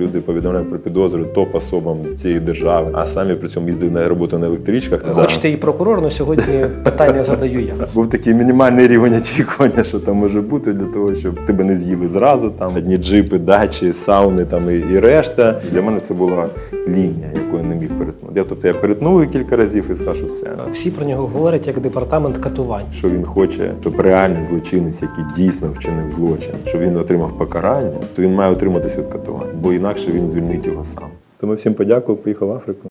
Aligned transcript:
Люди 0.00 0.20
повідомляють 0.20 0.70
про 0.70 0.78
підозру 0.78 1.24
топ-особам 1.24 2.14
цієї 2.14 2.40
держави, 2.40 2.90
а 2.92 3.06
самі 3.06 3.34
при 3.34 3.48
цьому 3.48 3.68
їздили 3.68 3.90
на 3.92 4.08
роботу 4.08 4.38
на 4.38 4.46
електричках. 4.46 5.02
Хочете 5.12 5.50
і 5.50 5.56
прокурор, 5.56 5.98
але 5.98 6.10
сьогодні 6.10 6.66
питання 6.84 7.24
задаю 7.24 7.60
я. 7.60 7.74
Був 7.94 8.10
такий 8.10 8.34
мінімальний 8.34 8.86
рівень 8.88 9.14
очікування, 9.14 9.84
що 9.84 9.98
там 10.00 10.16
може 10.16 10.40
бути 10.40 10.72
для 10.72 10.84
того, 10.84 11.14
щоб 11.14 11.40
тебе 11.46 11.64
не 11.64 11.76
з'їли 11.76 12.08
зразу. 12.08 12.50
Там 12.50 12.72
одні 12.76 12.96
джипи, 12.96 13.38
дачі, 13.38 13.92
сауни 13.92 14.44
там 14.44 14.70
і, 14.70 14.94
і 14.94 14.98
решта. 14.98 15.60
Для 15.72 15.82
мене 15.82 16.00
це 16.00 16.14
була 16.14 16.46
лінія, 16.88 17.30
яку 17.34 17.56
я 17.56 17.62
не 17.62 17.74
міг 17.74 17.88
перетнути. 17.88 18.40
Я 18.40 18.44
тобто 18.48 18.68
я 18.68 18.74
перетнув 18.74 19.30
кілька 19.30 19.56
разів 19.56 19.90
і 19.92 19.96
що 19.96 20.26
все. 20.26 20.50
Всі 20.72 20.90
про 20.90 21.06
нього 21.06 21.26
говорять 21.26 21.66
як 21.66 21.80
департамент 21.80 22.38
катувань. 22.38 22.84
Що 22.92 23.10
він 23.10 23.24
хоче, 23.24 23.70
щоб 23.80 24.00
реальний 24.00 24.44
злочинець, 24.44 25.02
який 25.02 25.24
дійсно 25.36 25.68
вчинив 25.74 26.10
злочин, 26.10 26.54
щоб 26.66 26.80
він 26.80 26.96
отримав 26.96 27.38
покарання, 27.38 27.90
то 28.16 28.22
він 28.22 28.34
має 28.34 28.52
отриматись 28.52 28.98
від 28.98 29.06
катувань, 29.06 29.48
бо 29.62 29.72
інакше 29.84 30.12
він 30.12 30.28
звільнить 30.28 30.66
його 30.66 30.84
сам. 30.84 31.08
Тому 31.40 31.54
всім 31.54 31.74
подякував, 31.74 32.22
поїхав 32.22 32.48
в 32.48 32.52
Африку. 32.52 32.88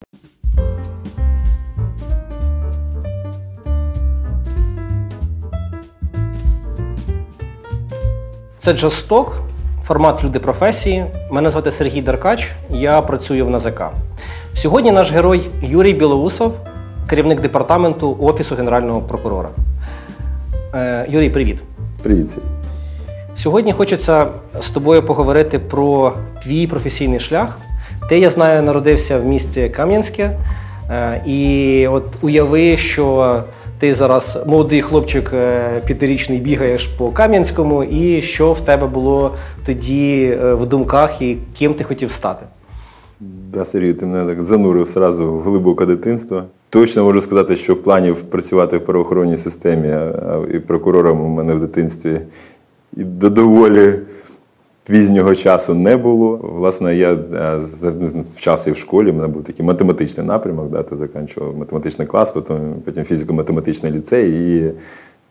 Це 8.57 8.73
Джасток, 8.73 9.41
формат 9.83 10.23
люди 10.23 10.39
професії. 10.39 11.05
Мене 11.31 11.51
звати 11.51 11.71
Сергій 11.71 12.01
Деркач, 12.01 12.51
я 12.69 13.01
працюю 13.01 13.45
в 13.45 13.49
НАЗК. 13.49 13.81
Сьогодні 14.53 14.91
наш 14.91 15.11
герой 15.11 15.49
Юрій 15.61 15.93
Білоусов, 15.93 16.57
керівник 17.09 17.41
департаменту 17.41 18.17
Офісу 18.19 18.55
Генерального 18.55 19.01
прокурора. 19.01 19.49
Е, 20.73 21.05
Юрій, 21.09 21.29
привіт. 21.29 21.57
Привіт. 22.03 22.27
Сергій. 22.27 22.52
Сьогодні 23.35 23.73
хочеться 23.73 24.27
з 24.61 24.69
тобою 24.69 25.03
поговорити 25.03 25.59
про 25.59 26.13
твій 26.43 26.67
професійний 26.67 27.19
шлях. 27.19 27.57
Ти, 28.09 28.19
я 28.19 28.29
знаю, 28.29 28.63
народився 28.63 29.19
в 29.19 29.25
місті 29.25 29.69
Кам'янське. 29.69 30.37
Е, 30.89 31.23
І 31.25 31.87
от 31.87 32.03
уяви, 32.21 32.77
що 32.77 33.37
ти 33.79 33.93
зараз 33.93 34.43
молодий 34.47 34.81
хлопчик 34.81 35.31
е, 35.33 35.69
п'ятирічний 35.85 36.39
бігаєш 36.39 36.85
по 36.85 37.09
Кам'янському, 37.09 37.83
і 37.83 38.21
що 38.21 38.53
в 38.53 38.61
тебе 38.61 38.87
було 38.87 39.35
тоді 39.65 40.37
е, 40.41 40.53
в 40.53 40.65
думках, 40.65 41.21
і 41.21 41.37
ким 41.57 41.73
ти 41.73 41.83
хотів 41.83 42.11
стати? 42.11 42.45
Да, 43.53 43.65
Сергій, 43.65 43.93
ти 43.93 44.05
мене 44.05 44.29
так 44.29 44.43
занурив 44.43 44.87
сразу 44.87 45.33
в 45.33 45.41
глибоке 45.41 45.85
дитинство. 45.85 46.43
Точно 46.69 47.03
можу 47.03 47.21
сказати, 47.21 47.55
що 47.55 47.75
планів 47.75 48.15
працювати 48.15 48.77
в 48.77 48.85
правоохоронній 48.85 49.37
системі 49.37 49.95
і 50.53 50.59
прокурором 50.59 51.21
у 51.21 51.27
мене 51.27 51.53
в 51.53 51.59
дитинстві 51.59 52.19
до 52.95 53.29
доволі 53.29 53.99
пізнього 54.85 55.35
часу 55.35 55.73
не 55.73 55.97
було. 55.97 56.39
Власне, 56.43 56.95
я 56.95 57.17
вчався 58.35 58.69
і 58.69 58.73
в 58.73 58.77
школі, 58.77 59.11
у 59.11 59.13
мене 59.13 59.27
був 59.27 59.43
такий 59.43 59.65
математичний 59.65 60.27
напрямок, 60.27 60.69
да, 60.69 60.83
то 60.83 60.95
закінчував 60.95 61.57
математичний 61.57 62.07
клас, 62.07 62.31
потім, 62.31 62.59
потім 62.85 63.03
фізико-математичний 63.03 63.91
ліцей. 63.91 64.31
І 64.31 64.71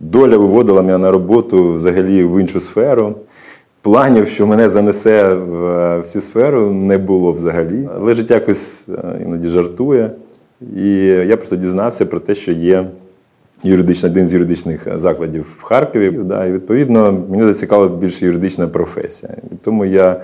доля 0.01 0.37
виводила 0.37 0.83
мене 0.83 0.99
на 0.99 1.11
роботу 1.11 1.73
взагалі 1.73 2.25
в 2.25 2.41
іншу 2.41 2.61
сферу. 2.61 3.15
Планів, 3.83 4.29
що 4.29 4.47
мене 4.47 4.71
занесе 4.71 5.35
в, 5.35 6.01
в 6.01 6.07
цю 6.07 6.21
сферу, 6.21 6.71
не 6.71 6.99
було 6.99 7.33
взагалі. 7.33 7.89
Але 7.97 8.15
життя 8.15 8.35
якось 8.35 8.89
е, 8.89 9.21
іноді 9.27 9.49
жартує. 9.49 10.11
І 10.77 10.95
я 11.05 11.37
просто 11.37 11.57
дізнався 11.57 12.07
про 12.07 12.21
те, 12.21 12.35
що 12.35 12.53
є 12.53 12.87
юридичний, 13.63 14.13
один 14.13 14.29
з 14.29 14.33
юридичних 14.33 14.99
закладів 14.99 15.47
в 15.59 15.63
Харкові. 15.63 16.11
Да, 16.11 16.47
і 16.47 16.53
відповідно 16.53 17.25
мене 17.31 17.53
зацікавила 17.53 17.97
більше 17.97 18.27
юридична 18.27 18.69
професія. 18.69 19.33
І 19.53 19.55
тому 19.65 19.85
я 19.85 20.21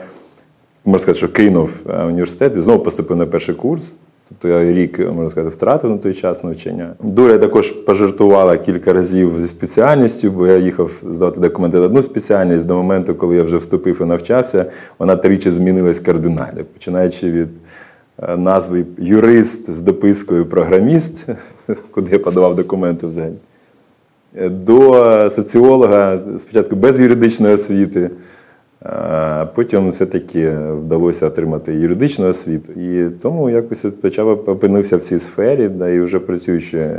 можна 0.84 0.98
сказати, 0.98 1.18
що 1.18 1.28
кинув 1.28 1.80
е, 1.88 2.04
університет 2.04 2.56
і 2.56 2.60
знову 2.60 2.82
поступив 2.82 3.16
на 3.16 3.26
перший 3.26 3.54
курс. 3.54 3.94
Тобто 4.28 4.48
я 4.48 4.72
рік, 4.72 4.98
можна 4.98 5.28
сказати, 5.28 5.56
втратив 5.56 5.90
на 5.90 5.98
той 5.98 6.14
час 6.14 6.44
навчання. 6.44 6.94
Доля 7.02 7.38
також 7.38 7.70
пожартувала 7.70 8.56
кілька 8.56 8.92
разів 8.92 9.40
зі 9.40 9.48
спеціальністю, 9.48 10.30
бо 10.30 10.46
я 10.46 10.56
їхав 10.56 10.90
здавати 11.10 11.40
документи 11.40 11.78
на 11.78 11.84
одну 11.84 12.02
спеціальність 12.02 12.66
до 12.66 12.74
моменту, 12.74 13.14
коли 13.14 13.36
я 13.36 13.42
вже 13.42 13.56
вступив 13.56 13.98
і 14.02 14.04
навчався, 14.04 14.66
вона 14.98 15.16
тричі 15.16 15.50
змінилась 15.50 16.00
кардинально, 16.00 16.64
починаючи 16.72 17.30
від 17.30 17.48
е, 17.48 17.48
назви 18.36 18.84
юрист 18.98 19.70
з 19.70 19.80
допискою 19.80 20.46
програміст, 20.46 21.26
куди 21.90 22.12
я 22.12 22.18
подавав 22.18 22.56
документи 22.56 23.06
взагалі 23.06 23.34
до 24.46 25.30
соціолога, 25.30 26.18
спочатку 26.38 26.76
без 26.76 27.00
юридичної 27.00 27.54
освіти, 27.54 28.10
а 28.82 29.46
потім 29.54 29.90
все-таки 29.90 30.50
вдалося 30.50 31.26
отримати 31.26 31.74
юридичну 31.74 32.28
освіту. 32.28 32.72
І 32.72 33.10
тому 33.22 33.50
якось 33.50 33.86
почав 34.00 34.28
опинився 34.28 34.96
в 34.96 35.02
цій 35.02 35.18
сфері, 35.18 35.68
да, 35.68 35.88
і 35.88 36.00
вже 36.00 36.18
працюючи 36.18 36.96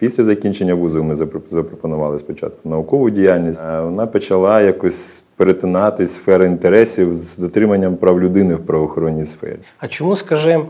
після 0.00 0.24
закінчення 0.24 0.74
вузу, 0.74 1.04
ми 1.04 1.16
запропонували 1.50 2.18
спочатку 2.18 2.68
наукову 2.68 3.10
діяльність. 3.10 3.64
А 3.64 3.82
вона 3.82 4.06
почала 4.06 4.60
якось 4.60 5.24
перетинати 5.36 6.06
сфери 6.06 6.46
інтересів 6.46 7.14
з 7.14 7.38
дотриманням 7.38 7.96
прав 7.96 8.20
людини 8.20 8.54
в 8.54 8.66
правоохоронній 8.66 9.24
сфері. 9.24 9.56
А 9.78 9.88
чому 9.88 10.16
скажи, 10.16 10.60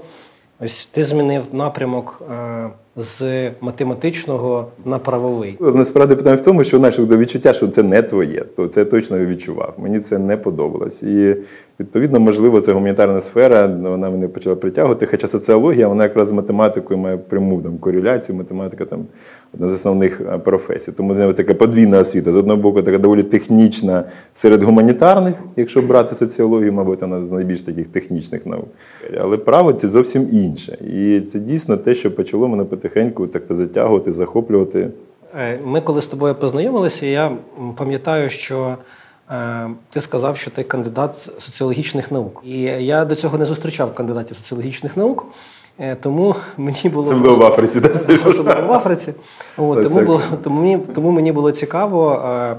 ось 0.61 0.87
ти 0.87 1.05
змінив 1.05 1.43
напрямок 1.53 2.23
е, 2.33 2.69
з 2.97 3.51
математичного 3.61 4.67
на 4.85 4.99
правовий? 4.99 5.57
Насправді 5.61 6.15
питання 6.15 6.37
в 6.37 6.41
тому, 6.41 6.65
що 6.65 6.79
до 7.07 7.17
відчуття, 7.17 7.53
що 7.53 7.69
це 7.69 7.83
не 7.83 8.03
твоє, 8.03 8.45
то 8.57 8.67
це 8.67 8.85
точно 8.85 9.19
відчував. 9.19 9.75
Мені 9.79 10.01
це 10.01 10.19
не 10.19 10.37
подобалось. 10.37 11.03
І 11.03 11.37
відповідно, 11.81 12.21
можливо, 12.21 12.61
це 12.61 12.73
гуманітарна 12.73 13.21
сфера, 13.21 13.67
вона 13.67 14.11
мене 14.11 14.29
почала 14.29 14.57
притягувати. 14.57 15.07
Хоча 15.07 15.27
соціологія, 15.27 15.89
вона 15.89 16.03
якраз 16.03 16.29
з 16.29 16.33
математикою 16.33 17.01
має 17.01 17.17
пряму 17.17 17.63
там 17.63 17.79
кореляцію. 17.79 18.39
Математика 18.39 18.85
там 18.85 19.05
одна 19.55 19.69
з 19.69 19.73
основних 19.73 20.23
професій. 20.45 20.93
Тому 20.93 21.15
це 21.15 21.33
така 21.33 21.55
подвійна 21.55 21.99
освіта. 21.99 22.33
З 22.33 22.37
одного 22.37 22.63
боку, 22.63 22.83
така 22.83 22.99
доволі 22.99 23.23
технічна 23.23 24.05
серед 24.33 24.63
гуманітарних, 24.63 25.35
якщо 25.57 25.83
брати 25.83 26.15
соціологію, 26.15 26.73
мабуть, 26.73 27.01
вона 27.01 27.27
з 27.27 27.33
найбільш 27.33 27.61
таких 27.61 27.87
технічних 27.87 28.47
наук. 28.47 28.69
Але 29.21 29.37
право 29.37 29.73
це 29.73 29.89
зовсім 29.89 30.29
інше. 30.33 30.79
І 30.95 31.21
це 31.21 31.39
дійсно 31.39 31.77
те, 31.77 31.95
що 31.95 32.15
почало 32.15 32.49
мене 32.49 32.65
потихеньку 32.81 33.27
так 33.27 33.43
затягувати, 33.51 34.13
захоплювати. 34.13 34.89
Е, 35.37 35.59
Ми 35.65 35.81
коли 35.81 36.03
з 36.03 36.07
тобою 36.07 36.35
познайомилися, 36.35 37.07
я 37.07 37.33
пам'ятаю, 37.77 38.31
що 38.31 38.77
е, 39.31 39.67
ти 39.91 40.01
сказав, 40.01 40.37
що 40.37 40.51
ти 40.51 40.63
кандидат 40.63 41.31
соціологічних 41.39 42.13
наук. 42.13 42.43
І 42.45 42.61
я 42.63 43.05
до 43.05 43.17
цього 43.17 43.39
не 43.39 43.45
зустрічав 43.45 43.95
кандидатів 43.95 44.37
соціологічних 44.37 44.97
наук, 44.97 45.27
е, 45.79 45.97
тому 46.01 46.35
мені 46.57 46.91
було 46.93 47.15
було 47.15 47.35
в 47.35 47.43
Африці, 47.43 47.81
да, 47.81 47.89
особливо 48.27 48.67
в 48.67 48.73
Африці. 48.73 49.15
От, 49.57 49.83
тому, 49.83 50.01
було, 50.01 50.23
тому, 50.43 50.61
мені, 50.61 50.79
тому 50.95 51.11
мені 51.11 51.33
було 51.33 51.53
цікаво, 51.53 52.57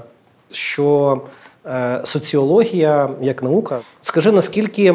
що 0.50 1.20
соціологія 2.04 3.10
як 3.20 3.42
наука. 3.42 3.78
Скажи, 4.00 4.32
наскільки 4.32 4.94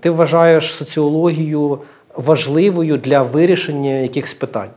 ти 0.00 0.10
вважаєш 0.10 0.74
соціологію 0.74 1.78
важливою 2.16 2.96
для 2.96 3.22
вирішення 3.22 3.90
якихось 3.90 4.34
питань? 4.34 4.68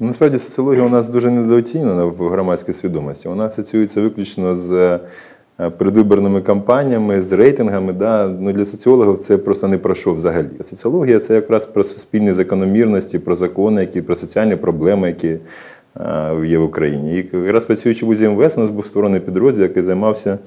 Ну, 0.00 0.06
Насправді 0.06 0.38
соціологія 0.38 0.84
у 0.84 0.88
нас 0.88 1.08
дуже 1.08 1.30
недооцінена 1.30 2.04
в 2.04 2.28
громадській 2.28 2.72
свідомості. 2.72 3.28
Вона 3.28 3.44
асоціюється 3.44 4.00
виключно 4.00 4.54
з 4.54 4.98
е, 5.60 5.70
передвиборними 5.70 6.40
кампаніями, 6.40 7.22
з 7.22 7.32
рейтингами. 7.32 7.92
Да? 7.92 8.28
Ну, 8.40 8.52
для 8.52 8.64
соціологів 8.64 9.18
це 9.18 9.38
просто 9.38 9.68
не 9.68 9.78
про 9.78 9.94
що 9.94 10.14
взагалі. 10.14 10.48
Соціологія 10.60 11.18
це 11.18 11.34
якраз 11.34 11.66
про 11.66 11.84
суспільні 11.84 12.32
закономірності, 12.32 13.18
про 13.18 13.34
закони, 13.34 13.80
які 13.80 14.02
про 14.02 14.14
соціальні 14.14 14.56
проблеми, 14.56 15.08
які 15.08 15.28
е, 15.28 16.46
є 16.46 16.58
в 16.58 16.64
Україні. 16.64 17.18
І 17.18 17.36
якраз 17.36 17.64
працюючи 17.64 18.06
в 18.06 18.08
УЗІ 18.08 18.28
МВС, 18.28 18.56
у 18.56 18.60
нас 18.60 18.70
був 18.70 18.86
створений 18.86 19.20
підрозділ, 19.20 19.62
який 19.62 19.82
займався 19.82 20.38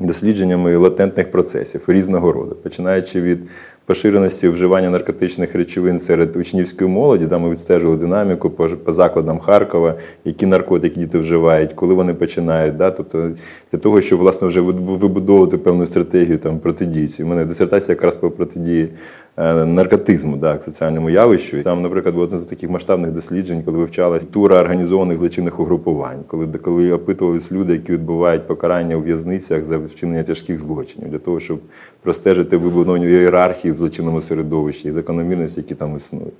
дослідженнями 0.00 0.76
латентних 0.76 1.30
процесів 1.30 1.84
різного 1.86 2.32
роду, 2.32 2.56
починаючи 2.62 3.20
від 3.20 3.48
поширеності 3.86 4.48
вживання 4.48 4.90
наркотичних 4.90 5.54
речовин 5.54 5.98
серед 5.98 6.36
учнівської 6.36 6.90
молоді, 6.90 7.26
де 7.26 7.38
ми 7.38 7.50
відстежували 7.50 8.00
динаміку 8.00 8.50
по, 8.50 8.68
по 8.68 8.92
закладам 8.92 9.38
Харкова, 9.38 9.94
які 10.24 10.46
наркотики 10.46 11.00
діти 11.00 11.18
вживають, 11.18 11.72
коли 11.72 11.94
вони 11.94 12.14
починають. 12.14 12.76
Да? 12.76 12.90
Тобто 12.90 13.30
для 13.72 13.78
того, 13.78 14.00
щоб 14.00 14.18
власне 14.18 14.48
вже 14.48 14.60
вибудовувати 14.60 15.58
певну 15.58 15.86
стратегію 15.86 16.38
там 16.38 16.58
протидії. 16.58 17.08
У 17.20 17.26
мене 17.26 17.44
дисертація 17.44 17.94
якраз 17.94 18.16
по 18.16 18.30
протидії 18.30 18.88
е, 19.36 19.64
наркотизму, 19.64 20.36
да, 20.36 20.52
як 20.52 20.62
соціальному 20.62 21.10
явищу. 21.10 21.56
І 21.56 21.62
Там, 21.62 21.82
наприклад, 21.82 22.14
було 22.14 22.26
одне 22.26 22.38
з 22.38 22.44
таких 22.44 22.70
масштабних 22.70 23.10
досліджень, 23.10 23.62
коли 23.62 23.78
вивчалась 23.78 24.24
тура 24.24 24.60
організованих 24.60 25.16
злочинних 25.16 25.60
угрупувань, 25.60 26.24
коли, 26.26 26.46
коли 26.46 26.92
опитувались 26.92 27.52
люди, 27.52 27.72
які 27.72 27.92
відбувають 27.92 28.46
покарання 28.46 28.96
у 28.96 29.00
в'язницях 29.00 29.64
за 29.64 29.78
вчинення 29.78 30.22
тяжких 30.22 30.58
злочинів, 30.60 31.10
для 31.10 31.18
того, 31.18 31.40
щоб 31.40 31.58
простежити 32.02 32.56
вибудовану 32.56 33.08
ієрархії 33.08 33.69
в 33.72 33.78
злочинному 33.78 34.20
середовищі 34.20 34.88
і 34.88 34.90
закономірності, 34.90 35.60
які 35.60 35.74
там 35.74 35.96
існують. 35.96 36.34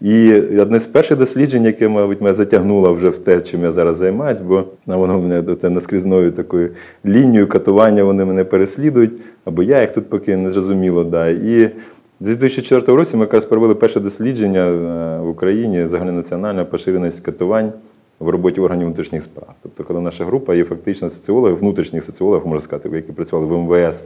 І 0.00 0.34
одне 0.34 0.80
з 0.80 0.86
перших 0.86 1.18
досліджень, 1.18 1.64
яке, 1.64 1.88
мабуть, 1.88 2.20
мене 2.20 2.34
затягнуло 2.34 2.94
вже 2.94 3.08
в 3.08 3.18
те, 3.18 3.40
чим 3.40 3.62
я 3.64 3.72
зараз 3.72 3.96
займаюсь, 3.96 4.40
бо 4.40 4.64
воно 4.86 5.20
мене 5.20 5.42
до 5.42 5.70
наскрізною 5.70 6.32
такою 6.32 6.70
лінією 7.06 7.48
катування 7.48 8.04
вони 8.04 8.24
мене 8.24 8.44
переслідують, 8.44 9.12
або 9.44 9.62
я 9.62 9.80
їх 9.80 9.90
тут 9.90 10.08
поки 10.08 10.36
не 10.36 10.50
зрозуміло. 10.50 11.04
Да. 11.04 11.28
І 11.28 11.70
з 12.20 12.26
2004 12.26 12.96
року 12.96 13.10
ми 13.14 13.20
якраз 13.20 13.44
провели 13.44 13.74
перше 13.74 14.00
дослідження 14.00 14.60
е, 14.60 15.20
в 15.20 15.28
Україні 15.28 15.88
загальнонаціональна 15.88 16.64
поширеність 16.64 17.20
катувань 17.20 17.72
в 18.20 18.28
роботі 18.28 18.60
органів 18.60 18.86
внутрішніх 18.86 19.22
справ. 19.22 19.54
Тобто, 19.62 19.84
коли 19.84 20.00
наша 20.00 20.24
група 20.24 20.54
є 20.54 20.64
фактично 20.64 21.08
соціологів, 21.08 21.56
внутрішніх 21.56 22.04
соціологів, 22.04 22.46
можна 22.46 22.60
сказати, 22.60 22.88
які 22.92 23.12
працювали 23.12 23.46
в 23.46 23.58
МВС 23.58 24.04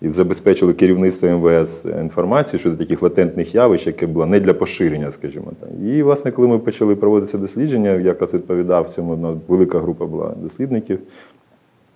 і 0.00 0.08
забезпечили 0.08 0.72
керівництво 0.72 1.28
МВС 1.28 1.88
інформацію 2.00 2.60
щодо 2.60 2.76
таких 2.76 3.02
латентних 3.02 3.54
явищ, 3.54 3.86
яке 3.86 4.06
було 4.06 4.26
не 4.26 4.40
для 4.40 4.54
поширення, 4.54 5.10
скажімо 5.10 5.52
так. 5.60 5.68
І, 5.84 6.02
власне, 6.02 6.30
коли 6.30 6.48
ми 6.48 6.58
почали 6.58 6.96
проводити 6.96 7.38
дослідження, 7.38 7.90
якраз 7.90 8.34
відповідав 8.34 8.88
цьому 8.88 9.16
ну, 9.16 9.40
велика 9.48 9.80
група 9.80 10.06
була 10.06 10.34
дослідників. 10.36 10.98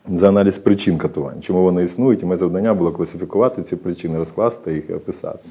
За 0.07 0.29
аналіз 0.29 0.59
причин 0.59 0.99
катувань, 0.99 1.43
чому 1.43 1.63
вони 1.63 1.83
існують, 1.83 2.23
і 2.23 2.27
моє 2.27 2.37
завдання 2.37 2.75
було 2.75 2.93
класифікувати 2.93 3.63
ці 3.63 3.77
причини, 3.77 4.19
розкласти 4.19 4.75
їх 4.75 4.91
і 4.91 4.95
описати. 4.95 5.49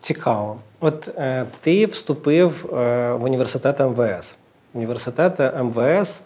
Цікаво. 0.00 0.56
От 0.80 1.08
е, 1.16 1.46
ти 1.60 1.86
вступив 1.86 2.74
е, 2.74 3.12
в 3.12 3.24
університет 3.24 3.80
МВС. 3.80 4.34
Університет 4.74 5.40
МВС 5.62 6.20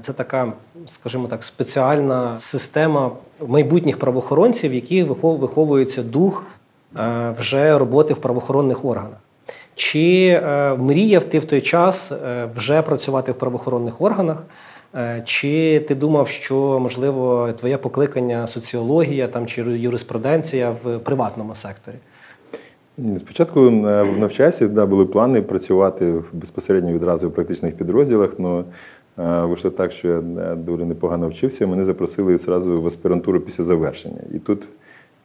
це 0.00 0.12
така, 0.12 0.52
скажімо 0.86 1.26
так, 1.26 1.44
спеціальна 1.44 2.36
система 2.40 3.10
майбутніх 3.46 3.98
правоохоронців, 3.98 4.74
які 4.74 5.02
виховується 5.02 6.02
дух 6.02 6.44
е, 6.96 7.34
вже 7.38 7.78
роботи 7.78 8.14
в 8.14 8.16
правоохоронних 8.16 8.84
органах. 8.84 9.18
Чи 9.74 10.26
е, 10.26 10.74
мріяв 10.74 11.24
ти 11.24 11.38
в 11.38 11.44
той 11.44 11.60
час 11.60 12.12
вже 12.56 12.82
працювати 12.82 13.32
в 13.32 13.34
правоохоронних 13.34 14.00
органах? 14.00 14.42
Чи 15.24 15.84
ти 15.88 15.94
думав, 15.94 16.28
що 16.28 16.78
можливо 16.80 17.52
твоє 17.52 17.78
покликання 17.78 18.46
соціологія 18.46 19.28
там 19.28 19.46
чи 19.46 19.62
юриспруденція 19.62 20.76
в 20.84 20.98
приватному 20.98 21.54
секторі? 21.54 21.94
Спочатку 23.18 23.60
в 23.60 24.18
навчасі 24.18 24.66
да, 24.66 24.86
були 24.86 25.06
плани 25.06 25.42
працювати 25.42 26.14
безпосередньо 26.32 26.92
відразу 26.92 27.28
в 27.28 27.32
практичних 27.32 27.76
підрозділах, 27.76 28.30
але 28.38 28.64
Вийшло 29.16 29.70
так, 29.70 29.92
що 29.92 30.08
я 30.08 30.20
дуже 30.54 30.84
непогано 30.84 31.28
вчився. 31.28 31.66
Мене 31.66 31.84
запросили 31.84 32.34
одразу 32.34 32.82
в 32.82 32.86
аспірантуру 32.86 33.40
після 33.40 33.64
завершення. 33.64 34.20
І 34.34 34.38
тут 34.38 34.68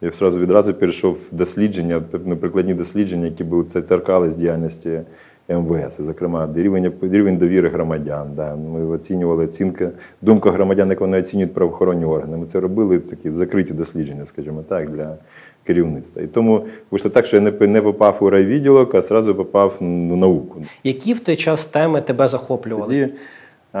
я 0.00 0.08
одразу 0.08 0.40
відразу 0.40 0.74
перейшов 0.74 1.12
в 1.12 1.34
дослідження, 1.34 2.02
ну, 2.26 2.36
прикладні 2.36 2.74
дослідження, 2.74 3.26
які 3.26 3.44
були 3.44 3.64
це 3.64 3.82
торкали 3.82 4.30
з 4.30 4.36
діяльності 4.36 5.00
МВС. 5.48 6.02
зокрема, 6.04 6.48
рівень, 6.56 6.92
рівень 7.02 7.36
довіри 7.36 7.68
громадян. 7.68 8.30
Да. 8.36 8.56
Ми 8.56 8.86
оцінювали 8.86 9.44
оцінка, 9.44 9.90
думка 10.22 10.50
громадян, 10.50 10.90
як 10.90 11.00
вони 11.00 11.18
оцінюють 11.18 11.54
правоохоронні 11.54 12.04
органи. 12.04 12.36
Ми 12.36 12.46
це 12.46 12.60
робили 12.60 12.98
такі 12.98 13.30
закриті 13.30 13.72
дослідження, 13.72 14.26
скажімо 14.26 14.64
так, 14.68 14.90
для 14.90 15.16
керівництва. 15.64 16.22
І 16.22 16.26
тому 16.26 16.64
вийшло 16.90 17.10
так, 17.10 17.26
що 17.26 17.36
я 17.36 17.52
не 17.66 17.82
попав 17.82 18.18
у 18.20 18.30
райвідділок, 18.30 18.94
а 18.94 18.98
одразу 18.98 19.34
попав 19.34 19.76
в 19.80 19.84
науку. 20.16 20.62
Які 20.84 21.14
в 21.14 21.20
той 21.20 21.36
час 21.36 21.64
теми 21.64 22.00
тебе 22.00 22.28
захоплювали? 22.28 22.88
Тоді 22.88 23.14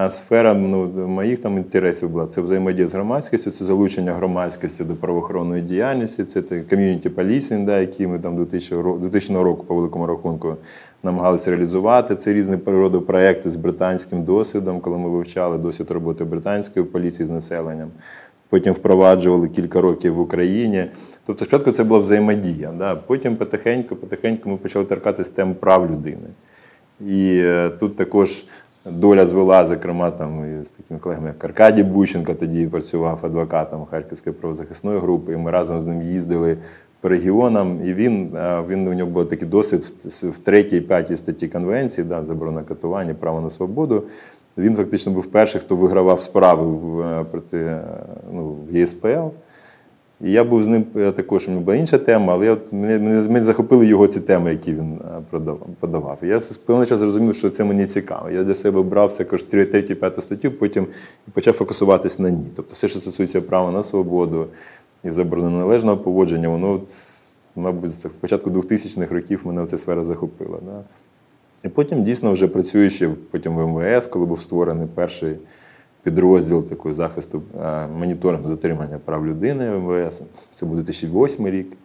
Сфера 0.08 0.54
ну, 0.54 0.86
моїх 1.06 1.38
там 1.38 1.56
інтересів 1.56 2.10
була 2.10 2.26
це 2.26 2.40
взаємодія 2.40 2.88
з 2.88 2.94
громадськістю, 2.94 3.50
це 3.50 3.64
залучення 3.64 4.14
громадськості 4.14 4.84
до 4.84 4.94
правоохоронної 4.94 5.62
діяльності, 5.62 6.24
це 6.24 6.42
ком'юніті 6.42 7.08
полісінг, 7.08 7.66
да, 7.66 7.80
які 7.80 8.06
ми 8.06 8.18
там 8.18 8.36
2000 8.36 9.34
року 9.34 9.64
по 9.64 9.74
великому 9.74 10.06
рахунку 10.06 10.56
намагалися 11.02 11.50
реалізувати. 11.50 12.14
Це 12.14 12.32
різні 12.32 12.56
природи 12.56 12.98
проекти 12.98 13.50
з 13.50 13.56
британським 13.56 14.24
досвідом, 14.24 14.80
коли 14.80 14.98
ми 14.98 15.08
вивчали 15.08 15.58
досвід 15.58 15.90
роботи 15.90 16.24
британської 16.24 16.86
поліції 16.86 17.26
з 17.26 17.30
населенням. 17.30 17.88
Потім 18.48 18.72
впроваджували 18.72 19.48
кілька 19.48 19.80
років 19.80 20.14
в 20.14 20.20
Україні. 20.20 20.86
Тобто, 21.26 21.44
спочатку 21.44 21.72
це 21.72 21.84
була 21.84 22.00
взаємодія. 22.00 22.72
Да. 22.78 22.96
Потім 22.96 23.36
потихеньку, 23.36 23.96
потихеньку 23.96 24.50
ми 24.50 24.56
почали 24.56 24.84
торкатися 24.84 25.34
тем 25.34 25.54
прав 25.54 25.90
людини. 25.90 26.28
І 27.00 27.40
е, 27.44 27.70
тут 27.80 27.96
також 27.96 28.44
доля 28.84 29.26
звела, 29.26 29.64
зокрема, 29.64 30.10
там 30.10 30.64
з 30.64 30.70
такими 30.70 31.00
колегами, 31.00 31.28
як 31.28 31.44
Аркадій 31.44 31.82
Бущенко, 31.82 32.34
тоді 32.34 32.66
працював 32.66 33.18
адвокатом 33.22 33.86
Харківської 33.90 34.34
правозахисної 34.34 34.98
групи. 34.98 35.32
і 35.32 35.36
Ми 35.36 35.50
разом 35.50 35.80
з 35.80 35.86
ним 35.86 36.02
їздили 36.02 36.56
по 37.00 37.08
регіонам. 37.08 37.80
І 37.84 37.94
він 37.94 38.38
він 38.68 38.88
у 38.88 38.94
нього 38.94 39.10
був 39.10 39.28
такий 39.28 39.48
досвід 39.48 39.84
в 40.22 40.38
третій, 40.38 40.80
п'ятій 40.80 41.16
статті 41.16 41.48
Конвенції, 41.48 42.04
да, 42.04 42.24
заборона 42.24 42.62
катування, 42.62 43.14
право 43.14 43.40
на 43.40 43.50
свободу. 43.50 44.02
Він 44.58 44.76
фактично 44.76 45.12
був 45.12 45.26
перший, 45.26 45.60
хто 45.60 45.76
вигравав 45.76 46.20
справи 46.22 46.66
в 46.66 47.24
проти 47.30 47.78
ну, 48.32 48.56
в 48.70 48.76
ЄСПЛ. 48.76 49.28
І 50.22 50.32
я 50.32 50.44
був 50.44 50.64
з 50.64 50.68
ним 50.68 50.84
також, 51.16 51.48
у 51.48 51.50
нього 51.50 51.62
була 51.62 51.76
інша 51.76 51.98
тема, 51.98 52.32
але 52.32 52.50
от 52.50 52.72
мене, 52.72 52.98
мене 53.28 53.42
захопили 53.42 53.86
його 53.86 54.06
ці 54.06 54.20
теми, 54.20 54.50
які 54.50 54.72
він 54.72 54.98
подавав. 55.80 56.18
І 56.22 56.26
я 56.26 56.40
з 56.40 56.56
певний 56.56 56.86
час 56.86 56.98
зрозумів, 56.98 57.34
що 57.34 57.50
це 57.50 57.64
мені 57.64 57.86
цікаво. 57.86 58.30
Я 58.30 58.44
для 58.44 58.54
себе 58.54 58.82
брав 58.82 59.16
також 59.16 59.42
3, 59.42 59.64
5 59.64 60.22
статтю, 60.22 60.50
потім 60.50 60.86
почав 61.32 61.54
фокусуватися 61.54 62.22
на 62.22 62.30
ній. 62.30 62.46
Тобто 62.56 62.74
все, 62.74 62.88
що 62.88 63.00
стосується 63.00 63.40
права 63.40 63.70
на 63.70 63.82
свободу 63.82 64.46
і 65.04 65.10
заборони 65.10 65.50
належного 65.50 65.96
поводження, 65.96 66.48
воно, 66.48 66.80
мабуть, 67.56 67.90
з 67.90 68.04
початку 68.04 68.50
2000-х 68.50 69.14
років 69.14 69.40
мене 69.44 69.66
ця 69.66 69.78
сфера 69.78 70.04
захопила. 70.04 70.58
Да? 70.66 70.80
І 71.64 71.68
потім 71.68 72.04
дійсно 72.04 72.32
вже 72.32 72.48
працюючи 72.48 73.10
потім 73.30 73.56
в 73.56 73.66
МВС, 73.66 74.10
коли 74.10 74.26
був 74.26 74.42
створений 74.42 74.86
перший 74.94 75.36
підрозділ 76.02 76.64
такої 76.64 76.94
захисту 76.94 77.42
е, 77.62 77.86
моніторингу 77.86 78.48
дотримання 78.48 78.98
прав 79.04 79.26
людини 79.26 79.70
МВС. 79.70 80.24
Це 80.54 80.66
був 80.66 80.76
2008 80.76 81.48
рік. 81.48 81.76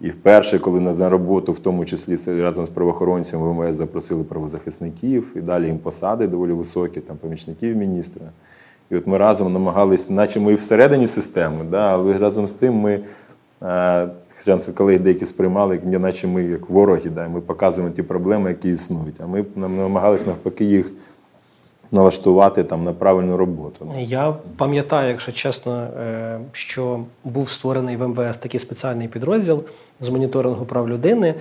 І 0.00 0.10
вперше, 0.10 0.58
коли 0.58 0.80
на 0.80 1.10
роботу, 1.10 1.52
в 1.52 1.58
тому 1.58 1.84
числі 1.84 2.42
разом 2.42 2.66
з 2.66 2.68
правоохоронцями 2.68 3.52
МВС 3.52 3.72
запросили 3.72 4.24
правозахисників, 4.24 5.26
і 5.36 5.40
далі 5.40 5.66
їм 5.66 5.78
посади 5.78 6.26
доволі 6.26 6.52
високі, 6.52 7.00
там 7.00 7.16
помічників 7.16 7.76
міністра. 7.76 8.22
І 8.90 8.96
от 8.96 9.06
ми 9.06 9.18
разом 9.18 9.52
намагались, 9.52 10.10
наче 10.10 10.40
ми 10.40 10.54
всередині 10.54 11.06
системи, 11.06 11.64
да, 11.70 11.92
але 11.92 12.18
разом 12.18 12.48
з 12.48 12.52
тим 12.52 12.74
ми, 12.74 13.00
е, 13.62 14.08
хоча 14.38 14.72
колеги 14.72 14.98
деякі 14.98 15.26
сприймали, 15.26 15.80
наче 15.84 16.26
ми 16.26 16.42
як 16.44 16.70
вороги, 16.70 17.10
да, 17.10 17.28
ми 17.28 17.40
показуємо 17.40 17.92
ті 17.94 18.02
проблеми, 18.02 18.50
які 18.50 18.70
існують. 18.70 19.20
А 19.20 19.26
ми 19.26 19.44
намагалися 19.56 20.26
навпаки 20.26 20.64
їх 20.64 20.92
налаштувати 21.92 22.64
там 22.64 22.84
на 22.84 22.92
правильну 22.92 23.36
роботу. 23.36 23.92
Я 23.98 24.34
пам'ятаю, 24.56 25.08
якщо 25.08 25.32
чесно, 25.32 25.82
е, 25.82 26.38
що 26.52 27.00
був 27.24 27.50
створений 27.50 27.96
в 27.96 28.08
МВС 28.08 28.38
такий 28.40 28.60
спеціальний 28.60 29.08
підрозділ 29.08 29.64
з 30.00 30.08
моніторингу 30.08 30.64
прав 30.64 30.88
людини, 30.88 31.34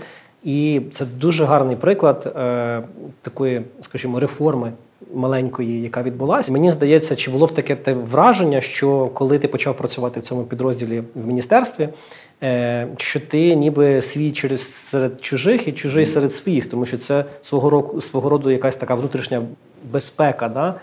і 0.43 0.81
це 0.91 1.05
дуже 1.05 1.45
гарний 1.45 1.75
приклад 1.75 2.33
е, 2.35 2.83
такої, 3.21 3.61
скажімо, 3.81 4.19
реформи. 4.19 4.71
Маленької, 5.13 5.81
яка 5.81 6.03
відбулася, 6.03 6.51
мені 6.51 6.71
здається, 6.71 7.15
чи 7.15 7.31
було 7.31 7.45
в 7.45 7.51
таке 7.51 7.75
те 7.75 7.93
враження, 7.93 8.61
що 8.61 9.09
коли 9.13 9.39
ти 9.39 9.47
почав 9.47 9.77
працювати 9.77 10.19
в 10.19 10.23
цьому 10.23 10.43
підрозділі 10.43 11.03
в 11.15 11.27
міністерстві, 11.27 11.89
е, 12.43 12.87
що 12.97 13.19
ти 13.19 13.55
ніби 13.55 14.01
свій 14.01 14.31
через 14.31 14.73
серед 14.73 15.21
чужих 15.21 15.67
і 15.67 15.71
чужий 15.71 16.05
серед 16.05 16.33
своїх, 16.33 16.65
тому 16.65 16.85
що 16.85 16.97
це 16.97 17.25
свого 17.41 17.69
року 17.69 18.01
свого 18.01 18.29
роду 18.29 18.51
якась 18.51 18.75
така 18.75 18.95
внутрішня 18.95 19.41
безпека, 19.91 20.49
да? 20.49 20.75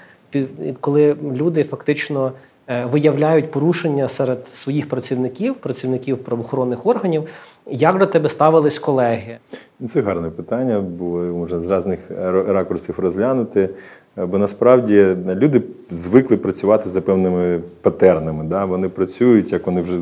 коли 0.80 1.16
люди 1.34 1.64
фактично 1.64 2.32
е, 2.68 2.84
виявляють 2.84 3.50
порушення 3.50 4.08
серед 4.08 4.46
своїх 4.54 4.88
працівників, 4.88 5.54
працівників 5.54 6.18
правоохоронних 6.18 6.86
органів. 6.86 7.28
Як 7.66 7.98
до 7.98 8.06
тебе 8.06 8.28
ставились 8.28 8.78
колеги? 8.78 9.38
Це 9.86 10.00
гарне 10.00 10.30
питання, 10.30 10.80
бо 10.80 11.04
можна 11.18 11.60
з 11.60 11.70
різних 11.70 12.10
ракурсів 12.46 12.98
розглянути. 12.98 13.68
Бо 14.16 14.38
насправді 14.38 15.16
люди 15.26 15.62
звикли 15.90 16.36
працювати 16.36 16.88
за 16.88 17.00
певними 17.00 17.60
патернами. 17.80 18.44
Да? 18.44 18.64
Вони 18.64 18.88
працюють, 18.88 19.52
як 19.52 19.66
вони 19.66 19.80
вже 19.82 19.98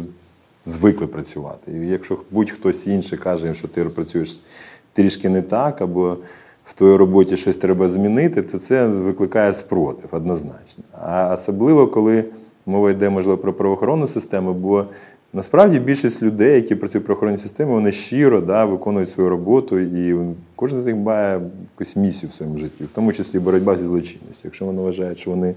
звикли 0.64 1.06
працювати. 1.06 1.72
І 1.72 1.86
якщо 1.86 2.18
будь-хтось 2.30 2.86
інший 2.86 3.18
каже, 3.18 3.46
їм, 3.46 3.54
що 3.54 3.68
ти 3.68 3.84
працюєш 3.84 4.40
трішки 4.92 5.28
не 5.28 5.42
так, 5.42 5.80
або 5.80 6.16
в 6.68 6.72
твоїй 6.72 6.96
роботі 6.96 7.36
щось 7.36 7.56
треба 7.56 7.88
змінити, 7.88 8.42
то 8.42 8.58
це 8.58 8.86
викликає 8.86 9.52
спротив 9.52 10.08
однозначно. 10.10 10.84
А 11.02 11.34
особливо, 11.34 11.86
коли 11.86 12.24
мова 12.66 12.90
йде, 12.90 13.10
можливо, 13.10 13.38
про 13.38 13.52
правоохоронну 13.52 14.06
систему, 14.06 14.52
бо 14.54 14.84
насправді 15.32 15.78
більшість 15.78 16.22
людей, 16.22 16.54
які 16.54 16.74
працюють 16.74 17.04
в 17.04 17.06
правоохоронній 17.06 17.38
системі, 17.38 17.70
вони 17.72 17.92
щиро 17.92 18.40
да, 18.40 18.64
виконують 18.64 19.10
свою 19.10 19.30
роботу, 19.30 19.78
і 19.78 20.16
кожен 20.56 20.80
з 20.80 20.86
них 20.86 20.96
має 20.96 21.40
якусь 21.78 21.96
місію 21.96 22.30
в 22.30 22.32
своєму 22.32 22.58
житті, 22.58 22.84
в 22.84 22.88
тому 22.94 23.12
числі 23.12 23.38
боротьба 23.38 23.76
зі 23.76 23.84
злочинністю. 23.84 24.40
Якщо 24.44 24.64
вони 24.64 24.82
вважають, 24.82 25.18
що 25.18 25.30
вони 25.30 25.54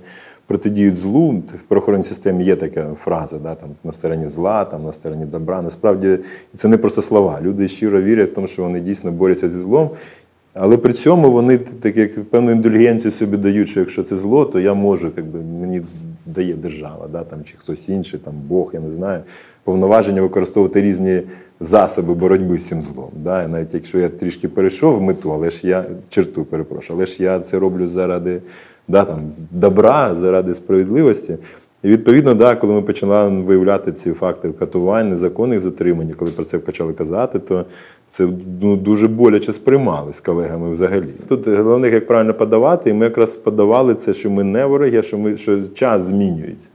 протидіють 0.47 0.95
злу, 0.95 1.29
в 1.31 1.61
правоохоронній 1.67 2.03
системі 2.03 2.43
є 2.43 2.55
така 2.55 2.93
фраза, 3.03 3.37
да, 3.39 3.55
там, 3.55 3.69
на 3.83 3.91
стороні 3.91 4.27
зла, 4.27 4.65
там, 4.65 4.83
на 4.83 4.91
стороні 4.91 5.25
добра. 5.25 5.61
Насправді 5.61 6.17
це 6.53 6.67
не 6.67 6.77
просто 6.77 7.01
слова. 7.01 7.39
Люди 7.41 7.67
щиро 7.67 8.01
вірять 8.01 8.29
в 8.29 8.33
тому, 8.33 8.47
що 8.47 8.63
вони 8.63 8.79
дійсно 8.79 9.11
борються 9.11 9.49
зі 9.49 9.59
злом. 9.59 9.89
Але 10.53 10.77
при 10.77 10.93
цьому 10.93 11.31
вони 11.31 11.57
так 11.57 11.97
як 11.97 12.23
певну 12.23 12.51
індульгенцію 12.51 13.11
собі 13.11 13.37
дають, 13.37 13.69
що 13.69 13.79
якщо 13.79 14.03
це 14.03 14.15
зло, 14.15 14.45
то 14.45 14.59
я 14.59 14.73
можу, 14.73 15.11
якби 15.17 15.39
мені 15.39 15.81
дає 16.25 16.53
держава, 16.53 17.07
да, 17.11 17.23
там, 17.23 17.43
чи 17.43 17.57
хтось 17.57 17.89
інший, 17.89 18.19
там 18.19 18.33
Бог, 18.47 18.69
я 18.73 18.79
не 18.79 18.91
знаю, 18.91 19.21
повноваження 19.63 20.21
використовувати 20.21 20.81
різні 20.81 21.21
засоби 21.59 22.13
боротьби 22.13 22.57
з 22.57 22.67
цим 22.67 22.81
злом. 22.81 23.09
Да. 23.23 23.43
І 23.43 23.47
навіть 23.47 23.73
якщо 23.73 23.99
я 23.99 24.09
трішки 24.09 24.47
перейшов 24.47 25.01
мету, 25.01 25.33
але 25.33 25.49
ж 25.49 25.67
я 25.67 25.85
черту 26.09 26.43
перепрошую, 26.43 26.97
але 26.97 27.05
ж 27.05 27.23
я 27.23 27.39
це 27.39 27.59
роблю 27.59 27.87
заради 27.87 28.41
да, 28.87 29.05
там, 29.05 29.19
добра, 29.51 30.15
заради 30.15 30.53
справедливості. 30.53 31.37
І 31.83 31.87
відповідно, 31.87 32.33
да, 32.33 32.55
коли 32.55 32.73
ми 32.73 32.81
почали 32.81 33.41
виявляти 33.41 33.91
ці 33.91 34.11
факти 34.11 34.49
катувань, 34.59 35.09
незаконних 35.09 35.59
затримань, 35.59 36.13
коли 36.17 36.31
про 36.31 36.43
це 36.43 36.59
почали 36.59 36.93
казати, 36.93 37.39
то 37.39 37.65
це 38.07 38.27
ну, 38.61 38.75
дуже 38.75 39.07
боляче 39.07 39.53
сприймали 39.53 40.13
з 40.13 40.19
колегами 40.19 40.71
взагалі. 40.71 41.13
Тут 41.27 41.47
головне, 41.47 41.89
як 41.89 42.07
правильно 42.07 42.33
подавати, 42.33 42.89
і 42.89 42.93
ми 42.93 43.05
якраз 43.05 43.37
подавали 43.37 43.93
це, 43.93 44.13
що 44.13 44.29
ми 44.29 44.43
не 44.43 44.65
вороги, 44.65 44.97
а 44.97 45.01
що 45.01 45.17
ми 45.17 45.37
що 45.37 45.61
час 45.67 46.03
змінюється. 46.03 46.69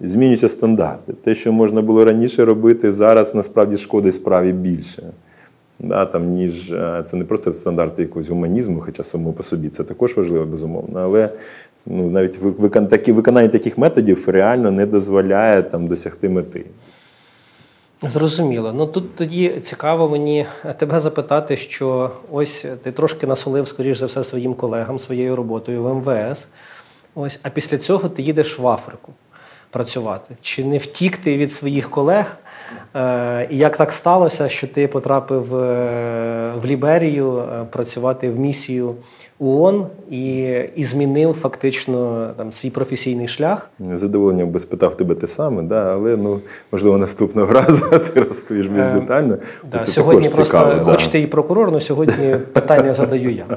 Змінюються 0.00 0.48
стандарти. 0.48 1.12
Те, 1.12 1.34
що 1.34 1.52
можна 1.52 1.82
було 1.82 2.04
раніше 2.04 2.44
робити, 2.44 2.92
зараз 2.92 3.34
насправді 3.34 3.76
шкодить 3.76 4.14
справі 4.14 4.52
більше. 4.52 5.02
Да, 5.78 6.06
там, 6.06 6.30
ніж 6.30 6.72
е, 6.72 7.02
Це 7.04 7.16
не 7.16 7.24
просто 7.24 7.54
стандарти 7.54 8.02
якогось 8.02 8.28
гуманізму, 8.28 8.80
хоча 8.80 9.02
само 9.02 9.32
по 9.32 9.42
собі 9.42 9.68
це 9.68 9.84
також 9.84 10.16
важливо, 10.16 10.44
безумовно. 10.44 11.00
Але 11.02 11.28
ну, 11.86 12.10
навіть 12.10 12.38
виконання 12.38 13.48
таких 13.48 13.78
методів 13.78 14.28
реально 14.28 14.70
не 14.70 14.86
дозволяє 14.86 15.62
там, 15.62 15.86
досягти 15.86 16.28
мети. 16.28 16.64
Зрозуміло. 18.02 18.72
Ну 18.72 18.86
тут 18.86 19.14
тоді 19.14 19.48
цікаво 19.60 20.08
мені 20.08 20.46
тебе 20.78 21.00
запитати, 21.00 21.56
що 21.56 22.10
ось 22.30 22.66
ти 22.82 22.92
трошки 22.92 23.26
насолив, 23.26 23.68
скоріш 23.68 23.98
за 23.98 24.06
все, 24.06 24.24
своїм 24.24 24.54
колегам, 24.54 24.98
своєю 24.98 25.36
роботою 25.36 25.82
в 25.82 25.94
МВС. 25.94 26.46
Ось, 27.14 27.40
а 27.42 27.50
після 27.50 27.78
цього 27.78 28.08
ти 28.08 28.22
їдеш 28.22 28.58
в 28.58 28.68
Африку 28.68 29.12
працювати. 29.70 30.34
Чи 30.40 30.64
не 30.64 30.78
втік 30.78 31.16
ти 31.16 31.36
від 31.36 31.52
своїх 31.52 31.90
колег? 31.90 32.36
Е, 32.96 33.48
і 33.50 33.56
як 33.56 33.76
так 33.76 33.92
сталося, 33.92 34.48
що 34.48 34.66
ти 34.66 34.88
потрапив 34.88 35.56
е, 35.56 36.52
в 36.62 36.66
Ліберію 36.66 37.38
е, 37.38 37.64
працювати 37.70 38.30
в 38.30 38.38
місію 38.38 38.94
ООН 39.40 39.86
і 40.10 40.54
і 40.76 40.84
змінив 40.84 41.32
фактично 41.32 42.30
там 42.36 42.52
свій 42.52 42.70
професійний 42.70 43.28
шлях? 43.28 43.70
Задоволення 43.94 44.46
би 44.46 44.58
спитав 44.58 44.96
тебе 44.96 45.14
те 45.14 45.26
саме, 45.26 45.62
да, 45.62 45.92
але 45.92 46.16
ну 46.16 46.40
можливо 46.72 46.98
наступного 46.98 47.52
разу 47.52 47.90
ти 47.90 48.20
розповіш 48.20 48.66
більш 48.66 48.88
детально. 48.88 49.36
Да, 49.72 49.78
це 49.78 49.90
сьогодні 49.90 50.28
просто 50.28 50.44
цікаво, 50.44 50.84
хоч 50.84 51.04
да. 51.04 51.12
ти 51.12 51.20
і 51.20 51.26
прокурор, 51.26 51.68
але 51.68 51.80
сьогодні 51.80 52.36
питання 52.52 52.94
задаю 52.94 53.30
я. 53.30 53.46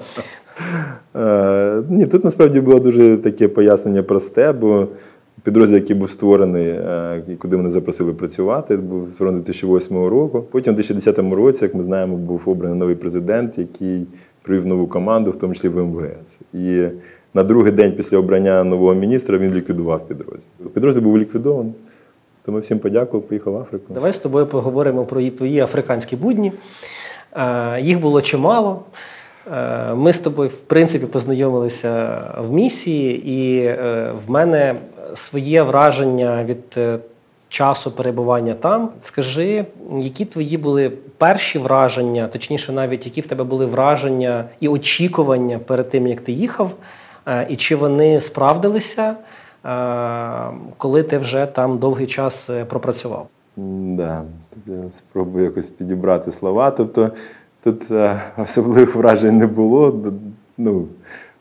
Ні, 1.89 2.07
тут 2.07 2.23
насправді 2.23 2.61
було 2.61 2.79
дуже 2.79 3.17
таке 3.17 3.47
пояснення 3.47 4.03
просте, 4.03 4.51
бо 4.51 4.87
Підрозділ, 5.43 5.75
який 5.75 5.95
був 5.95 6.09
створений, 6.09 6.67
е, 6.67 7.21
куди 7.39 7.57
мене 7.57 7.69
запросили 7.69 8.13
працювати, 8.13 8.77
був 8.77 9.09
створений 9.13 9.41
2008 9.41 10.07
року. 10.07 10.43
Потім, 10.51 10.73
у 10.73 10.75
2010 10.75 11.35
році, 11.35 11.65
як 11.65 11.75
ми 11.75 11.83
знаємо, 11.83 12.17
був 12.17 12.43
обраний 12.45 12.79
новий 12.79 12.95
президент, 12.95 13.57
який 13.57 14.07
привів 14.43 14.65
нову 14.65 14.87
команду, 14.87 15.31
в 15.31 15.35
тому 15.35 15.53
числі 15.53 15.69
в 15.69 15.83
МВС. 15.83 16.37
І 16.53 16.87
на 17.33 17.43
другий 17.43 17.71
день 17.71 17.91
після 17.91 18.17
обрання 18.17 18.63
нового 18.63 18.93
міністра 18.93 19.37
він 19.37 19.53
ліквідував 19.53 20.07
підрозділ. 20.07 20.67
Підрозділ 20.73 21.03
був 21.03 21.17
ліквідований. 21.17 21.73
Тому 22.45 22.59
всім 22.59 22.79
подякував, 22.79 23.27
поїхав 23.27 23.53
в 23.53 23.57
Африку. 23.57 23.93
Давай 23.93 24.13
з 24.13 24.17
тобою 24.17 24.45
поговоримо 24.45 25.05
про 25.05 25.29
твої 25.29 25.59
африканські 25.59 26.15
будні. 26.15 26.51
Е, 27.35 27.81
їх 27.81 27.99
було 27.99 28.21
чимало. 28.21 28.81
Е, 29.53 29.93
ми 29.93 30.13
з 30.13 30.19
тобою, 30.19 30.49
в 30.49 30.61
принципі, 30.61 31.05
познайомилися 31.05 32.21
в 32.37 32.53
місії, 32.53 33.29
і 33.29 33.67
в 34.27 34.31
мене 34.31 34.75
своє 35.15 35.63
враження 35.63 36.43
від 36.43 36.63
е, 36.77 36.99
часу 37.53 37.91
перебування 37.91 38.53
там. 38.53 38.89
Скажи, 39.01 39.65
які 39.99 40.25
твої 40.25 40.57
були 40.57 40.89
перші 41.17 41.59
враження, 41.59 42.27
точніше, 42.27 42.71
навіть 42.71 43.05
які 43.05 43.21
в 43.21 43.27
тебе 43.27 43.43
були 43.43 43.65
враження 43.65 44.45
і 44.59 44.67
очікування 44.67 45.59
перед 45.59 45.89
тим, 45.89 46.07
як 46.07 46.21
ти 46.21 46.31
їхав, 46.31 46.71
е, 47.25 47.47
і 47.49 47.55
чи 47.55 47.75
вони 47.75 48.19
справдилися, 48.19 49.15
е, 49.65 49.75
коли 50.77 51.03
ти 51.03 51.17
вже 51.17 51.45
там 51.45 51.77
довгий 51.77 52.07
час 52.07 52.49
пропрацював? 52.69 53.27
Да, 53.57 54.23
я 54.67 54.89
спробую 54.89 55.45
якось 55.45 55.69
підібрати 55.69 56.31
слова. 56.31 56.71
Тобто 56.71 57.11
тут 57.63 57.83
особливих 58.37 58.95
вражень 58.95 59.37
не 59.37 59.47
було. 59.47 60.03
Ну, 60.57 60.85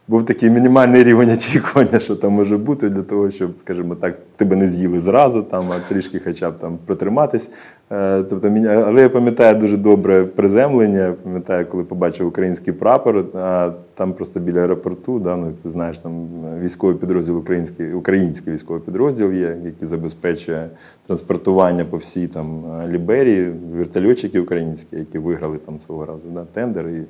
був 0.09 0.27
такий 0.27 0.51
мінімальний 0.51 1.05
рівень 1.05 1.31
очікування, 1.31 1.99
що 1.99 2.17
там 2.17 2.33
може 2.33 2.57
бути, 2.57 2.89
для 2.89 3.03
того, 3.03 3.31
щоб, 3.31 3.59
скажімо 3.59 3.95
так, 3.95 4.19
тебе 4.37 4.57
не 4.57 4.69
з'їли 4.69 5.01
зразу, 5.01 5.43
там, 5.43 5.65
а 5.73 5.89
трішки 5.89 6.21
хоча 6.25 6.51
б 6.51 6.59
там 6.59 6.79
протриматись. 6.87 7.51
Е, 7.93 8.23
тобто, 8.23 8.49
Але 8.87 9.03
я 9.03 9.09
пам'ятаю 9.09 9.57
дуже 9.57 9.77
добре 9.77 10.25
приземлення. 10.25 11.15
Пам'ятаю, 11.23 11.67
коли 11.67 11.85
побачив 11.85 12.27
український 12.27 12.73
прапор, 12.73 13.25
а 13.35 13.73
там 13.95 14.13
просто 14.13 14.41
біля 14.41 14.61
аеропорту, 14.61 15.19
да, 15.19 15.37
ну, 15.37 15.53
ти 15.63 15.71
знаєш, 15.71 15.99
там 15.99 16.29
військовий 16.61 16.97
підрозділ, 16.97 17.39
український 17.39 17.93
український 17.93 18.53
військовий 18.53 18.83
підрозділ 18.83 19.33
є, 19.33 19.57
який 19.65 19.89
забезпечує 19.89 20.69
транспортування 21.07 21.85
по 21.85 21.97
всій 21.97 22.27
там 22.27 22.65
Ліберії, 22.89 23.53
вертольотчики 23.77 24.41
українські, 24.41 24.97
які 24.97 25.19
виграли 25.19 25.59
там 25.59 25.81
свого 25.81 26.07
разу 26.07 26.29
да, 26.35 26.45
тендер. 26.45 26.89
І 26.89 27.03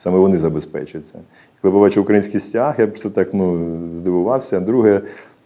саме 0.00 0.18
вони 0.18 0.38
забезпечуються. 0.38 1.18
Коли 1.62 1.72
побачив 1.72 2.02
український 2.02 2.40
стяг, 2.40 2.74
я 2.78 2.86
просто 2.86 3.10
так 3.10 3.34
ну, 3.34 3.78
здивувався. 3.92 4.60
Друге 4.60 5.00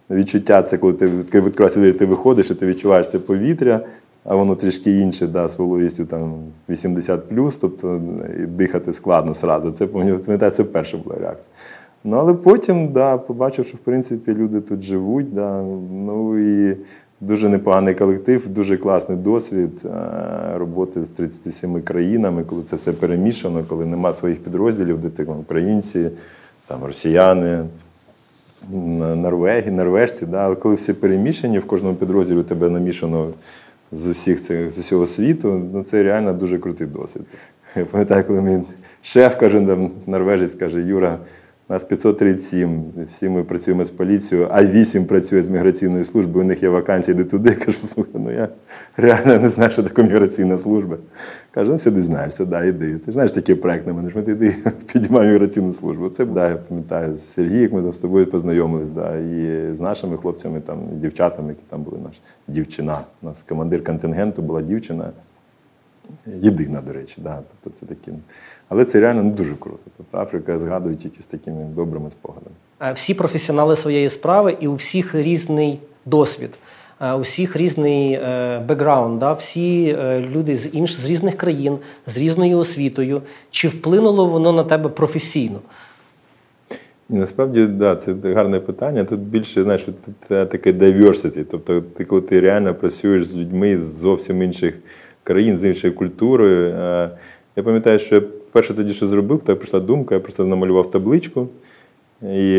відчуття 0.09 0.61
це 0.61 0.77
коли 0.77 0.93
ти 0.93 1.05
відкриваєшся 1.05 1.79
двері, 1.79 1.93
ти 1.93 2.05
виходиш 2.05 2.51
і 2.51 2.55
ти 2.55 2.65
відчуваєш 2.65 3.09
це 3.09 3.19
повітря, 3.19 3.85
а 4.23 4.35
воно 4.35 4.55
трішки 4.55 4.91
інше, 4.91 5.27
да, 5.27 5.47
з 5.47 5.59
вологістю 5.59 6.05
там 6.05 6.33
80 6.69 7.21
тобто 7.61 8.01
дихати 8.47 8.93
складно 8.93 9.33
сразу. 9.33 9.71
Це 9.71 9.87
пам'ятаю, 9.87 10.51
це 10.51 10.63
перша 10.63 10.97
була 10.97 11.15
реакція. 11.15 11.49
Ну, 12.03 12.17
але 12.17 12.33
потім 12.33 12.87
да, 12.87 13.17
побачив, 13.17 13.65
що 13.65 13.77
в 13.77 13.79
принципі 13.79 14.33
люди 14.33 14.61
тут 14.61 14.81
живуть. 14.81 15.33
Да, 15.33 15.61
ну 15.91 16.39
і 16.39 16.77
Дуже 17.27 17.49
непоганий 17.49 17.95
колектив, 17.95 18.49
дуже 18.49 18.77
класний 18.77 19.17
досвід 19.17 19.71
е, 19.85 19.89
роботи 20.55 21.03
з 21.03 21.09
37 21.09 21.81
країнами, 21.81 22.43
коли 22.43 22.63
це 22.63 22.75
все 22.75 22.91
перемішано, 22.91 23.63
коли 23.67 23.85
нема 23.85 24.13
своїх 24.13 24.39
підрозділів, 24.43 25.01
де 25.01 25.09
ти 25.09 25.23
українці, 25.23 26.09
там 26.67 26.83
росіяни, 26.83 27.65
Норвегі, 29.15 29.71
норвежці. 29.71 30.25
Да? 30.25 30.37
Але 30.37 30.55
коли 30.55 30.75
всі 30.75 30.93
перемішані, 30.93 31.59
в 31.59 31.65
кожному 31.65 31.95
підрозділі 31.95 32.43
тебе 32.43 32.69
намішано 32.69 33.27
з 33.91 34.07
усіх 34.07 34.41
цих 34.41 34.71
з 34.71 34.79
усього 34.79 35.05
світу, 35.05 35.61
ну 35.73 35.83
це 35.83 36.03
реально 36.03 36.33
дуже 36.33 36.59
крутий 36.59 36.87
досвід. 36.87 37.23
Я 37.75 37.85
пам'ятаю, 37.91 38.23
коли 38.23 38.41
мій 38.41 38.61
шеф 39.01 39.35
каже, 39.35 39.61
там, 39.61 39.91
норвежець 40.07 40.55
каже, 40.55 40.81
Юра. 40.81 41.17
Нас 41.69 41.83
537, 41.83 42.83
всі 43.07 43.29
ми 43.29 43.43
працюємо 43.43 43.85
з 43.85 43.89
поліцією, 43.89 44.47
а 44.51 44.65
8 44.65 45.05
працює 45.05 45.41
з 45.41 45.49
міграційною 45.49 46.05
службою, 46.05 46.45
у 46.45 46.47
них 46.47 46.63
є 46.63 46.69
вакансії, 46.69 47.15
де 47.15 47.23
туди. 47.23 47.51
Кажу, 47.65 47.79
слухай, 47.81 48.21
ну 48.21 48.31
я 48.31 48.49
реально 48.97 49.39
не 49.39 49.49
знаю, 49.49 49.71
що 49.71 49.83
таке 49.83 50.03
міграційна 50.03 50.57
служба. 50.57 50.97
Кажу, 51.51 51.71
ну 51.71 51.77
все 51.77 51.91
ти 51.91 52.01
знаєшся, 52.01 52.45
да, 52.45 52.63
іди. 52.63 52.97
Ти 53.05 53.11
знаєш 53.11 53.31
такий 53.31 53.55
проект 53.55 53.87
на 53.87 53.93
мене, 53.93 54.11
ми 54.15 54.21
іди 54.21 54.55
підіймаємо 54.93 55.33
міграційну 55.33 55.73
службу. 55.73 56.09
Це 56.09 56.25
да, 56.25 56.49
я 56.49 56.55
пам'ятаю, 56.55 57.17
з 57.17 57.21
Сергій, 57.21 57.61
як 57.61 57.73
ми 57.73 57.81
там 57.81 57.93
з 57.93 57.97
тобою 57.97 58.25
познайомились, 58.25 58.89
да, 58.89 59.17
і 59.17 59.75
з 59.75 59.79
нашими 59.79 60.17
хлопцями, 60.17 60.61
там, 60.61 60.79
і 60.93 60.95
дівчатами, 60.95 61.49
які 61.49 61.61
там 61.69 61.83
були 61.83 61.97
наші 62.07 62.19
дівчина. 62.47 62.99
У 63.21 63.25
нас 63.25 63.41
командир 63.43 63.83
контингенту 63.83 64.41
була 64.41 64.61
дівчина. 64.61 65.11
Єдина, 66.41 66.81
до 66.81 66.93
речі, 66.93 67.21
да. 67.21 67.41
тобто 67.61 67.79
це 67.79 67.85
такі. 67.85 68.11
Але 68.69 68.85
це 68.85 68.99
реально 68.99 69.23
не 69.23 69.31
дуже 69.31 69.55
круто. 69.55 69.79
Тобто 69.97 70.17
Африка 70.17 70.59
згадує 70.59 70.95
тільки 70.95 71.21
з 71.21 71.25
такими 71.25 71.63
добрими 71.75 72.11
спогадами. 72.11 72.55
Всі 72.93 73.13
професіонали 73.13 73.75
своєї 73.75 74.09
справи, 74.09 74.57
і 74.59 74.67
у 74.67 74.75
всіх 74.75 75.15
різний 75.15 75.79
досвід, 76.05 76.49
у 77.17 77.19
всіх 77.19 77.55
різний 77.55 78.13
е, 78.13 78.59
бекграунд, 78.67 79.19
да? 79.19 79.33
всі 79.33 79.95
е, 79.99 80.19
люди 80.19 80.57
з 80.57 80.73
інш 80.73 80.93
з 80.93 81.09
різних 81.09 81.37
країн, 81.37 81.77
з 82.05 82.17
різною 82.17 82.57
освітою. 82.57 83.21
Чи 83.49 83.67
вплинуло 83.67 84.25
воно 84.25 84.51
на 84.51 84.63
тебе 84.63 84.89
професійно? 84.89 85.59
Ні, 87.09 87.19
Насправді, 87.19 87.65
да, 87.65 87.95
це 87.95 88.13
гарне 88.23 88.59
питання. 88.59 89.03
Тут 89.03 89.19
більше 89.19 89.63
знаєш, 89.63 89.83
тут 89.83 90.49
таке 90.49 90.71
diversity. 90.71 91.45
Тобто, 91.51 91.81
ти 91.81 92.05
коли 92.05 92.21
ти 92.21 92.39
реально 92.39 92.75
працюєш 92.75 93.25
з 93.25 93.37
людьми 93.37 93.77
з 93.81 93.83
зовсім 93.83 94.41
інших 94.41 94.75
країн, 95.23 95.57
з 95.57 95.63
іншою 95.63 95.95
культурою. 95.95 96.69
Е, 96.69 97.09
я 97.55 97.63
пам'ятаю, 97.63 97.99
що 97.99 98.23
перше 98.55 98.73
тоді, 98.73 98.93
що 98.93 99.07
зробив, 99.07 99.41
так 99.43 99.59
прийшла 99.59 99.79
думка, 99.79 100.15
я 100.15 100.21
просто 100.21 100.45
намалював 100.45 100.91
табличку. 100.91 101.47
І 102.21 102.57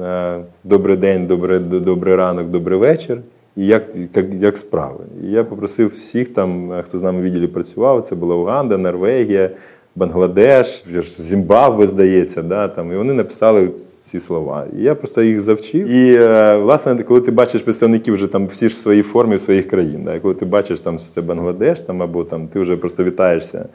е, 0.00 0.40
добрий 0.64 0.96
день, 0.96 1.26
добрий, 1.26 1.58
добрий 1.58 2.16
ранок, 2.16 2.48
добрий 2.48 2.78
вечір. 2.78 3.20
І 3.56 3.66
як 3.66 3.84
як, 4.14 4.26
як 4.34 4.56
справи. 4.56 5.04
І 5.24 5.30
я 5.30 5.44
попросив 5.44 5.88
всіх, 5.88 6.28
там, 6.28 6.72
хто 6.84 6.98
з 6.98 7.02
нами 7.02 7.20
в 7.20 7.22
відділі 7.22 7.46
працював, 7.46 8.02
це 8.02 8.14
була 8.14 8.34
Уганда, 8.34 8.78
Норвегія, 8.78 9.50
Бангладеш, 9.96 10.84
вже 10.88 11.02
ж 11.02 11.22
Зімбабве, 11.22 11.86
здається, 11.86 12.42
да, 12.42 12.68
там, 12.68 12.92
і 12.92 12.96
вони 12.96 13.12
написали 13.12 13.68
ці 14.02 14.20
слова. 14.20 14.66
І 14.78 14.82
я 14.82 14.94
просто 14.94 15.22
їх 15.22 15.40
завчив. 15.40 15.88
І 15.88 16.14
е, 16.14 16.56
власне, 16.56 17.02
коли 17.02 17.20
ти 17.20 17.30
бачиш 17.30 17.62
представників 17.62 18.14
вже 18.14 18.26
там 18.26 18.46
всі 18.46 18.68
ж 18.68 18.76
в 18.76 18.78
своїй 18.78 19.02
формі 19.02 19.36
в 19.36 19.40
своїх 19.40 19.68
країн, 19.68 20.02
да, 20.04 20.18
коли 20.20 20.34
ти 20.34 20.44
бачиш 20.44 20.80
там 20.80 20.98
це 20.98 21.20
Бангладеш, 21.20 21.80
там 21.80 22.02
або 22.02 22.24
там 22.24 22.48
ти 22.48 22.60
вже 22.60 22.76
просто 22.76 23.04
вітаєшся. 23.04 23.68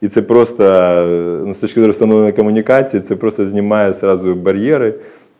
І 0.00 0.08
це 0.08 0.22
просто 0.22 0.64
е, 0.64 1.06
ну, 1.46 1.54
з 1.54 1.58
точки 1.58 1.80
зору 1.80 1.92
встановлення 1.92 2.32
комунікації, 2.32 3.02
це 3.02 3.16
просто 3.16 3.46
знімає 3.46 3.92
зразу 3.92 4.34
бар'єри. 4.34 4.94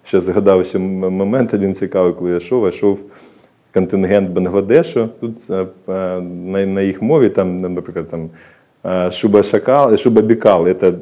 Ще 0.04 0.20
згадав 0.20 0.66
ще 0.66 0.78
момент 0.78 1.54
один 1.54 1.74
цікавий, 1.74 2.12
коли 2.12 2.30
я 2.30 2.36
йшов, 2.36 2.62
я 2.62 2.68
йшов 2.68 2.98
контингент 3.74 4.30
Бангладешу. 4.30 5.08
Тут 5.20 5.50
е, 5.50 5.66
е, 5.88 6.20
на, 6.20 6.66
на 6.66 6.82
їх 6.82 7.02
мові, 7.02 7.28
там, 7.28 7.60
наприклад, 7.74 8.08
там. 8.08 8.30
Шуба 9.10 9.42
шакал, 9.42 9.96
шуба 9.96 10.22
бікал, 10.22 10.68
це, 10.72 10.92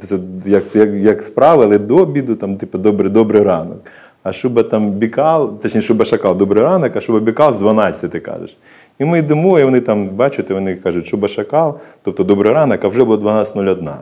це 0.00 0.18
як, 0.46 0.76
як, 0.76 0.94
як 0.94 1.22
справи, 1.22 1.64
але 1.64 1.78
до 1.78 1.96
обіду, 1.96 2.34
там, 2.34 2.56
типу, 2.56 2.78
добрий, 2.78 3.10
добрий 3.10 3.42
ранок. 3.42 3.78
А 4.22 4.32
шуба 4.32 4.62
там 4.62 4.90
бікал, 4.90 5.60
точніше, 5.60 5.86
шуба 5.86 6.04
шакал, 6.04 6.36
добрий 6.36 6.62
ранок, 6.62 6.96
а 6.96 7.00
шуба 7.00 7.20
бікал 7.20 7.52
з 7.52 7.58
12 7.58 8.10
ти 8.10 8.20
кажеш. 8.20 8.56
І 8.98 9.04
ми 9.04 9.18
йдемо, 9.18 9.58
і 9.58 9.64
вони 9.64 9.80
там, 9.80 10.08
бачите, 10.08 10.54
вони 10.54 10.74
кажуть, 10.74 11.06
шуба 11.06 11.28
шакал, 11.28 11.78
тобто 12.02 12.24
добрий 12.24 12.52
ранок, 12.52 12.84
а 12.84 12.88
вже 12.88 13.04
було 13.04 13.16
12.01. 13.16 13.96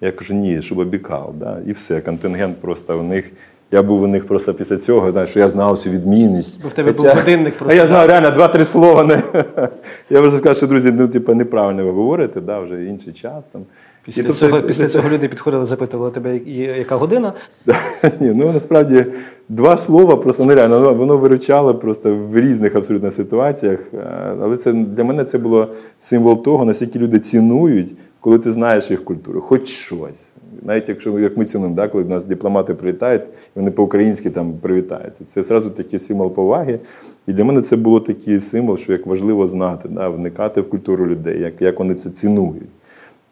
Я 0.00 0.12
кажу, 0.12 0.34
ні, 0.34 0.62
шуба 0.62 0.84
бікал. 0.84 1.34
Да? 1.34 1.58
І 1.66 1.72
все, 1.72 2.00
контингент 2.00 2.60
просто 2.60 2.98
у 2.98 3.02
них. 3.02 3.24
Я 3.70 3.82
був 3.82 4.02
у 4.02 4.06
них 4.06 4.26
просто 4.26 4.54
після 4.54 4.76
цього, 4.76 5.12
знаєш, 5.12 5.30
що 5.30 5.40
я 5.40 5.48
знав 5.48 5.78
цю 5.78 5.90
відмінність. 5.90 6.62
Бо 6.62 6.68
в 6.68 6.72
тебе 6.72 6.92
був 6.92 7.06
годинник 7.06 7.54
А 7.66 7.74
я 7.74 7.86
знав 7.86 8.06
реально 8.06 8.30
два-три 8.30 8.64
слова. 8.64 9.04
Не... 9.04 9.22
Я 10.10 10.20
вже 10.20 10.36
сказав, 10.36 10.56
що 10.56 10.66
друзі, 10.66 10.92
ну, 10.92 11.08
типу, 11.08 11.34
неправильно 11.34 11.84
ви 11.84 11.90
говорите, 11.90 12.40
да, 12.40 12.60
вже 12.60 12.84
інший 12.84 13.12
час. 13.12 13.48
Там. 13.48 13.62
Після, 14.08 14.22
тобто, 14.22 14.38
цього, 14.38 14.62
після 14.62 14.86
цього 14.86 15.08
люди 15.08 15.28
підходили, 15.28 15.66
запитували 15.66 16.10
тебе, 16.10 16.38
яка 16.78 16.96
година. 16.96 17.32
Ні, 18.20 18.32
ну 18.34 18.52
насправді 18.52 19.06
два 19.48 19.76
слова 19.76 20.16
просто 20.16 20.44
нереально. 20.44 20.78
Воно, 20.78 20.94
воно 20.94 21.18
виручало 21.18 21.74
просто 21.74 22.16
в 22.16 22.40
різних 22.40 22.76
абсолютно 22.76 23.10
ситуаціях. 23.10 23.94
Е, 23.94 24.36
Але 24.42 24.56
це 24.56 24.72
для 24.72 25.04
мене 25.04 25.24
це 25.24 25.38
було 25.38 25.68
символ 25.98 26.42
того, 26.42 26.64
наскільки 26.64 26.98
люди 26.98 27.18
цінують, 27.18 27.94
коли 28.20 28.38
ти 28.38 28.52
знаєш 28.52 28.90
їх 28.90 29.04
культуру, 29.04 29.40
хоч 29.40 29.66
щось. 29.66 30.32
Навіть 30.62 30.88
якщо 30.88 31.18
як 31.18 31.36
ми 31.36 31.44
цінуємо, 31.44 31.76
да, 31.76 31.88
коли 31.88 32.04
нас 32.04 32.24
дипломати 32.24 32.74
прилітають, 32.74 33.22
і 33.22 33.58
вони 33.58 33.70
по-українськи 33.70 34.30
там 34.30 34.52
привітаються. 34.52 35.24
Це 35.24 35.40
одразу 35.40 35.70
такий 35.70 35.98
символ 35.98 36.34
поваги. 36.34 36.78
І 37.26 37.32
для 37.32 37.44
мене 37.44 37.62
це 37.62 37.76
було 37.76 38.00
такий 38.00 38.40
символ, 38.40 38.76
що 38.76 38.92
як 38.92 39.06
важливо 39.06 39.46
знати, 39.46 39.88
да, 39.88 40.08
вникати 40.08 40.60
в 40.60 40.70
культуру 40.70 41.06
людей, 41.06 41.40
як, 41.40 41.62
як 41.62 41.78
вони 41.78 41.94
це 41.94 42.10
цінують. 42.10 42.68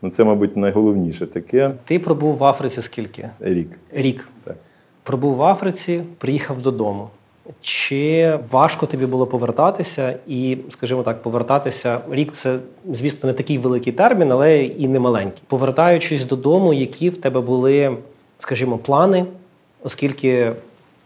Ну, 0.03 0.11
це, 0.11 0.25
мабуть, 0.25 0.57
найголовніше 0.57 1.27
таке 1.27 1.71
Ти 1.85 1.99
пробув 1.99 2.37
в 2.37 2.45
Африці 2.45 2.83
скільки? 2.83 3.29
рік. 3.41 3.69
Рік. 3.93 4.29
Так. 4.45 4.57
Пробув 5.03 5.35
в 5.35 5.43
Африці, 5.43 6.03
приїхав 6.19 6.63
додому. 6.63 7.09
Чи 7.61 8.39
важко 8.51 8.87
тобі 8.87 9.07
було 9.07 9.27
повертатися? 9.27 10.19
І, 10.27 10.59
скажімо 10.69 11.03
так, 11.03 11.23
повертатися 11.23 12.01
рік 12.11 12.33
це, 12.33 12.59
звісно, 12.93 13.27
не 13.27 13.33
такий 13.33 13.59
великий 13.59 13.93
термін, 13.93 14.33
але 14.33 14.65
і 14.65 14.89
не 14.89 15.01
маленький. 15.01 15.43
Повертаючись 15.47 16.25
додому, 16.25 16.75
які 16.75 17.11
в 17.11 17.17
тебе 17.17 17.41
були, 17.41 17.97
скажімо, 18.39 18.79
плани, 18.79 19.25
оскільки 19.85 20.53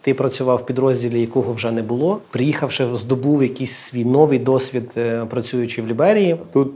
ти 0.02 0.14
працював 0.14 0.58
в 0.58 0.66
підрозділі, 0.66 1.20
якого 1.20 1.52
вже 1.52 1.72
не 1.72 1.82
було, 1.82 2.20
приїхавши, 2.30 2.86
здобув 2.96 3.42
якийсь 3.42 3.72
свій 3.74 4.04
новий 4.04 4.38
досвід, 4.38 4.92
е, 4.96 5.24
працюючи 5.30 5.82
в 5.82 5.86
Ліберії. 5.86 6.36
Тут 6.52 6.72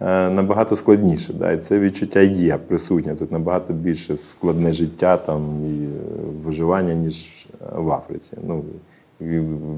набагато 0.00 0.76
складніше, 0.76 1.32
да, 1.32 1.52
і 1.52 1.58
це 1.58 1.78
відчуття 1.78 2.20
є 2.20 2.58
присутнє. 2.68 3.14
Тут 3.14 3.32
набагато 3.32 3.72
більше 3.72 4.16
складне 4.16 4.72
життя 4.72 5.16
там, 5.16 5.42
і 5.66 5.84
е, 5.84 5.88
виживання, 6.44 6.94
ніж 6.94 7.46
в 7.76 7.90
Африці. 7.90 8.36
Ну, 8.46 8.64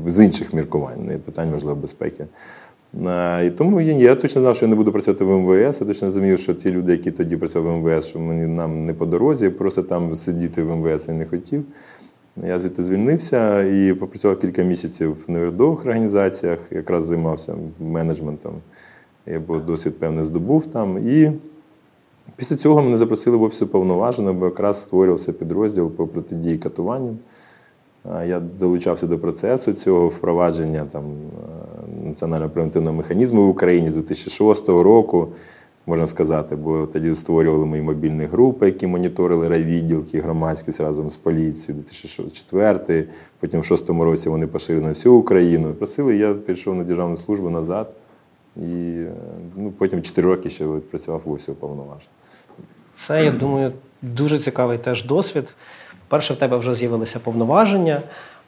з 0.07 0.25
інших 0.25 0.53
міркувань, 0.53 1.07
не 1.07 1.19
питань, 1.19 1.51
можливо, 1.51 1.77
безпеки. 1.81 2.27
Е, 3.07 3.47
І 3.47 3.51
тому 3.51 3.81
я, 3.81 3.93
я 3.93 4.15
точно 4.15 4.41
знав, 4.41 4.57
що 4.57 4.67
я 4.67 4.71
не 4.71 4.77
буду 4.77 4.93
працювати 4.93 5.25
в 5.25 5.39
МВС. 5.39 5.85
Я 5.85 5.87
точно 5.87 6.07
розумів, 6.07 6.39
що 6.39 6.55
ті 6.55 6.71
люди, 6.71 6.93
які 6.93 7.11
тоді 7.11 7.37
працювали 7.37 7.81
в 7.81 7.83
МВС, 7.83 8.09
що 8.09 8.19
мені 8.19 8.47
нам 8.47 8.87
не 8.87 8.95
по 8.95 9.07
дорозі, 9.07 9.49
просто 9.49 9.83
там 9.83 10.17
сидіти 10.17 10.63
в 10.63 10.77
МВС 10.77 11.13
я 11.13 11.19
не 11.19 11.27
хотів. 11.27 11.65
Я 12.47 12.59
звідти 12.59 12.83
звільнився 12.83 13.63
і 13.63 13.95
попрацював 13.95 14.41
кілька 14.41 14.63
місяців 14.63 15.17
в 15.27 15.31
неурядових 15.31 15.81
організаціях, 15.81 16.59
якраз 16.71 17.05
займався 17.05 17.55
менеджментом. 17.81 18.53
Я 19.33 19.41
був 19.41 19.67
досвід 19.67 19.99
певний 19.99 20.25
здобув 20.25 20.67
там. 20.67 21.09
І 21.09 21.33
після 22.37 22.57
цього 22.57 22.83
мене 22.83 22.97
запросили 22.97 23.37
в 23.37 23.43
офіс 23.43 23.59
повноважено, 23.59 24.35
бо 24.35 24.45
якраз 24.45 24.83
створювався 24.83 25.33
підрозділ 25.33 25.91
по 25.91 26.07
протидії 26.07 26.59
катуванням. 26.59 27.19
Я 28.27 28.41
долучався 28.41 29.07
до 29.07 29.19
процесу 29.19 29.73
цього 29.73 30.09
впровадження 30.09 30.85
там, 30.93 31.05
е, 31.05 32.07
національного 32.09 32.51
превентивного 32.51 32.97
механізму 32.97 33.47
в 33.47 33.49
Україні 33.49 33.91
з 33.91 33.95
2006 33.95 34.83
року, 34.83 35.29
можна 35.87 36.07
сказати, 36.07 36.57
бо 36.57 36.87
тоді 36.87 37.15
створювали 37.15 37.67
мої 37.67 37.83
мобільні 37.83 38.25
групи, 38.25 38.67
які 38.67 38.87
моніторили 38.87 39.49
райвідділки, 39.49 40.21
громадськість 40.21 40.81
разом 40.81 41.11
з 41.11 41.17
поліцією, 41.17 41.83
2004, 41.83 43.05
потім 43.41 43.61
в 43.61 43.63
2006 43.63 43.91
році 43.91 44.29
вони 44.29 44.47
поширили 44.47 44.85
на 44.85 44.93
всю 44.93 45.15
Україну. 45.15 45.75
Просили, 45.75 46.17
я 46.17 46.35
пішов 46.35 46.75
на 46.75 46.85
державну 46.85 47.17
службу 47.17 47.51
назад. 47.51 47.91
І 48.59 49.05
ну, 49.57 49.73
потім 49.79 50.03
4 50.03 50.29
роки 50.29 50.51
ще 50.51 50.65
працював 50.91 51.23
в 51.25 51.33
офісі 51.33 51.51
уповноваженого. 51.51 52.01
Це, 52.95 53.25
я 53.25 53.31
думаю, 53.31 53.73
дуже 54.03 54.39
цікавий 54.39 54.79
теж 54.79 55.05
досвід. 55.05 55.55
Перше, 56.09 56.35
в 56.35 56.37
тебе 56.37 56.57
вже 56.57 56.75
з'явилися 56.75 57.19
повноваження, 57.19 58.01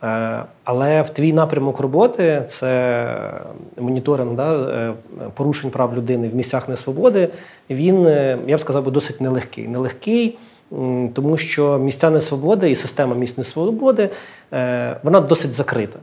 е, 0.02 0.42
але 0.64 1.02
в 1.02 1.10
твій 1.10 1.32
напрямок 1.32 1.80
роботи 1.80 2.44
це 2.48 3.40
моніторинг 3.76 4.34
да, 4.34 4.54
е, 4.54 4.94
порушень 5.34 5.70
прав 5.70 5.96
людини 5.96 6.28
в 6.28 6.34
місцях 6.34 6.68
несвободи. 6.68 7.28
Він, 7.70 8.06
е, 8.06 8.38
я 8.46 8.56
б 8.56 8.60
сказав, 8.60 8.90
досить 8.90 9.20
нелегкий. 9.20 9.68
Нелегкий, 9.68 10.38
тому 11.12 11.36
що 11.36 11.78
місця 11.78 12.10
несвободи 12.10 12.70
і 12.70 12.74
система 12.74 13.14
місць 13.14 13.38
несвободи 13.38 14.10
вона 15.02 15.20
досить 15.20 15.52
закрита. 15.52 15.98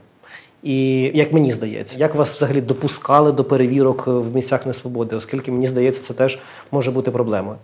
І 0.62 1.02
як 1.02 1.32
мені 1.32 1.52
здається, 1.52 1.98
як 1.98 2.14
вас 2.14 2.36
взагалі 2.36 2.60
допускали 2.60 3.32
до 3.32 3.44
перевірок 3.44 4.06
в 4.06 4.34
місцях 4.34 4.66
несвободи, 4.66 5.16
оскільки 5.16 5.52
мені 5.52 5.66
здається, 5.66 6.02
це 6.02 6.14
теж 6.14 6.38
може 6.70 6.90
бути 6.90 7.10
проблемою. 7.10 7.56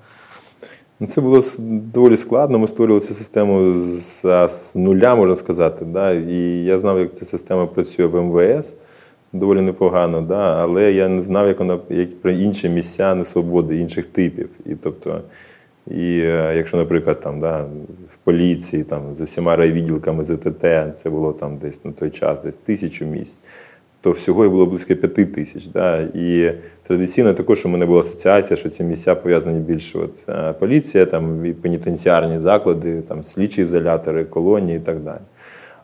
Ну, 1.00 1.06
Це 1.06 1.20
було 1.20 1.40
доволі 1.58 2.16
складно. 2.16 2.58
Ми 2.58 2.68
створювали 2.68 3.06
цю 3.06 3.14
систему 3.14 3.78
з, 3.78 4.22
з 4.48 4.76
нуля, 4.76 5.14
можна 5.14 5.36
сказати. 5.36 5.84
Да? 5.84 6.12
І 6.12 6.64
я 6.64 6.78
знав, 6.78 6.98
як 6.98 7.14
ця 7.14 7.24
система 7.24 7.66
працює 7.66 8.06
в 8.06 8.22
МВС 8.22 8.74
доволі 9.32 9.60
непогано, 9.60 10.20
да? 10.20 10.62
але 10.62 10.92
я 10.92 11.08
не 11.08 11.22
знав, 11.22 11.48
як 11.48 11.58
вона 11.58 11.78
як 11.90 12.20
про 12.20 12.30
інші 12.30 12.68
місця 12.68 13.14
несвободи, 13.14 13.78
інших 13.78 14.06
типів. 14.06 14.48
І 14.66 14.74
тобто, 14.74 15.20
і 15.86 16.18
е, 16.18 16.52
якщо, 16.56 16.76
наприклад, 16.76 17.20
там, 17.20 17.40
да, 17.40 17.62
в 18.08 18.16
поліції 18.24 18.84
там, 18.84 19.14
з 19.14 19.20
усіма 19.20 19.56
райвідділками 19.56 20.22
ЗТТ, 20.22 20.64
це 20.94 21.10
було 21.10 21.32
там 21.32 21.56
десь 21.56 21.84
на 21.84 21.92
той 21.92 22.10
час, 22.10 22.42
десь 22.42 22.56
тисячу 22.56 23.06
місць 23.06 23.40
то 24.04 24.10
всього 24.10 24.44
їх 24.44 24.52
було 24.52 24.66
близько 24.66 24.96
п'яти 24.96 25.24
тисяч. 25.24 25.66
Да? 25.66 26.00
І 26.14 26.52
традиційно 26.86 27.34
також 27.34 27.66
у 27.66 27.68
мене 27.68 27.86
була 27.86 28.00
асоціація, 28.00 28.56
що 28.56 28.68
ці 28.68 28.84
місця 28.84 29.14
пов'язані 29.14 29.60
більше 29.60 29.98
от, 29.98 30.24
е, 30.28 30.52
поліція, 30.52 31.06
там, 31.06 31.46
і 31.46 31.52
пенітенціарні 31.52 32.38
заклади, 32.38 33.00
там, 33.00 33.24
слідчі 33.24 33.62
ізолятори, 33.62 34.24
колонії 34.24 34.76
і 34.76 34.80
так 34.80 35.00
далі. 35.00 35.20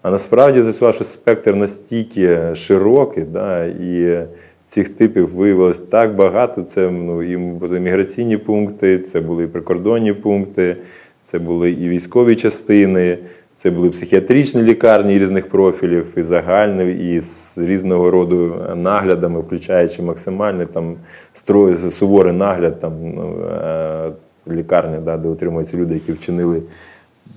А 0.03 0.11
насправді 0.11 0.63
з'ясував, 0.63 0.95
що 0.95 1.05
спектр 1.05 1.55
настільки 1.55 2.55
широкий, 2.55 3.25
да, 3.25 3.65
і 3.65 4.27
цих 4.71 4.89
типів 4.89 5.35
виявилось 5.35 5.79
так 5.79 6.17
багато. 6.17 6.63
Це 6.63 6.91
ну, 6.91 7.23
і 7.23 7.37
були 7.37 7.81
міграційні 7.81 8.37
пункти, 8.37 8.99
це 8.99 9.21
були 9.21 9.45
і 9.45 9.47
прикордонні 9.47 10.13
пункти, 10.13 10.77
це 11.23 11.39
були 11.39 11.71
і 11.71 11.89
військові 11.89 12.37
частини, 12.37 13.19
це 13.55 13.71
були 13.71 13.91
психіатричні 13.91 14.63
лікарні 14.63 15.19
різних 15.19 15.49
профілів, 15.49 16.15
і 16.17 16.23
загальні, 16.23 16.93
і 16.93 17.21
з 17.21 17.59
різного 17.59 18.11
роду 18.11 18.55
наглядами, 18.77 19.41
включаючи 19.41 20.03
максимальний 20.03 20.67
там 20.67 20.97
строй, 21.33 21.77
суворий 21.77 22.33
нагляд, 22.33 22.81
там 22.81 22.93
ну, 23.15 23.35
е, 23.45 24.11
лікарня, 24.51 25.01
да, 25.01 25.17
де 25.17 25.29
утримуються 25.29 25.77
люди, 25.77 25.95
які 25.95 26.13
вчинили 26.13 26.63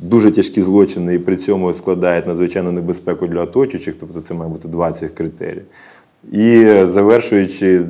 дуже 0.02 0.32
тяжкі 0.32 0.62
злочини 0.62 1.16
і 1.16 1.20
при 1.20 1.36
цьому 1.36 1.74
складають 1.74 2.28
надзвичайну 2.28 2.72
небезпеку 2.72 3.28
для 3.28 3.42
оточуючих, 3.42 3.96
тобто 4.00 4.22
це 4.22 4.34
має 4.34 4.52
бути 4.52 4.68
два 4.68 4.92
цих 4.92 5.16
критерії. 5.16 5.64
І 6.32 6.76
завершуючи 6.84 7.82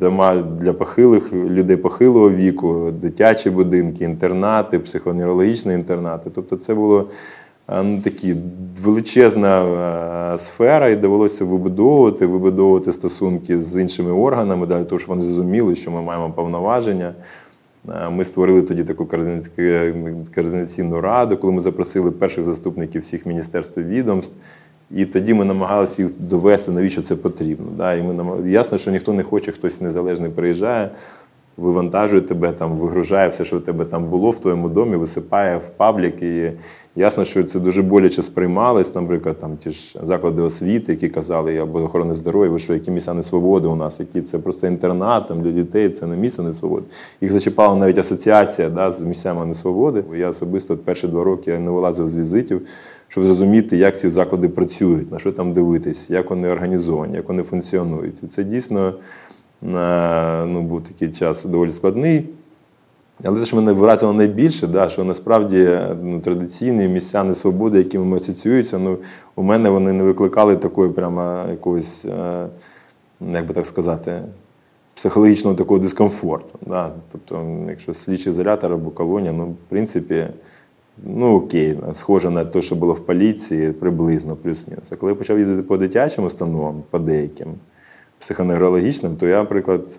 дома 0.00 0.44
для 0.60 0.72
похилих 0.72 1.32
людей 1.32 1.76
похилого 1.76 2.30
віку, 2.30 2.90
дитячі 3.02 3.50
будинки, 3.50 4.04
інтернати, 4.04 4.78
психоневрологічні 4.78 5.74
інтернати. 5.74 6.30
Тобто, 6.34 6.56
це 6.56 6.74
було 6.74 7.08
ну, 7.82 8.00
такі 8.04 8.36
величезна 8.82 10.38
сфера, 10.38 10.88
і 10.88 10.96
довелося 10.96 11.44
вибудовувати, 11.44 12.26
вибудовувати 12.26 12.92
стосунки 12.92 13.60
з 13.60 13.80
іншими 13.80 14.12
органами, 14.12 14.66
для 14.66 14.84
того, 14.84 14.98
щоб 14.98 15.08
вони 15.08 15.22
зрозуміли, 15.22 15.74
що 15.74 15.90
ми 15.90 16.02
маємо 16.02 16.30
повноваження. 16.30 17.14
Ми 18.10 18.24
створили 18.24 18.62
тоді 18.62 18.84
таку 18.84 19.04
координа- 19.04 20.24
координаційну 20.34 21.00
раду, 21.00 21.36
коли 21.36 21.52
ми 21.52 21.60
запросили 21.60 22.10
перших 22.10 22.44
заступників 22.44 23.02
всіх 23.02 23.26
міністерств 23.26 23.78
і 23.80 23.82
відомств. 23.82 24.36
І 24.96 25.04
тоді 25.04 25.34
ми 25.34 25.44
намагалися 25.44 26.02
їх 26.02 26.12
довести, 26.18 26.72
навіщо 26.72 27.02
це 27.02 27.16
потрібно. 27.16 27.66
Да? 27.76 27.94
І 27.94 28.02
ми 28.02 28.14
намаг... 28.14 28.48
Ясно, 28.48 28.78
що 28.78 28.90
ніхто 28.90 29.12
не 29.12 29.22
хоче, 29.22 29.52
хтось 29.52 29.80
незалежний 29.80 30.30
приїжджає, 30.30 30.90
вивантажує 31.56 32.22
тебе, 32.22 32.52
там, 32.52 32.72
вигружає 32.72 33.28
все, 33.28 33.44
що 33.44 33.58
в 33.58 33.60
тебе 33.60 33.84
там 33.84 34.04
було 34.04 34.30
в 34.30 34.38
твоєму 34.38 34.68
домі, 34.68 34.96
висипає 34.96 35.56
в 35.56 35.68
паблік. 35.68 36.22
І 36.22 36.52
ясно, 36.96 37.24
що 37.24 37.44
це 37.44 37.60
дуже 37.60 37.82
боляче 37.82 38.22
сприймалось, 38.22 38.94
наприклад, 38.94 39.38
там 39.38 39.56
ті 39.56 39.70
ж 39.70 39.98
заклади 40.02 40.42
освіти, 40.42 40.92
які 40.92 41.08
казали, 41.08 41.58
або 41.58 41.82
охорони 41.82 42.14
здоров'я, 42.14 42.50
ви 42.50 42.58
що, 42.58 42.74
які 42.74 42.90
місця 42.90 43.14
несвободи 43.14 43.68
у 43.68 43.76
нас, 43.76 44.00
які 44.00 44.20
це 44.20 44.38
просто 44.38 44.66
інтернат 44.66 45.28
там, 45.28 45.42
для 45.42 45.50
дітей, 45.50 45.88
це 45.88 46.06
не 46.06 46.16
місце 46.16 46.42
несвободи. 46.42 46.84
Їх 47.20 47.32
зачіпала 47.32 47.76
навіть 47.76 47.98
асоціація 47.98 48.68
да, 48.68 48.92
з 48.92 49.02
місцями 49.02 49.46
несвободи. 49.46 50.04
Я 50.16 50.28
особисто 50.28 50.76
перші 50.76 51.08
два 51.08 51.24
роки 51.24 51.58
не 51.58 51.70
вилазив 51.70 52.08
з 52.08 52.14
візитів, 52.14 52.62
щоб 53.12 53.24
зрозуміти, 53.24 53.76
як 53.76 53.98
ці 53.98 54.10
заклади 54.10 54.48
працюють, 54.48 55.12
на 55.12 55.18
що 55.18 55.32
там 55.32 55.52
дивитись, 55.52 56.10
як 56.10 56.30
вони 56.30 56.48
організовані, 56.48 57.16
як 57.16 57.28
вони 57.28 57.42
функціонують. 57.42 58.14
І 58.22 58.26
це 58.26 58.44
дійсно 58.44 58.94
на, 59.62 60.46
ну, 60.46 60.62
був 60.62 60.82
такий 60.84 61.08
час 61.08 61.44
доволі 61.44 61.70
складний. 61.70 62.28
Але 63.24 63.40
те, 63.40 63.46
що 63.46 63.56
мене 63.56 63.72
вразило 63.72 64.12
найбільше, 64.12 64.66
да, 64.66 64.88
що 64.88 65.04
насправді 65.04 65.80
ну, 66.02 66.20
традиційні 66.20 66.88
місця 66.88 67.24
несвободи, 67.24 67.78
якими 67.78 68.16
асоціюються, 68.16 68.78
ну, 68.78 68.98
у 69.36 69.42
мене 69.42 69.70
вони 69.70 69.92
не 69.92 70.04
викликали 70.04 70.56
такої 70.56 70.90
прямо 70.90 71.44
якогось, 71.50 72.04
е, 72.04 72.46
як 73.32 73.46
би 73.46 73.54
так 73.54 73.66
сказати, 73.66 74.22
психологічного 74.94 75.56
такого 75.56 75.80
дискомфорту. 75.80 76.58
Да. 76.66 76.90
Тобто, 77.12 77.46
якщо 77.68 77.94
слідчий 77.94 78.32
ізолятор 78.32 78.72
або 78.72 78.90
колонія, 78.90 79.32
ну, 79.32 79.46
в 79.46 79.56
принципі, 79.68 80.26
ну 81.04 81.36
окей, 81.36 81.78
схоже 81.92 82.30
на 82.30 82.44
те, 82.44 82.62
що 82.62 82.74
було 82.74 82.92
в 82.92 83.00
поліції, 83.00 83.72
приблизно, 83.72 84.36
плюс-мінус. 84.36 84.92
А 84.92 84.96
коли 84.96 85.12
я 85.12 85.16
почав 85.16 85.38
їздити 85.38 85.62
по 85.62 85.76
дитячим 85.76 86.24
установам, 86.24 86.82
по 86.90 86.98
деяким, 86.98 87.48
психоневрологічним, 88.22 89.16
то 89.16 89.26
я, 89.26 89.36
наприклад, 89.36 89.98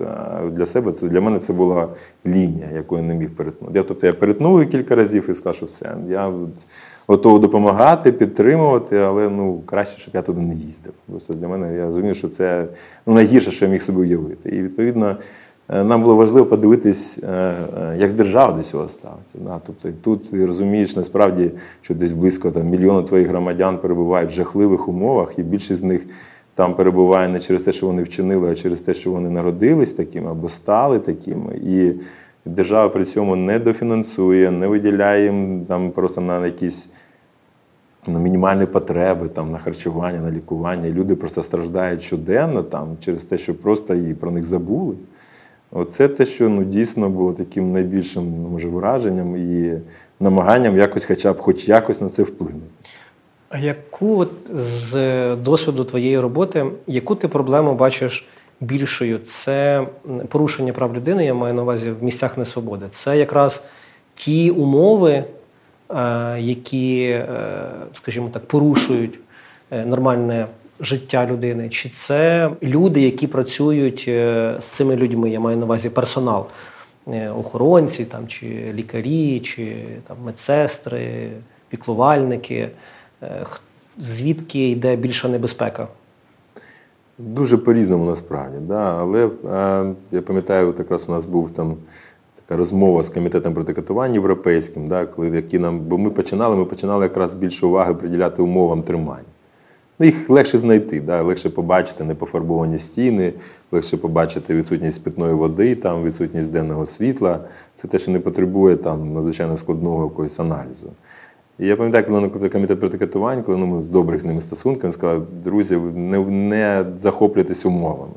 для 0.52 0.66
себе 0.66 0.92
це 0.92 1.08
для 1.08 1.22
мене 1.22 1.40
це 1.40 1.54
була 1.54 1.88
лінія, 2.26 2.70
яку 2.76 2.98
я 2.98 3.04
не 3.04 3.14
міг 3.14 3.30
перетнути. 3.30 3.78
Я, 3.78 3.84
тобто 3.84 4.08
я 4.08 4.14
перетнув 4.14 4.70
кілька 4.70 4.96
разів 4.96 5.30
і 5.30 5.34
сказав, 5.34 5.56
що 5.56 5.66
все. 5.66 5.96
Я 6.10 6.28
от 6.28 6.50
готовий 7.08 7.42
допомагати, 7.42 8.12
підтримувати, 8.12 8.98
але 8.98 9.30
ну 9.30 9.62
краще, 9.66 10.00
щоб 10.00 10.16
я 10.16 10.22
туди 10.22 10.42
не 10.42 10.56
їздив. 10.56 10.94
Бо 11.08 11.20
це 11.20 11.34
для 11.34 11.48
мене 11.48 11.76
я 11.76 11.86
розумію, 11.86 12.14
що 12.14 12.28
це 12.28 12.66
ну, 13.06 13.14
найгірше, 13.14 13.52
що 13.52 13.66
я 13.66 13.72
міг 13.72 13.82
собі 13.82 14.00
уявити. 14.00 14.50
І 14.50 14.62
відповідно. 14.62 15.18
Нам 15.70 16.02
було 16.02 16.16
важливо 16.16 16.48
подивитись, 16.48 17.20
як 17.98 18.14
держава 18.14 18.54
до 18.54 18.64
цього 18.64 18.90
ставиться. 18.90 19.60
Тобто 19.66 19.90
тут 20.02 20.32
ти 20.32 20.46
розумієш 20.46 20.96
насправді, 20.96 21.52
що 21.82 21.96
десь 21.96 22.12
близько 22.12 22.52
там, 22.52 22.68
мільйона 22.68 23.04
твоїх 23.04 23.28
громадян 23.28 23.78
перебувають 23.78 24.32
в 24.32 24.34
жахливих 24.34 24.88
умовах, 24.88 25.40
і 25.40 25.44
більшість 25.44 25.82
з 25.82 25.84
них 25.84 26.06
там 26.56 26.76
перебуває 26.76 27.28
не 27.28 27.40
через 27.40 27.64
те, 27.64 27.72
що 27.72 27.88
вони 27.88 28.04
вчинили, 28.04 28.52
а 28.52 28.56
через 28.56 28.82
те, 28.82 28.94
що 28.94 29.12
вони 29.12 29.30
народились 29.30 29.94
такими 29.94 30.32
або 30.32 30.50
стали 30.50 31.00
такими. 31.00 31.56
І 31.56 31.92
держава 32.46 32.90
при 32.90 33.06
цьому 33.06 33.36
не 33.36 33.60
дофінансує, 33.60 34.52
не 34.52 34.68
виділяє 34.68 35.24
їм 35.26 35.66
там 35.68 35.92
просто 35.92 36.22
на 36.22 36.46
якісь 36.46 36.90
на 38.08 38.20
мінімальні 38.20 38.66
потреби, 38.66 39.28
там, 39.28 39.52
на 39.52 39.58
харчування, 39.58 40.22
на 40.22 40.32
лікування. 40.32 40.90
Люди 40.90 41.16
просто 41.16 41.44
страждають 41.44 42.02
щоденно 42.02 42.64
там, 42.64 42.88
через 43.00 43.24
те, 43.24 43.38
що 43.38 43.56
просто 43.56 43.96
і 43.96 44.14
про 44.14 44.32
них 44.32 44.46
забули. 44.46 44.96
Оце 45.76 46.08
те, 46.08 46.26
що 46.26 46.50
ну, 46.50 46.64
дійсно 46.64 47.10
було 47.10 47.34
таким 47.34 47.74
найбільшим 47.74 48.24
ну, 48.44 48.50
може, 48.50 48.68
враженням 48.68 49.38
і 49.38 49.74
намаганням 50.20 50.78
якось, 50.78 51.06
хоча 51.06 51.34
б 51.34 51.40
хоч 51.40 51.68
якось 51.68 52.02
на 52.02 52.10
це 52.10 52.24
вплинути. 52.24 52.66
А 53.50 53.58
яку 53.58 54.20
от 54.20 54.32
з 54.54 55.36
досвіду 55.36 55.84
твоєї 55.84 56.20
роботи, 56.20 56.66
яку 56.88 57.16
ти 57.16 57.28
проблему 57.28 57.76
бачиш 57.76 58.28
більшою? 58.62 59.20
Це 59.20 59.88
порушення 60.30 60.74
прав 60.74 60.96
людини, 60.96 61.26
я 61.26 61.34
маю 61.34 61.54
на 61.54 61.62
увазі 61.62 61.92
в 61.92 62.04
місцях 62.04 62.38
несвободи. 62.38 62.86
Це 62.90 63.18
якраз 63.18 63.64
ті 64.14 64.52
умови, 64.52 65.24
які, 66.38 67.20
скажімо 67.94 68.30
так, 68.34 68.46
порушують 68.46 69.20
нормальне 69.86 70.48
життя 70.84 71.26
людини, 71.26 71.70
чи 71.70 71.90
це 71.90 72.50
люди, 72.64 73.02
які 73.02 73.28
працюють 73.28 74.04
з 74.60 74.66
цими 74.66 74.96
людьми, 74.96 75.30
я 75.30 75.40
маю 75.40 75.58
на 75.58 75.66
увазі 75.66 75.90
персонал, 75.90 76.46
охоронці 77.40 78.06
там, 78.06 78.28
чи 78.28 78.72
лікарі, 78.74 79.40
чи 79.40 79.76
там, 80.08 80.18
медсестри, 80.26 81.30
піклувальники. 81.70 82.70
Звідки 83.98 84.70
йде 84.70 84.96
більша 84.96 85.28
небезпека? 85.28 85.88
Дуже 87.18 87.58
по-різному 87.58 88.06
насправді. 88.06 88.58
Да? 88.62 88.96
Але 89.00 89.30
я 90.12 90.22
пам'ятаю, 90.22 90.76
якраз 90.78 91.10
у 91.10 91.12
нас 91.12 91.26
був 91.26 91.52
там 91.52 91.76
така 92.36 92.58
розмова 92.58 93.04
з 93.04 93.10
комітетом 93.10 93.54
проти 93.54 93.74
катувань 93.74 94.14
європейським, 94.14 94.88
да? 94.88 95.06
коли 95.06 95.28
які 95.30 95.60
нам, 95.60 95.80
бо 95.80 95.98
ми 95.98 96.10
починали, 96.10 96.56
ми 96.56 96.66
починали 96.66 97.06
якраз 97.06 97.34
більше 97.34 97.66
уваги 97.66 97.94
приділяти 97.94 98.42
умовам 98.42 98.84
тримання. 98.84 99.33
Ну, 100.00 100.06
Їх 100.06 100.30
легше 100.30 100.58
знайти, 100.58 101.02
да? 101.02 101.22
легше 101.22 101.50
побачити 101.50 102.04
непофарбовані 102.04 102.80
стіни, 102.80 103.34
легше 103.72 103.98
побачити 103.98 104.56
відсутність 104.56 105.04
питної 105.04 105.34
води, 105.34 105.76
там, 105.76 106.04
відсутність 106.04 106.52
денного 106.52 106.86
світла. 106.86 107.40
Це 107.76 107.88
те, 107.88 108.00
що 108.00 108.12
не 108.12 108.20
потребує 108.20 108.76
там, 108.76 109.14
надзвичайно 109.14 109.58
складного 109.58 110.04
якогось 110.04 110.40
аналізу. 110.40 110.92
І 111.60 111.68
я 111.68 111.76
пам'ятаю, 111.76 112.06
коли 112.06 112.22
на 112.22 112.50
комітет 112.50 112.80
проти 112.80 112.98
катувань, 112.98 113.44
коли 113.44 113.58
ну, 113.58 113.66
ми 113.66 113.82
з 113.82 113.90
добрих 113.90 114.22
з 114.22 114.26
ними 114.26 114.42
стосунками 114.42 114.94
сказали, 114.94 115.22
друзі, 115.44 115.78
не, 115.96 116.20
не 116.20 116.86
захоплюйтесь 116.96 117.66
умовами. 117.66 118.14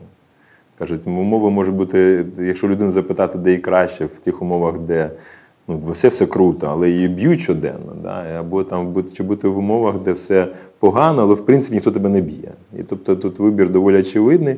Кажуть, 0.78 1.06
умови 1.06 1.50
можуть 1.50 1.74
бути, 1.74 2.26
якщо 2.38 2.68
людину 2.68 2.90
запитати, 2.90 3.38
де 3.38 3.52
і 3.52 3.58
краще, 3.58 4.04
в 4.04 4.18
тих 4.20 4.42
умовах, 4.42 4.78
де 4.78 5.10
ну, 5.68 5.83
все 5.92 6.09
все 6.09 6.26
круто, 6.26 6.66
але 6.70 6.90
її 6.90 7.09
б'ють 7.09 7.40
щоденно. 7.40 7.96
Да? 8.02 8.37
Або 8.40 8.64
там 8.64 9.05
чи 9.14 9.22
бути 9.22 9.48
в 9.48 9.59
умовах, 9.59 9.98
де 9.98 10.12
все 10.12 10.48
погано, 10.79 11.22
але 11.22 11.35
в 11.35 11.44
принципі 11.44 11.74
ніхто 11.74 11.90
тебе 11.90 12.09
не 12.09 12.20
б'є. 12.20 12.52
І 12.79 12.83
тобто 12.83 13.16
тут 13.16 13.38
вибір 13.38 13.70
доволі 13.70 14.00
очевидний. 14.00 14.57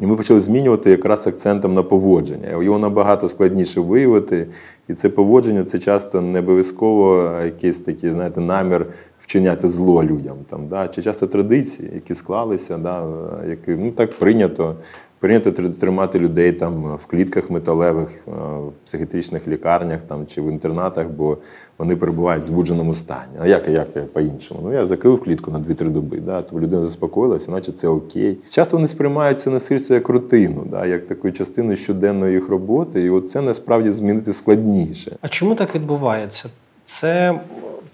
І 0.00 0.06
ми 0.06 0.16
почали 0.16 0.40
змінювати 0.40 0.90
якраз 0.90 1.26
акцентом 1.26 1.74
на 1.74 1.82
поводження. 1.82 2.62
Його 2.62 2.78
набагато 2.78 3.28
складніше 3.28 3.80
виявити. 3.80 4.46
І 4.88 4.94
це 4.94 5.08
поводження 5.08 5.64
це 5.64 5.78
часто 5.78 6.20
не 6.20 6.38
обов'язково 6.38 7.30
якийсь 7.44 7.80
такий, 7.80 8.10
знаєте, 8.10 8.40
намір 8.40 8.86
вчиняти 9.20 9.68
зло 9.68 10.04
людям. 10.04 10.36
Там, 10.50 10.68
да? 10.68 10.88
Чи 10.88 11.02
часто 11.02 11.26
традиції, 11.26 11.90
які 11.94 12.14
склалися, 12.14 12.78
да? 12.78 13.06
які 13.48 13.70
ну, 13.70 13.90
так 13.90 14.18
прийнято. 14.18 14.74
Прийнято 15.20 15.52
тримати 15.52 16.18
людей 16.18 16.52
там 16.52 16.96
в 16.96 17.06
клітках 17.06 17.50
металевих, 17.50 18.08
в 18.26 18.72
психіатричних 18.84 19.48
лікарнях 19.48 20.02
там, 20.02 20.26
чи 20.26 20.42
в 20.42 20.50
інтернатах, 20.50 21.06
бо 21.08 21.38
вони 21.78 21.96
перебувають 21.96 22.42
в 22.42 22.46
збудженому 22.46 22.94
стані. 22.94 23.32
А 23.40 23.46
як 23.46 23.68
як 23.68 24.12
по-іншому? 24.12 24.60
Ну 24.64 24.72
я 24.72 24.86
закрив 24.86 25.22
клітку 25.22 25.50
на 25.50 25.58
2-3 25.58 25.88
доби, 25.88 26.16
да, 26.16 26.42
то 26.42 26.60
людина 26.60 26.82
заспокоїлася, 26.82 27.50
наче 27.50 27.72
це 27.72 27.88
окей. 27.88 28.38
Часто 28.50 28.76
вони 28.76 28.88
сприймають 28.88 29.38
це 29.38 29.50
насильство 29.50 29.94
як 29.94 30.08
рутину, 30.08 30.66
да, 30.70 30.86
як 30.86 31.06
таку 31.06 31.30
частину 31.30 31.76
щоденної 31.76 32.34
їх 32.34 32.48
роботи, 32.48 33.02
і 33.02 33.10
от 33.10 33.30
це 33.30 33.40
насправді 33.40 33.90
змінити 33.90 34.32
складніше. 34.32 35.16
А 35.20 35.28
чому 35.28 35.54
так 35.54 35.74
відбувається? 35.74 36.48
Це 36.84 37.40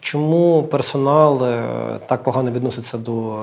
Чому 0.05 0.62
персонал 0.62 1.38
так 2.07 2.23
погано 2.23 2.51
відноситься 2.51 2.99
до 2.99 3.37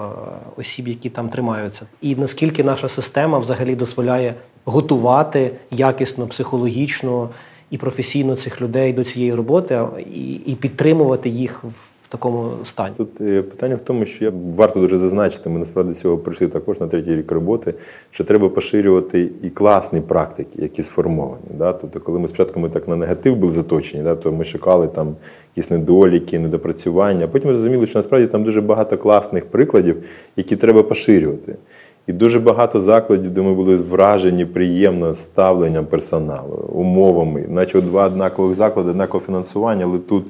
осіб, 0.58 0.88
які 0.88 1.10
там 1.10 1.30
тримаються, 1.30 1.86
і 2.02 2.15
наскільки 2.15 2.63
наша 2.63 2.89
система 2.89 3.39
взагалі 3.39 3.76
дозволяє 3.76 4.34
готувати 4.65 5.52
якісно, 5.71 6.28
психологічно 6.28 7.30
і 7.71 7.78
професійно 7.78 8.36
цих 8.36 8.62
людей 8.62 8.93
до 8.93 9.04
цієї 9.04 9.34
роботи 9.34 9.82
і, 10.13 10.34
і 10.34 10.56
підтримувати 10.56 11.30
їх 11.30 11.63
в 11.63 11.90
такому 12.12 12.52
стані? 12.63 12.93
Тут 12.97 13.13
питання 13.50 13.76
в 13.76 13.82
тому, 13.82 14.06
що 14.06 14.26
я 14.26 14.32
варто 14.56 14.80
дуже 14.80 14.97
зазначити, 14.97 15.50
ми 15.50 15.60
насправді 15.60 15.93
цього 15.93 16.17
прийшли 16.17 16.47
також 16.47 16.80
на 16.80 16.88
третій 16.88 17.15
рік 17.15 17.32
роботи, 17.32 17.74
що 18.12 18.24
треба 18.24 18.50
поширювати 18.50 19.30
і 19.43 19.50
класні 19.50 20.02
практики, 20.02 20.62
які 20.62 20.84
сформовані. 20.84 21.43
Да? 21.58 21.74
Тобто, 21.74 22.00
коли 22.00 22.19
ми 22.19 22.28
спочатку 22.28 22.60
ми 22.60 22.69
так 22.69 22.88
на 22.88 22.95
негатив 22.95 23.36
були 23.36 23.54
заточені, 23.54 24.04
да? 24.04 24.15
то 24.15 24.32
ми 24.32 24.43
шукали 24.43 24.88
там 24.88 25.15
якісь 25.56 25.71
недоліки, 25.71 26.39
недопрацювання. 26.39 27.28
Потім 27.28 27.54
зрозуміли, 27.54 27.86
що 27.86 28.00
насправді 28.00 28.28
там 28.28 28.43
дуже 28.43 28.62
багато 28.62 28.97
класних 28.97 29.45
прикладів, 29.45 30.04
які 30.36 30.56
треба 30.56 30.84
поширювати. 30.84 31.56
І 32.08 32.13
дуже 32.13 32.39
багато 32.39 32.80
закладів, 32.80 33.30
де 33.30 33.41
ми 33.41 33.54
були 33.54 33.76
вражені 33.76 34.45
приємно 34.45 35.13
ставленням 35.13 35.86
персоналу, 35.86 36.69
умовами, 36.74 37.45
наче 37.50 37.82
два 37.82 38.08
однакових 38.08 38.56
заклади, 38.56 38.89
однакове 38.89 39.26
фінансування, 39.26 39.86
але 39.86 40.00
тут 40.00 40.26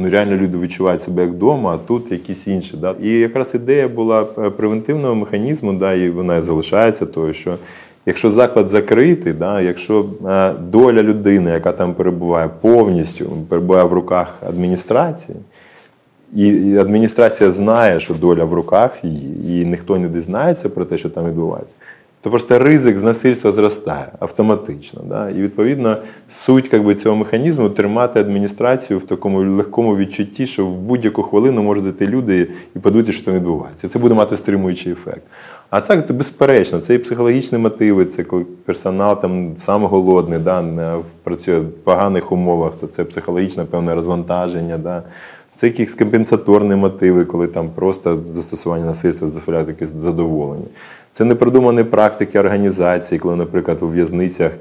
ну 0.00 0.10
реально 0.10 0.36
люди 0.36 0.58
відчувають 0.58 1.02
себе 1.02 1.22
як 1.22 1.30
вдома, 1.30 1.74
а 1.74 1.86
тут 1.88 2.12
якісь 2.12 2.46
інші. 2.46 2.76
Да? 2.76 2.94
І 3.02 3.10
якраз 3.10 3.54
ідея 3.54 3.88
була 3.88 4.24
превентивного 4.24 5.14
механізму, 5.14 5.72
да, 5.72 5.94
і 5.94 6.10
вона 6.10 6.42
залишається, 6.42 7.06
тою, 7.06 7.32
що 7.32 7.56
Якщо 8.06 8.30
заклад 8.30 8.68
закритий, 8.68 9.32
да, 9.32 9.60
якщо 9.60 10.06
е, 10.28 10.52
доля 10.52 11.02
людини, 11.02 11.50
яка 11.50 11.72
там 11.72 11.94
перебуває, 11.94 12.50
повністю 12.60 13.30
перебуває 13.48 13.84
в 13.84 13.92
руках 13.92 14.34
адміністрації, 14.48 15.38
і 16.34 16.76
адміністрація 16.76 17.50
знає, 17.50 18.00
що 18.00 18.14
доля 18.14 18.44
в 18.44 18.52
руках 18.52 19.04
її, 19.04 19.62
і 19.62 19.64
ніхто 19.64 19.98
не 19.98 20.08
дізнається 20.08 20.68
про 20.68 20.84
те, 20.84 20.98
що 20.98 21.10
там 21.10 21.26
відбувається, 21.26 21.76
то 22.22 22.30
просто 22.30 22.58
ризик 22.58 22.98
з 22.98 23.02
насильства 23.02 23.52
зростає 23.52 24.06
автоматично. 24.18 25.02
Да? 25.04 25.30
І 25.30 25.42
відповідно 25.42 25.96
суть 26.28 26.68
как 26.68 26.84
би, 26.84 26.94
цього 26.94 27.16
механізму 27.16 27.68
тримати 27.68 28.20
адміністрацію 28.20 28.98
в 28.98 29.04
такому 29.04 29.56
легкому 29.56 29.96
відчутті, 29.96 30.46
що 30.46 30.66
в 30.66 30.74
будь-яку 30.74 31.22
хвилину 31.22 31.62
можуть 31.62 31.84
зайти 31.84 32.06
люди 32.06 32.48
і 32.76 32.78
подивитися, 32.78 33.16
що 33.16 33.24
там 33.24 33.34
відбувається. 33.34 33.88
Це 33.88 33.98
буде 33.98 34.14
мати 34.14 34.36
стримуючий 34.36 34.92
ефект. 34.92 35.22
А 35.70 35.80
так, 35.80 36.06
це 36.06 36.12
безперечно, 36.12 36.78
це 36.78 36.94
і 36.94 36.98
психологічні 36.98 37.58
мотиви, 37.58 38.04
це 38.04 38.24
коли 38.24 38.44
персонал 38.64 39.20
там 39.20 39.56
сам 39.56 39.84
голодний, 39.84 40.38
да, 40.38 40.98
працює 41.22 41.60
в 41.60 41.70
поганих 41.70 42.32
умовах, 42.32 42.72
то 42.80 42.86
це 42.86 43.04
психологічне 43.04 43.64
певне 43.64 43.94
розвантаження. 43.94 44.78
Да. 44.78 45.02
Це 45.54 45.66
якісь 45.66 45.94
компенсаторні 45.94 46.74
мотиви, 46.74 47.24
коли 47.24 47.46
там 47.46 47.68
просто 47.74 48.22
застосування 48.22 48.84
насильства 48.84 49.28
дозволяє 49.28 49.64
таке 49.64 49.86
задоволення. 49.86 50.66
Це 51.12 51.24
непродумані 51.24 51.84
практики 51.84 52.38
організації, 52.38 53.18
коли, 53.18 53.36
наприклад, 53.36 53.78
у 53.82 53.88
в'язницях 53.88 54.52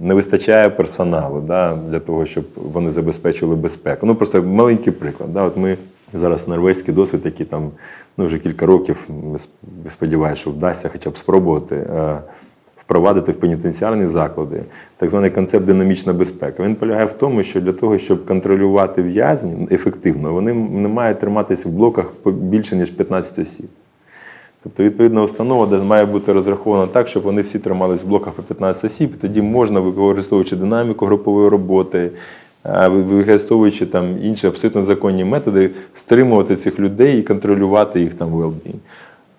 не 0.00 0.14
вистачає 0.14 0.70
персоналу 0.70 1.40
да, 1.40 1.76
для 1.90 2.00
того, 2.00 2.26
щоб 2.26 2.44
вони 2.56 2.90
забезпечили 2.90 3.56
безпеку. 3.56 4.06
Ну, 4.06 4.14
просто 4.14 4.42
маленький 4.42 4.92
приклад. 4.92 5.32
Да. 5.34 5.42
От 5.42 5.56
ми 5.56 5.76
зараз 6.12 6.48
норвезький 6.48 6.94
досвід, 6.94 7.20
який 7.24 7.46
там 7.46 7.70
ну, 8.16 8.26
вже 8.26 8.38
кілька 8.38 8.66
років, 8.66 9.08
сподіваюся, 9.90 10.40
що 10.40 10.50
вдасться 10.50 10.88
хоча 10.92 11.10
б 11.10 11.16
спробувати. 11.16 11.76
е, 11.76 12.18
Впровадити 12.76 13.32
в 13.32 13.34
пенітенціарні 13.34 14.06
заклади 14.06 14.62
так 14.96 15.10
званий 15.10 15.30
концепт 15.30 15.66
динамічна 15.66 16.12
безпека. 16.12 16.62
Він 16.62 16.74
полягає 16.74 17.04
в 17.06 17.12
тому, 17.12 17.42
що 17.42 17.60
для 17.60 17.72
того, 17.72 17.98
щоб 17.98 18.26
контролювати 18.26 19.02
в'язні 19.02 19.68
ефективно, 19.70 20.32
вони 20.32 20.54
не 20.54 20.88
мають 20.88 21.20
триматися 21.20 21.68
в 21.68 21.72
блоках 21.72 22.12
більше 22.26 22.76
ніж 22.76 22.90
15 22.90 23.38
осіб. 23.38 23.66
Тобто, 24.64 24.82
відповідна 24.82 25.22
установа 25.22 25.78
має 25.78 26.04
бути 26.04 26.32
розрахована 26.32 26.86
так, 26.86 27.08
щоб 27.08 27.22
вони 27.22 27.42
всі 27.42 27.58
тримались 27.58 28.02
в 28.02 28.06
блоках 28.06 28.32
по 28.32 28.42
15 28.42 28.84
осіб, 28.84 29.10
і 29.18 29.20
тоді 29.20 29.42
можна, 29.42 29.80
використовуючи 29.80 30.56
динаміку 30.56 31.06
групової 31.06 31.48
роботи, 31.48 32.10
е, 32.66 32.88
використовуючи 32.88 33.86
там 33.86 34.18
інші 34.22 34.46
абсолютно 34.46 34.82
законні 34.82 35.24
методи, 35.24 35.70
стримувати 35.94 36.56
цих 36.56 36.80
людей 36.80 37.18
і 37.18 37.22
контролювати 37.22 38.00
їх 38.00 38.14
там 38.14 38.34
well-being. 38.34 38.78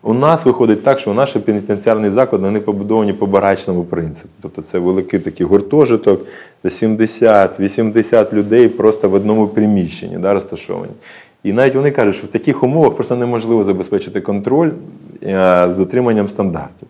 У 0.03 0.13
нас 0.13 0.45
виходить 0.45 0.83
так, 0.83 0.99
що 0.99 1.13
наші 1.13 1.39
пенітенціарні 1.39 2.09
заклади 2.09 2.43
вони 2.43 2.59
побудовані 2.59 3.13
по 3.13 3.25
барачному 3.25 3.83
принципу. 3.83 4.33
Тобто 4.41 4.61
це 4.61 4.79
великий 4.79 5.19
такий 5.19 5.45
гуртожиток, 5.45 6.21
70-80 6.63 8.33
людей 8.33 8.67
просто 8.67 9.09
в 9.09 9.13
одному 9.13 9.47
приміщенні 9.47 10.17
да, 10.17 10.33
розташовані. 10.33 10.93
І 11.45 11.53
навіть 11.53 11.75
вони 11.75 11.91
кажуть, 11.91 12.15
що 12.15 12.27
в 12.27 12.29
таких 12.29 12.63
умовах 12.63 12.95
просто 12.95 13.15
неможливо 13.15 13.63
забезпечити 13.63 14.21
контроль 14.21 14.69
е, 15.23 15.65
з 15.69 15.77
дотриманням 15.77 16.27
стандартів. 16.27 16.87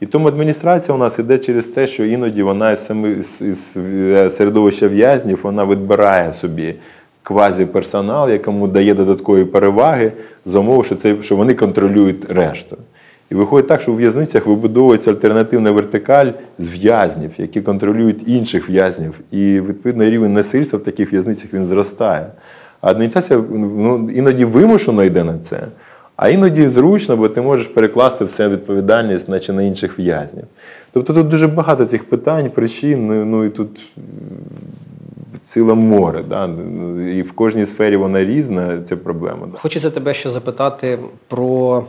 І 0.00 0.06
тому 0.06 0.28
адміністрація 0.28 0.94
у 0.94 0.98
нас 0.98 1.18
йде 1.18 1.38
через 1.38 1.66
те, 1.66 1.86
що 1.86 2.04
іноді 2.04 2.42
вона 2.42 2.72
із 2.72 3.76
е, 3.76 4.30
середовища 4.30 4.88
в'язнів 4.88 5.40
вона 5.42 5.66
відбирає 5.66 6.32
собі 6.32 6.74
квазіперсонал, 7.22 8.30
якому 8.30 8.68
дає 8.68 8.94
додаткові 8.94 9.44
переваги 9.44 10.12
за 10.44 10.58
умови, 10.58 10.84
що 10.84 10.94
це 10.94 11.22
що 11.22 11.36
вони 11.36 11.54
контролюють 11.54 12.30
решту. 12.30 12.76
І 13.30 13.34
виходить 13.34 13.68
так, 13.68 13.80
що 13.80 13.92
у 13.92 13.96
в'язницях 13.96 14.46
вибудовується 14.46 15.10
альтернативна 15.10 15.70
вертикаль 15.70 16.30
з 16.58 16.68
в'язнів, 16.68 17.30
які 17.38 17.60
контролюють 17.60 18.28
інших 18.28 18.70
в'язнів. 18.70 19.14
І 19.30 19.60
відповідно 19.60 20.04
рівень 20.04 20.32
насильства 20.32 20.78
в 20.78 20.82
таких 20.82 21.12
в'язницях 21.12 21.54
він 21.54 21.64
зростає. 21.64 22.26
Адміністрація 22.80 23.42
ну, 23.50 24.10
іноді 24.10 24.44
вимушено 24.44 25.04
йде 25.04 25.24
на 25.24 25.38
це, 25.38 25.66
а 26.16 26.28
іноді 26.28 26.68
зручно, 26.68 27.16
бо 27.16 27.28
ти 27.28 27.40
можеш 27.40 27.66
перекласти 27.66 28.24
все 28.24 28.48
відповідальність 28.48 29.28
наче 29.28 29.52
на 29.52 29.62
інших 29.62 29.98
в'язнів. 29.98 30.44
Тобто 30.92 31.14
тут 31.14 31.28
дуже 31.28 31.46
багато 31.46 31.84
цих 31.84 32.04
питань, 32.04 32.50
причин, 32.50 33.06
ну, 33.06 33.24
ну 33.24 33.44
і 33.44 33.50
тут 33.50 33.80
ціле 35.40 35.74
море. 35.74 36.24
Да? 36.28 36.50
І 37.12 37.22
в 37.22 37.32
кожній 37.32 37.66
сфері 37.66 37.96
вона 37.96 38.24
різна, 38.24 38.82
ця 38.82 38.96
проблема. 38.96 39.48
Хочеться 39.52 39.90
тебе 39.90 40.14
ще 40.14 40.30
запитати 40.30 40.98
про 41.28 41.84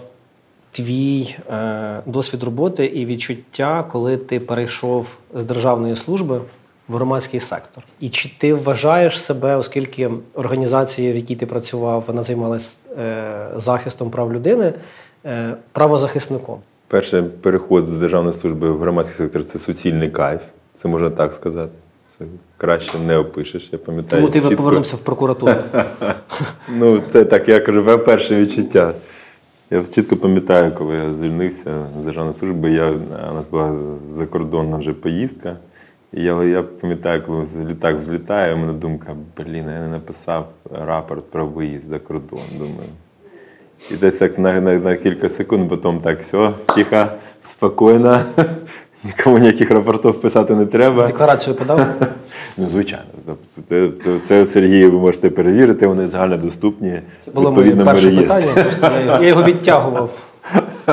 твій 0.72 1.36
е, 1.52 2.00
досвід 2.06 2.44
роботи 2.44 2.86
і 2.86 3.06
відчуття, 3.06 3.86
коли 3.92 4.18
ти 4.18 4.40
перейшов 4.40 5.08
з 5.36 5.46
державної 5.46 5.96
служби 5.96 6.42
в 6.90 6.96
громадський 6.96 7.40
сектор. 7.40 7.84
І 8.00 8.10
чи 8.10 8.32
ти 8.38 8.54
вважаєш 8.54 9.22
себе, 9.22 9.56
оскільки 9.56 10.10
організація, 10.34 11.14
в 11.14 11.16
якій 11.16 11.36
ти 11.36 11.46
працював, 11.46 12.04
вона 12.08 12.24
займалась 12.24 12.78
е, 13.00 13.48
захистом 13.58 14.10
прав 14.10 14.34
людини, 14.34 14.74
е, 15.26 15.56
правозахисником? 15.72 16.60
Перший 16.88 17.24
переход 17.24 17.86
з 17.86 17.98
державної 17.98 18.34
служби 18.34 18.72
в 18.72 18.80
громадський 18.80 19.18
сектор 19.18 19.44
це 19.44 19.60
суцільний 19.60 20.10
кайф, 20.10 20.42
це 20.74 20.88
можна 20.88 21.10
так 21.10 21.34
сказати. 21.34 21.72
Це 22.18 22.26
краще 22.58 23.00
не 23.00 23.18
опишеш. 23.18 23.70
Я 23.72 23.78
пам'ятаю. 23.78 24.22
Тому 24.22 24.34
ти 24.34 24.42
чітко... 24.42 24.56
повернувся 24.56 24.96
в 24.96 25.00
прокуратуру. 25.00 25.56
Ну, 26.78 27.02
це 27.12 27.26
так, 27.26 27.50
я 27.50 27.60
кажу, 27.60 28.00
перше 28.06 28.36
відчуття. 28.36 28.94
Я 29.72 29.84
чітко 29.84 30.16
пам'ятаю, 30.16 30.72
коли 30.72 30.96
я 30.96 31.14
звільнився 31.14 31.86
з 32.02 32.04
державної 32.04 32.34
служби, 32.34 32.72
я, 32.72 32.92
у 33.32 33.36
нас 33.36 33.46
була 33.52 33.76
закордонна 34.10 34.78
вже 34.78 34.94
поїздка. 34.94 35.58
Я 36.14 36.44
я 36.44 36.64
пам'ятаю, 36.64 37.24
коли 37.26 37.46
літак 37.70 37.98
взлітає, 37.98 38.54
у 38.54 38.58
мене 38.58 38.74
думка, 38.74 39.16
блін, 39.38 39.56
я 39.56 39.80
не 39.80 39.88
написав 39.88 40.48
рапорт 40.86 41.32
про 41.32 41.46
виїзд 41.46 41.90
за 41.90 42.00
кордон. 42.00 42.40
Думаю. 42.58 42.90
І 43.92 43.96
десь 43.96 44.18
так 44.18 44.40
на 44.40 44.62
на, 44.62 44.78
на 44.78 44.96
кілька 44.96 45.30
секунд, 45.30 45.70
потім 45.70 46.00
так, 46.00 46.20
все, 46.20 46.52
тихо, 46.76 47.06
спокійно, 47.44 48.22
нікому 49.04 49.38
ніяких 49.38 49.72
рапортів 49.72 50.22
писати 50.22 50.56
не 50.56 50.66
треба. 50.66 51.08
Декларацію 51.08 51.56
подав? 51.56 51.82
Ну, 52.58 52.70
звичайно. 52.70 53.06
Тобто 53.26 53.62
це, 53.68 53.90
це, 54.04 54.20
це 54.26 54.46
Сергій, 54.46 54.86
ви 54.86 55.00
можете 55.00 55.30
перевірити, 55.30 55.88
вони 55.88 56.08
загально 56.08 56.38
доступні. 56.38 57.02
Це 57.20 57.32
було 57.32 57.52
моє 57.52 57.76
перше 57.76 58.12
питання, 58.12 59.20
я 59.22 59.28
його 59.28 59.44
відтягував. 59.44 60.10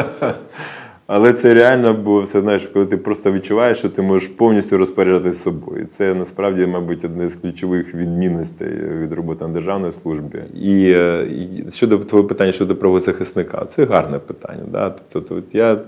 Але 1.07 1.33
це 1.33 1.55
реально, 1.55 1.95
бо 1.95 2.21
все 2.21 2.41
знаєш, 2.41 2.69
коли 2.73 2.87
ти 2.87 2.97
просто 2.97 3.33
відчуваєш, 3.33 3.79
що 3.79 3.89
ти 3.89 4.03
можеш 4.03 4.29
повністю 4.29 4.79
розпоряджатися 4.79 5.41
собою. 5.41 5.85
Це 5.85 6.15
насправді, 6.15 6.67
мабуть, 6.67 7.05
одне 7.05 7.29
з 7.29 7.35
ключових 7.35 7.95
відмінностей 7.95 8.69
від 9.03 9.13
роботи 9.13 9.45
на 9.45 9.51
державній 9.51 9.93
службі. 9.93 10.39
І, 10.55 10.91
е, 10.91 11.29
і 11.31 11.71
щодо 11.71 11.99
твого 11.99 12.25
питання 12.25 12.53
щодо 12.53 12.77
правозахисника, 12.77 13.65
це 13.65 13.85
гарне 13.85 14.19
питання. 14.19 14.63
Да? 14.73 14.95
Тобто, 15.13 15.35
от 15.37 15.55
я. 15.55 15.79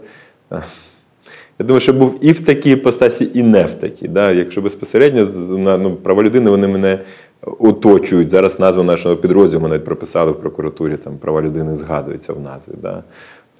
Я 1.60 1.66
думаю, 1.66 1.80
що 1.80 1.92
був 1.92 2.18
і 2.20 2.32
в 2.32 2.44
такій 2.44 2.76
постасі, 2.76 3.30
і 3.34 3.42
не 3.42 3.64
в 3.64 3.74
такій. 3.74 4.08
Да? 4.08 4.32
Якщо 4.32 4.62
безпосередньо 4.62 5.26
ну, 5.78 5.96
права 5.96 6.22
людини 6.22 6.50
вони 6.50 6.68
мене 6.68 6.98
оточують. 7.42 8.30
Зараз 8.30 8.60
назва 8.60 8.82
нашого 8.82 9.16
підрозділу 9.16 9.62
ми 9.62 9.68
навіть 9.68 9.84
прописали 9.84 10.30
в 10.30 10.40
прокуратурі, 10.40 10.96
там 10.96 11.18
права 11.18 11.42
людини 11.42 11.74
згадуються 11.74 12.32
в 12.32 12.40
назві. 12.40 12.72
Да? 12.82 13.02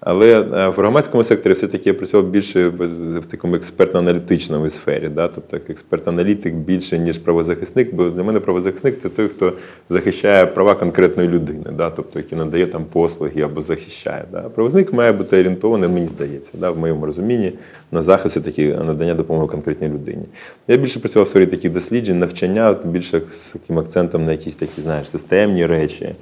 Але 0.01 0.41
е, 0.41 0.69
в 0.69 0.73
громадському 0.73 1.25
секторі 1.25 1.53
все-таки 1.53 1.91
я 1.91 1.95
працював 1.95 2.27
більше 2.27 2.69
в 2.69 3.27
такому 3.31 3.57
експертно-аналітичному 3.57 4.71
сфері. 4.71 5.09
Да? 5.09 5.29
Тобто 5.29 5.57
як 5.57 5.71
експерт-аналітик 5.71 6.55
більше, 6.55 6.99
ніж 6.99 7.19
правозахисник, 7.19 7.95
бо 7.95 8.11
для 8.11 8.23
мене 8.23 8.41
правозахисник 8.41 8.99
це 9.03 9.09
той, 9.09 9.29
хто 9.29 9.53
захищає 9.89 10.47
права 10.47 10.75
конкретної 10.75 11.29
людини, 11.29 11.65
да? 11.77 11.91
тобто 11.91 12.19
який 12.19 12.39
надає 12.39 12.67
там 12.67 12.85
послуги 12.85 13.43
або 13.43 13.63
захищає. 13.63 14.25
Да? 14.33 14.41
Правозахисник 14.41 14.93
має 14.93 15.13
бути 15.13 15.39
орієнтований, 15.41 15.89
мені 15.89 16.09
здається, 16.09 16.53
да? 16.55 16.71
в 16.71 16.79
моєму 16.79 17.07
розумінні, 17.07 17.53
на 17.93 18.03
захист 18.03 18.45
такі 18.45 18.67
надання 18.67 19.15
допомоги 19.15 19.47
конкретній 19.47 19.89
людині. 19.89 20.25
Я 20.69 20.77
більше 20.77 21.01
працював 21.01 21.27
в 21.27 21.31
сфері 21.31 21.47
таких 21.47 21.73
досліджень, 21.73 22.19
навчання, 22.19 22.77
більше 22.85 23.21
з 23.33 23.49
таким 23.49 23.79
акцентом 23.79 24.25
на 24.25 24.33
якісь 24.33 24.55
такі 24.55 24.81
знаєш, 24.81 25.11
системні 25.11 25.67
речі. 25.67 26.15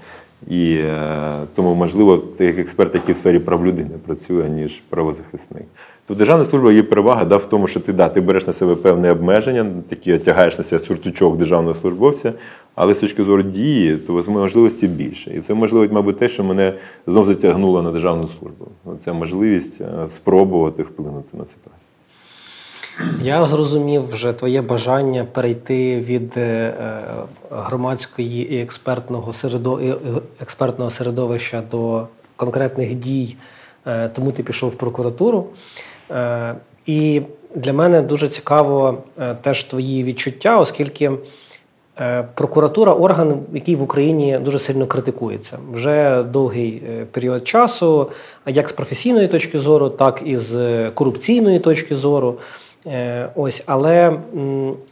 І 0.48 0.74
е, 0.74 1.38
тому, 1.54 1.74
можливо, 1.74 2.18
ти 2.18 2.44
як 2.44 2.58
експерт, 2.58 2.94
який 2.94 3.14
в 3.14 3.18
сфері 3.18 3.38
прав 3.38 3.66
людини 3.66 3.90
працює, 4.06 4.48
ніж 4.48 4.82
правозахисник. 4.88 5.66
Тобто 6.06 6.18
державна 6.18 6.44
служба 6.44 6.72
є 6.72 6.82
перевага 6.82 7.24
да, 7.24 7.36
в 7.36 7.44
тому, 7.44 7.66
що 7.66 7.80
ти 7.80 7.92
да, 7.92 8.08
ти 8.08 8.20
береш 8.20 8.46
на 8.46 8.52
себе 8.52 8.74
певне 8.74 9.10
обмеження, 9.10 9.66
такі 9.88 10.18
тягаєш 10.18 10.58
на 10.58 10.64
себе 10.64 10.78
суртучок 10.78 11.36
державного 11.36 11.74
службовця, 11.74 12.32
але 12.74 12.94
з 12.94 12.98
точки 12.98 13.22
зору 13.22 13.42
дії, 13.42 13.96
то 13.96 14.22
можливості 14.28 14.86
більше. 14.86 15.34
І 15.36 15.40
це 15.40 15.54
можливо, 15.54 15.94
мабуть, 15.94 16.18
те, 16.18 16.28
що 16.28 16.44
мене 16.44 16.72
знов 17.06 17.26
затягнуло 17.26 17.82
на 17.82 17.92
державну 17.92 18.26
службу. 18.26 18.66
Це 18.98 19.12
можливість 19.12 19.80
е, 19.80 20.08
спробувати 20.08 20.82
вплинути 20.82 21.36
на 21.36 21.46
ситуацію. 21.46 21.75
Я 23.22 23.46
зрозумів 23.46 24.10
вже 24.10 24.32
твоє 24.32 24.62
бажання 24.62 25.24
перейти 25.32 26.00
від 26.00 26.36
е, 26.36 26.74
громадської 27.50 28.54
і 28.54 28.62
експертного 28.62 29.32
середов... 29.32 29.80
експертного 30.40 30.90
середовища 30.90 31.62
до 31.70 32.06
конкретних 32.36 32.94
дій, 32.94 33.36
е, 33.86 34.08
тому 34.08 34.32
ти 34.32 34.42
пішов 34.42 34.70
в 34.70 34.74
прокуратуру. 34.74 35.46
Е, 36.10 36.54
І 36.86 37.22
для 37.54 37.72
мене 37.72 38.02
дуже 38.02 38.28
цікаво 38.28 38.98
е, 39.20 39.34
теж 39.42 39.64
твої 39.64 40.04
відчуття, 40.04 40.58
оскільки 40.58 41.10
е, 42.00 42.28
прокуратура 42.34 42.92
орган, 42.92 43.40
який 43.52 43.76
в 43.76 43.82
Україні 43.82 44.38
дуже 44.38 44.58
сильно 44.58 44.86
критикується 44.86 45.58
вже 45.72 46.22
довгий 46.22 46.82
е, 46.88 47.04
період 47.04 47.48
часу, 47.48 48.10
як 48.46 48.68
з 48.68 48.72
професійної 48.72 49.28
точки 49.28 49.60
зору, 49.60 49.88
так 49.88 50.22
і 50.24 50.36
з 50.36 50.90
корупційної 50.90 51.58
точки 51.58 51.96
зору. 51.96 52.38
Ось, 53.34 53.62
але 53.66 54.18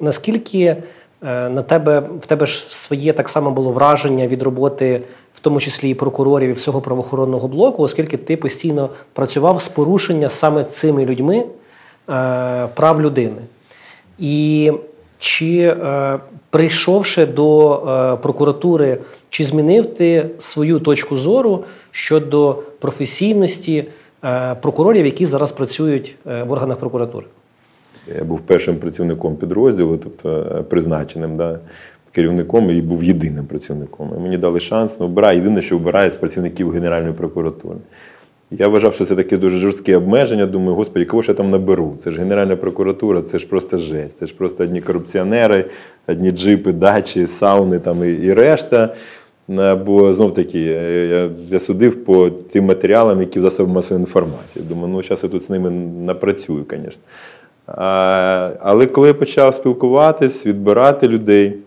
наскільки 0.01 0.77
на 1.23 1.63
тебе 1.63 2.03
в 2.21 2.27
тебе 2.27 2.47
ж 2.47 2.77
своє 2.77 3.13
так 3.13 3.29
само 3.29 3.51
було 3.51 3.71
враження 3.73 4.27
від 4.27 4.43
роботи, 4.43 5.03
в 5.35 5.41
тому 5.41 5.61
числі 5.61 5.91
і 5.91 5.95
прокурорів 5.95 6.51
і 6.51 6.53
всього 6.53 6.81
правоохоронного 6.81 7.49
блоку, 7.49 7.83
оскільки 7.83 8.17
ти 8.17 8.37
постійно 8.37 8.91
працював 9.13 9.63
з 9.63 9.69
порушення 9.69 10.29
саме 10.29 10.65
цими 10.65 11.05
людьми. 11.05 11.45
Е, 12.11 12.69
прав 12.75 13.03
людини. 13.03 13.43
І 14.19 14.73
чи 15.19 15.59
е, 15.61 16.19
прийшовши 16.51 17.27
до 17.27 17.75
е, 17.77 18.17
прокуратури, 18.23 18.99
чи 19.31 19.45
змінив 19.45 19.95
ти 19.95 20.27
свою 20.39 20.81
точку 20.81 21.19
зору 21.19 21.65
щодо 21.91 22.59
професійності 22.81 23.85
прокурорів, 24.61 25.05
які 25.05 25.27
зараз 25.27 25.53
працюють 25.53 26.17
в 26.25 26.53
органах 26.53 26.77
прокуратури? 26.77 27.27
Я 28.19 28.25
був 28.25 28.41
першим 28.41 28.77
працівником 28.77 29.37
підрозділу, 29.37 29.97
тобто 29.97 30.65
призначеним 30.69 31.37
да, 31.37 31.59
керівником 32.15 32.71
і 32.71 32.81
був 32.81 33.05
єдиним 33.05 33.45
працівником. 33.45 34.11
І 34.17 34.21
Мені 34.21 34.39
дали 34.39 34.61
шанс, 34.61 35.01
ну, 35.01 35.07
обирай, 35.07 35.37
єдине, 35.37 35.63
що 35.63 35.77
обирає 35.77 36.11
з 36.11 36.17
працівників 36.17 36.71
Генеральної 36.71 37.15
прокуратури. 37.15 37.77
Я 38.51 38.69
вважав, 38.69 38.95
що 38.95 39.05
це 39.05 39.17
таке 39.17 39.37
дуже 39.37 39.59
жорстке 39.59 39.97
обмеження. 39.97 40.47
Думаю, 40.47 40.77
господи, 40.77 41.05
кого 41.05 41.23
ж 41.23 41.31
я 41.31 41.35
там 41.35 41.51
наберу? 41.51 41.95
Це 41.99 42.11
ж 42.11 42.19
Генеральна 42.19 42.57
прокуратура, 42.57 43.23
це 43.23 43.39
ж 43.39 43.47
просто 43.47 43.79
жесть. 43.79 44.19
Це 44.19 44.27
ж 44.27 44.35
просто 44.35 44.65
одні 44.65 44.81
корупціонери, 44.81 45.65
одні 46.07 46.31
джипи, 46.31 46.73
дачі, 46.73 47.27
сауни 47.27 47.79
там 47.79 48.05
і, 48.05 48.13
і 48.13 48.33
решта. 48.33 48.95
Бо 49.87 50.15
знов 50.15 50.35
таки 50.35 50.61
я, 50.61 51.31
я 51.51 51.61
судив 51.61 52.05
по 52.05 52.31
тим 52.31 52.65
матеріалам, 52.65 53.21
які 53.21 53.39
в 53.39 53.43
засобах 53.43 53.75
масової 53.75 54.03
інформації. 54.03 54.65
Думаю, 54.69 54.89
ну 54.89 55.03
зараз 55.03 55.25
я 55.25 55.29
тут 55.29 55.43
з 55.43 55.51
ними 55.51 55.71
напрацюю, 56.07 56.65
звісно. 56.71 57.03
Але 57.67 58.87
коли 58.87 59.09
я 59.09 59.15
почав 59.15 59.55
спілкуватись, 59.55 60.47
відбирати 60.47 61.09
людей. 61.09 61.59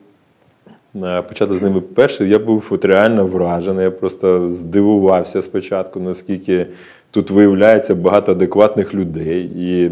Е, 1.03 1.21
почати 1.21 1.57
з 1.57 1.61
ними 1.61 1.81
перший, 1.81 2.29
я 2.29 2.39
був 2.39 2.67
от 2.71 2.85
реально 2.85 3.25
вражений. 3.25 3.83
Я 3.83 3.91
просто 3.91 4.49
здивувався 4.49 5.41
спочатку, 5.41 5.99
наскільки 5.99 6.67
тут 7.11 7.31
виявляється 7.31 7.95
багато 7.95 8.31
адекватних 8.31 8.93
людей, 8.93 9.51
і 9.55 9.91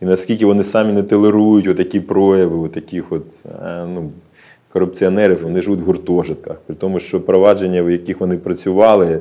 і 0.00 0.04
наскільки 0.06 0.46
вони 0.46 0.64
самі 0.64 0.92
не 0.92 1.02
толерують 1.02 1.68
отакі 1.68 2.00
прояви, 2.00 2.56
отаких 2.56 3.12
от, 3.12 3.24
е, 3.64 3.86
ну, 3.94 4.10
корупціонерів, 4.72 5.42
вони 5.42 5.62
живуть 5.62 5.80
в 5.80 5.84
гуртожитках. 5.84 6.56
При 6.66 6.76
тому, 6.76 6.98
що 6.98 7.20
провадження, 7.20 7.82
в 7.82 7.90
яких 7.90 8.20
вони 8.20 8.36
працювали. 8.36 9.20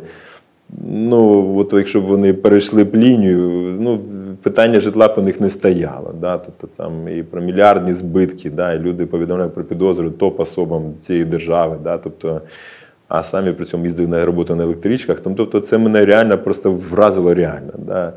Ну, 0.87 1.53
от 1.57 1.73
якщо 1.73 2.01
б 2.01 2.03
вони 2.03 2.33
перейшли 2.33 2.83
б 2.83 2.95
лінію, 2.95 3.49
ну, 3.79 3.99
питання 4.43 4.79
житла 4.79 5.07
по 5.07 5.21
них 5.21 5.41
не 5.41 5.49
стояло. 5.49 6.13
Да? 6.21 6.37
Тобто 6.37 6.67
там 6.77 7.17
і 7.17 7.23
про 7.23 7.41
мільярдні 7.41 7.93
збитки, 7.93 8.49
да? 8.49 8.73
і 8.73 8.79
люди 8.79 9.05
повідомляють 9.05 9.53
про 9.53 9.63
підозру 9.63 10.09
топ-особам 10.09 10.97
цієї 10.99 11.25
держави. 11.25 11.77
Да? 11.83 11.97
Тобто, 11.97 12.41
а 13.07 13.23
самі 13.23 13.51
при 13.51 13.65
цьому 13.65 13.85
їздили 13.85 14.07
на 14.07 14.25
роботу 14.25 14.55
на 14.55 14.63
електричках. 14.63 15.19
Тобто 15.19 15.59
це 15.59 15.77
мене 15.77 16.05
реально 16.05 16.37
просто 16.37 16.71
вразило 16.71 17.33
реально. 17.33 17.73
Да? 17.77 18.13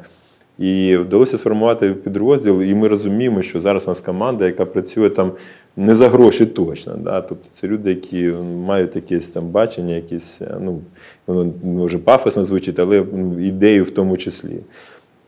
І 0.59 0.97
вдалося 0.97 1.39
сформувати 1.39 1.91
підрозділ, 1.91 2.63
і 2.63 2.75
ми 2.75 2.89
розуміємо, 2.89 3.43
що 3.43 3.61
зараз 3.61 3.85
у 3.87 3.89
нас 3.89 4.01
команда, 4.01 4.47
яка 4.47 4.65
працює 4.65 5.11
там 5.11 5.33
не 5.77 5.95
за 5.95 6.09
гроші 6.09 6.47
точно. 6.47 6.97
Да? 6.97 7.21
Тобто 7.21 7.49
це 7.51 7.67
люди, 7.67 7.91
які 7.91 8.33
мають 8.67 8.97
якесь 8.97 9.29
там 9.29 9.49
бачення, 9.49 9.95
якісь, 9.95 10.41
ну, 10.61 10.81
воно 11.27 11.53
може 11.65 11.99
пафосно 11.99 12.45
звучить, 12.45 12.79
але 12.79 13.05
ідею 13.41 13.85
в 13.85 13.91
тому 13.91 14.17
числі. 14.17 14.59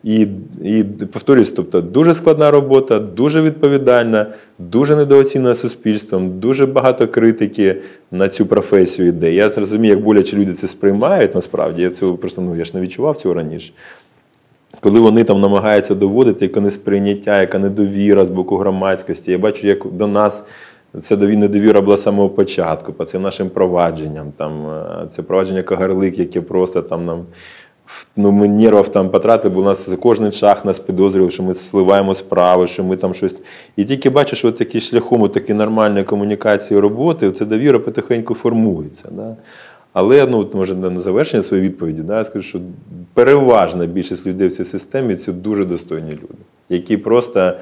І 0.05 0.27
і 0.65 0.85
повторюсь, 1.13 1.51
тобто 1.51 1.81
дуже 1.81 2.15
складна 2.15 2.51
робота, 2.51 2.99
дуже 2.99 3.43
відповідальна, 3.43 4.27
дуже 4.59 4.97
недооцінена 4.97 5.55
суспільством, 5.55 6.39
дуже 6.39 6.67
багато 6.67 7.09
критики 7.09 7.77
на 8.11 8.29
цю 8.29 8.47
професію 8.47 9.09
йде. 9.09 9.33
Я 9.33 9.51
зрозумію, 9.51 9.95
як 9.95 10.05
боляче 10.05 10.37
люди 10.37 10.53
це 10.53 10.69
сприймають 10.69 11.35
насправді. 11.35 11.83
Я 11.83 11.91
цього 11.91 12.17
просто 12.17 12.43
ну 12.43 12.57
я 12.57 12.65
ж 12.65 12.71
не 12.75 12.81
відчував 12.81 13.17
цього 13.17 13.35
раніше. 13.35 13.73
Коли 14.81 15.01
вони 15.01 15.25
там 15.25 15.41
намагаються 15.41 15.95
доводити, 15.95 16.45
яке 16.45 16.61
несприйняття, 16.61 17.41
яка 17.41 17.59
недовіра 17.59 18.25
з 18.25 18.31
боку 18.31 18.57
громадськості, 18.57 19.33
я 19.33 19.39
бачу, 19.39 19.67
як 19.67 19.87
до 19.93 20.07
нас 20.07 20.45
це 21.01 21.17
недовіра 21.17 21.81
була 21.81 21.97
з 21.97 22.03
самого 22.03 22.29
початку, 22.29 22.93
по 22.93 23.05
цим 23.05 23.23
нашим 23.23 23.51
провадженням. 23.51 24.33
Там, 24.37 24.67
е, 24.67 25.07
Це 25.11 25.23
провадження 25.23 25.63
Кагарлик, 25.63 26.19
яке 26.19 26.41
просто 26.41 26.83
там 26.83 27.05
нам 27.07 27.27
ну, 28.17 28.33
ми 28.33 28.49
нервів 28.49 28.89
там 28.89 29.11
потратили, 29.11 29.55
бо 29.55 29.61
у 29.61 29.65
нас 29.65 29.89
за 29.89 29.97
кожний 29.97 30.33
шаг 30.33 30.61
нас 30.65 30.79
підозрювали, 30.79 31.31
що 31.31 31.43
ми 31.43 31.55
сливаємо 31.55 32.15
справи, 32.15 32.67
що 32.67 32.85
ми 32.85 32.97
там 32.97 33.15
щось. 33.15 33.39
І 33.77 33.85
тільки 33.85 34.11
бачиш, 34.11 34.39
що 34.39 34.53
такі 34.53 34.81
шляхом 34.81 35.29
такі 35.29 35.55
нормальної 35.55 36.05
комунікації 36.05 36.81
роботи, 36.81 37.33
ця 37.33 37.45
довіра 37.45 37.79
потихеньку 37.79 38.35
формується. 38.35 39.09
Да? 39.11 39.37
Але 39.99 40.27
ну, 40.27 40.49
може 40.55 40.75
на 40.75 41.01
завершення 41.01 41.43
своєї 41.43 41.69
відповіді, 41.69 42.03
да, 42.03 42.19
я 42.19 42.25
скажу, 42.25 42.49
що 42.49 42.61
переважна 43.15 43.87
більшість 43.87 44.27
людей 44.27 44.49
в 44.49 44.53
цій 44.53 44.65
системі 44.65 45.17
це 45.17 45.33
дуже 45.33 45.65
достойні 45.65 46.11
люди, 46.11 46.43
які 46.69 46.97
просто 46.97 47.53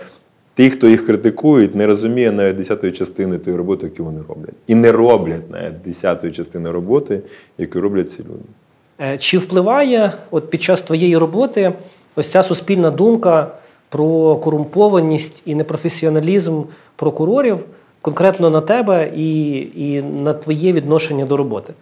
ті, 0.56 0.70
хто 0.70 0.88
їх 0.88 1.06
критикують, 1.06 1.74
не 1.74 1.86
розуміє 1.86 2.32
навіть 2.32 2.56
десятої 2.56 2.92
частини 2.92 3.38
тої 3.38 3.56
роботи, 3.56 3.86
яку 3.86 4.04
вони 4.04 4.20
роблять. 4.28 4.54
І 4.66 4.74
не 4.74 4.92
роблять 4.92 5.50
навіть 5.50 5.82
десятої 5.84 6.32
частини 6.32 6.70
роботи, 6.70 7.20
яку 7.58 7.80
роблять 7.80 8.10
ці 8.10 8.22
люди. 8.22 8.44
Е, 9.00 9.18
чи 9.18 9.38
впливає 9.38 10.12
от 10.30 10.50
під 10.50 10.62
час 10.62 10.82
твоєї 10.82 11.16
роботи 11.16 11.72
ось 12.16 12.30
ця 12.30 12.42
суспільна 12.42 12.90
думка 12.90 13.50
про 13.88 14.36
корумпованість 14.36 15.42
і 15.44 15.54
непрофесіоналізм 15.54 16.62
прокурорів 16.96 17.58
конкретно 18.00 18.50
на 18.50 18.60
тебе 18.60 19.12
і, 19.16 19.56
і 19.76 20.02
на 20.02 20.32
твоє 20.32 20.72
відношення 20.72 21.24
до 21.24 21.36
роботи? 21.36 21.74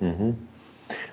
Угу. 0.00 0.34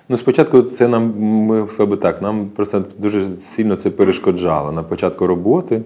Ну, 0.08 0.16
спочатку 0.16 0.62
це 0.62 0.88
нам 0.88 1.14
ми 1.20 1.68
себе 1.68 1.96
так, 1.96 2.22
нам 2.22 2.46
просто 2.46 2.84
дуже 2.98 3.36
сильно 3.36 3.76
це 3.76 3.90
перешкоджало 3.90 4.72
на 4.72 4.82
початку 4.82 5.26
роботи. 5.26 5.82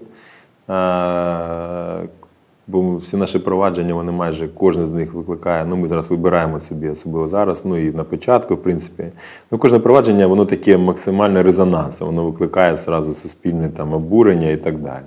Бо 2.67 2.95
всі 2.95 3.17
наші 3.17 3.39
провадження, 3.39 3.93
вони 3.93 4.11
майже 4.11 4.47
кожен 4.47 4.85
з 4.85 4.93
них 4.93 5.13
викликає. 5.13 5.65
Ну, 5.65 5.75
ми 5.75 5.87
зараз 5.87 6.09
вибираємо 6.09 6.59
собі, 6.59 6.89
особливо 6.89 7.27
зараз, 7.27 7.65
ну 7.65 7.77
і 7.77 7.91
на 7.91 8.03
початку, 8.03 8.55
в 8.55 8.63
принципі. 8.63 9.03
Ну, 9.51 9.57
Кожне 9.57 9.79
провадження, 9.79 10.27
воно 10.27 10.45
таке 10.45 10.77
максимальне 10.77 11.43
резонанс, 11.43 12.01
воно 12.01 12.25
викликає 12.25 12.75
зразу 12.75 13.13
суспільне 13.13 13.69
там 13.69 13.93
обурення 13.93 14.49
і 14.49 14.57
так 14.57 14.77
далі. 14.77 15.03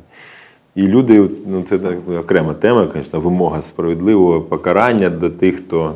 І 0.75 0.83
люди, 0.83 1.29
ну 1.47 1.63
це 1.63 1.79
так, 1.79 1.97
окрема 2.21 2.55
тема, 2.55 2.89
звісно, 2.95 3.21
вимога 3.21 3.63
справедливого 3.63 4.41
покарання 4.41 5.11
до 5.11 5.31
тих, 5.31 5.57
хто 5.57 5.95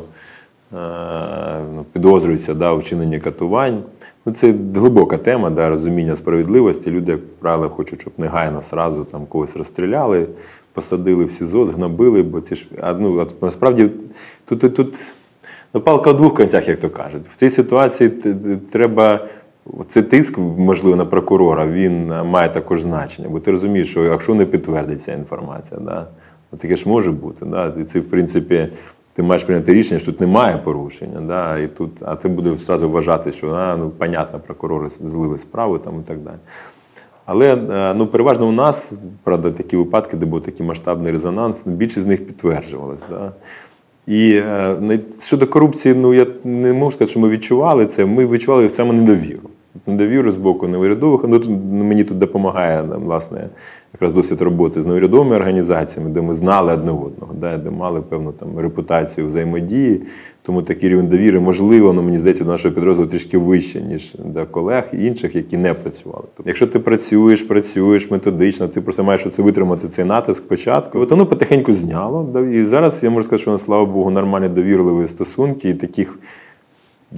е, 0.73 0.77
ну, 1.75 1.85
підозрюється 1.93 2.53
да, 2.53 2.71
у 2.71 2.79
вчиненні 2.79 3.19
катувань. 3.19 3.83
Ну, 4.25 4.33
Це 4.33 4.53
глибока 4.75 5.17
тема, 5.17 5.49
да, 5.49 5.69
розуміння 5.69 6.15
справедливості. 6.15 6.91
Люди, 6.91 7.11
як 7.11 7.39
правило, 7.39 7.69
хочуть, 7.69 8.01
щоб 8.01 8.13
негайно 8.17 8.61
сразу 8.61 9.03
там 9.03 9.25
когось 9.25 9.57
розстріляли 9.57 10.27
посадили 10.75 11.25
в 11.25 11.31
СІЗО, 11.31 11.65
згнобили, 11.65 12.23
бо 12.23 12.41
ці 12.41 12.55
ж 12.55 12.65
ну, 12.99 13.27
насправді 13.41 13.89
тут 14.45 14.59
тут, 14.59 14.75
тут 14.75 14.95
ну, 15.73 15.81
палка 15.81 16.11
в 16.11 16.17
двох 16.17 16.37
кінцях, 16.37 16.67
як 16.67 16.79
то 16.79 16.89
кажуть. 16.89 17.27
В 17.27 17.35
цій 17.35 17.49
ситуації 17.49 18.09
треба. 18.71 19.27
Цей 19.87 20.03
тиск, 20.03 20.37
можливо, 20.37 20.95
на 20.95 21.05
прокурора, 21.05 21.67
він 21.67 22.07
має 22.07 22.49
також 22.49 22.81
значення, 22.81 23.29
бо 23.29 23.39
ти 23.39 23.51
розумієш, 23.51 23.89
що 23.89 24.03
якщо 24.03 24.35
не 24.35 24.45
підтвердиться 24.45 25.13
інформація, 25.13 25.79
да, 25.79 26.07
таке 26.57 26.75
ж 26.75 26.89
може 26.89 27.11
бути. 27.11 27.45
Да, 27.45 27.73
І 27.81 27.83
це, 27.83 27.99
в 27.99 28.09
принципі, 28.09 28.67
ти 29.15 29.23
маєш 29.23 29.43
прийняти 29.43 29.73
рішення, 29.73 29.99
що 29.99 30.11
тут 30.11 30.21
немає 30.21 30.57
порушення. 30.57 31.21
Да, 31.21 31.57
і 31.57 31.67
тут, 31.67 31.91
А 32.01 32.15
ти 32.15 32.27
будеш 32.27 32.61
одразу 32.63 32.89
вважати, 32.89 33.31
що 33.31 33.51
а, 33.51 33.77
ну, 33.77 33.89
понятно, 33.89 34.39
прокурори 34.39 34.89
злили 34.89 35.37
справу 35.37 35.77
там, 35.77 35.93
і 35.99 36.07
так 36.07 36.17
далі. 36.17 36.35
Але 37.25 37.55
е, 37.55 37.93
ну, 37.93 38.07
переважно 38.07 38.47
у 38.47 38.51
нас, 38.51 38.93
правда, 39.23 39.51
такі 39.51 39.77
випадки, 39.77 40.17
де 40.17 40.25
був 40.25 40.41
такий 40.41 40.65
масштабний 40.65 41.11
резонанс, 41.11 41.67
більшість 41.67 42.01
з 42.01 42.05
них 42.05 42.27
підтверджувалось. 42.27 43.01
Да? 43.09 43.31
І 44.07 44.31
е, 44.35 44.99
щодо 45.21 45.47
корупції, 45.47 45.95
ну 45.95 46.13
я 46.13 46.27
не 46.43 46.73
можу 46.73 46.91
сказати, 46.91 47.11
що 47.11 47.19
ми 47.19 47.29
відчували 47.29 47.85
це. 47.85 48.05
Ми 48.05 48.27
відчували 48.27 48.69
саме 48.69 48.93
недовіру. 48.93 49.49
Недовіру 49.87 50.31
з 50.31 50.37
боку 50.37 50.67
неурядових. 50.67 51.21
Ну, 51.27 51.39
тут, 51.39 51.49
мені 51.71 52.03
тут 52.03 52.17
допомагає 52.17 52.81
власне 52.81 53.49
якраз 53.95 54.13
досвід 54.13 54.41
роботи 54.41 54.81
з 54.81 54.85
неурядовими 54.85 55.35
організаціями, 55.35 56.11
де 56.11 56.21
ми 56.21 56.33
знали 56.33 56.73
одне 56.73 56.91
одного, 56.91 57.33
де 57.57 57.69
мали 57.69 58.01
певну 58.01 58.31
там 58.31 58.59
репутацію 58.59 59.27
взаємодії. 59.27 60.01
Тому 60.43 60.61
такий 60.61 60.89
рівень 60.89 61.07
довіри, 61.07 61.39
можливо, 61.39 61.93
ну, 61.93 62.01
мені 62.01 62.19
здається, 62.19 62.43
до 62.43 62.51
нашого 62.51 62.75
підрозділу 62.75 63.07
трішки 63.07 63.37
вище, 63.37 63.81
ніж 63.81 64.15
до 64.25 64.45
колег 64.45 64.89
і 64.93 65.05
інших, 65.05 65.35
які 65.35 65.57
не 65.57 65.73
працювали. 65.73 66.23
Тобто, 66.37 66.49
якщо 66.49 66.67
ти 66.67 66.79
працюєш, 66.79 67.41
працюєш 67.41 68.11
методично, 68.11 68.67
ти 68.67 68.81
просто 68.81 69.03
маєш 69.03 69.27
це 69.31 69.41
витримати 69.41 69.87
цей 69.87 70.05
натиск 70.05 70.43
спочатку, 70.43 70.99
от 70.99 71.11
воно 71.11 71.25
потихеньку 71.25 71.73
зняло. 71.73 72.39
І 72.53 72.63
зараз 72.63 73.03
я 73.03 73.09
можу 73.09 73.23
сказати, 73.23 73.41
що 73.41 73.57
слава 73.57 73.85
Богу, 73.85 74.11
нормальні 74.11 74.49
довірливі 74.49 75.07
стосунки 75.07 75.69
і 75.69 75.73
таких 75.73 76.19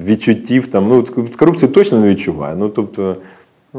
відчуттів 0.05 0.67
там. 0.67 0.87
Ну, 0.89 1.05
корупцію 1.37 1.71
точно 1.71 1.99
не 1.99 2.07
відчуваю. 2.07 2.57
Ну, 2.57 2.69
тобто, 2.69 3.15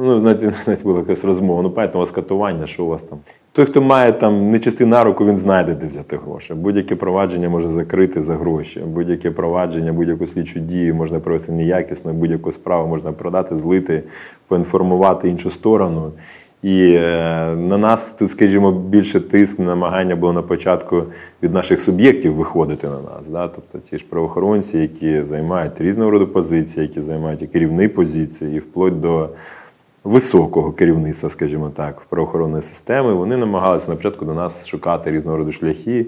Ну, 0.02 0.20
навіть, 0.20 0.66
навіть 0.66 0.82
була 0.82 0.98
якась 0.98 1.24
розмова. 1.24 1.62
Ну, 1.62 1.70
пам'ятаєте, 1.70 1.98
у 1.98 2.00
вас 2.00 2.10
катування, 2.10 2.66
що 2.66 2.84
у 2.84 2.88
вас 2.88 3.02
там? 3.02 3.18
Той, 3.52 3.64
хто 3.64 3.82
має 3.82 4.12
там 4.12 4.50
нечисти 4.50 4.86
на 4.86 5.04
руку, 5.04 5.26
він 5.26 5.36
знайде, 5.36 5.74
де 5.74 5.86
взяти 5.86 6.16
гроші. 6.16 6.54
Будь-яке 6.54 6.96
провадження 6.96 7.48
може 7.48 7.70
закрити 7.70 8.22
за 8.22 8.34
гроші. 8.34 8.80
Будь-яке 8.80 9.30
провадження, 9.30 9.92
будь-яку 9.92 10.26
слідчу 10.26 10.60
дію 10.60 10.94
можна 10.94 11.20
провести 11.20 11.52
неякісно, 11.52 12.12
будь-яку 12.12 12.52
справу 12.52 12.88
можна 12.88 13.12
продати, 13.12 13.56
злити, 13.56 14.02
поінформувати 14.48 15.28
іншу 15.28 15.50
сторону. 15.50 16.12
І 16.62 16.92
е, 16.92 17.54
на 17.56 17.78
нас 17.78 18.12
тут, 18.12 18.30
скажімо, 18.30 18.72
більше 18.72 19.20
тиск, 19.20 19.58
намагання 19.58 20.16
було 20.16 20.32
на 20.32 20.42
початку 20.42 21.02
від 21.42 21.54
наших 21.54 21.80
суб'єктів 21.80 22.34
виходити 22.34 22.86
на 22.86 23.00
нас. 23.00 23.28
Да? 23.28 23.48
Тобто 23.48 23.78
ті 23.78 23.98
ж 23.98 24.04
правоохоронці, 24.10 24.78
які 24.78 25.24
займають 25.24 25.80
різного 25.80 26.10
роду 26.10 26.26
позиції, 26.26 26.86
які 26.86 27.00
займають 27.00 27.42
і 27.42 27.46
керівні 27.46 27.88
позиції, 27.88 28.56
і 28.56 28.58
вплоть 28.58 29.00
до 29.00 29.28
високого 30.04 30.72
керівництва, 30.72 31.28
скажімо 31.28 31.70
так, 31.74 32.00
правоохоронної 32.00 32.62
системи, 32.62 33.14
вони 33.14 33.36
намагалися 33.36 33.90
на 33.90 33.96
початку 33.96 34.24
до 34.24 34.34
нас 34.34 34.66
шукати 34.66 35.10
різного 35.10 35.36
роду 35.36 35.52
шляхи, 35.52 36.06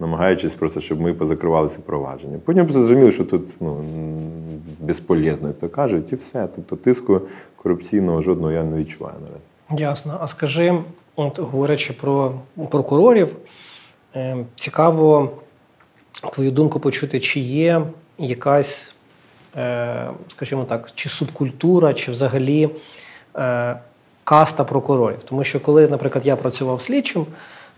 намагаючись 0.00 0.54
просто, 0.54 0.80
щоб 0.80 1.00
ми 1.00 1.14
позакривали 1.14 1.68
це 1.68 1.80
провадження. 1.80 2.38
Потім 2.44 2.68
зрозуміли, 2.68 3.10
що 3.10 3.24
тут 3.24 3.48
ну, 3.60 3.76
безполезно, 4.80 5.48
як 5.48 5.58
то 5.58 5.68
кажуть, 5.68 6.12
і 6.12 6.16
все. 6.16 6.48
Тобто 6.54 6.76
тиску 6.76 7.20
корупційного 7.56 8.22
жодного 8.22 8.52
я 8.52 8.64
не 8.64 8.78
відчуваю 8.78 9.16
наразі. 9.20 9.82
Ясно. 9.82 10.18
А 10.20 10.26
скажи, 10.26 10.78
от 11.16 11.38
говорячи 11.38 11.92
про 11.92 12.32
прокурорів, 12.70 13.36
е, 14.16 14.36
цікаво 14.56 15.30
твою 16.32 16.50
думку 16.50 16.80
почути, 16.80 17.20
чи 17.20 17.40
є 17.40 17.82
якась, 18.18 18.94
е, 19.56 20.10
скажімо 20.28 20.64
так, 20.64 20.90
чи 20.94 21.08
субкультура, 21.08 21.94
чи 21.94 22.10
взагалі 22.10 22.70
каста 24.24 24.64
прокурорів. 24.64 25.18
Тому 25.24 25.44
що, 25.44 25.60
коли, 25.60 25.88
наприклад, 25.88 26.26
я 26.26 26.36
працював 26.36 26.82
слідчим 26.82 27.26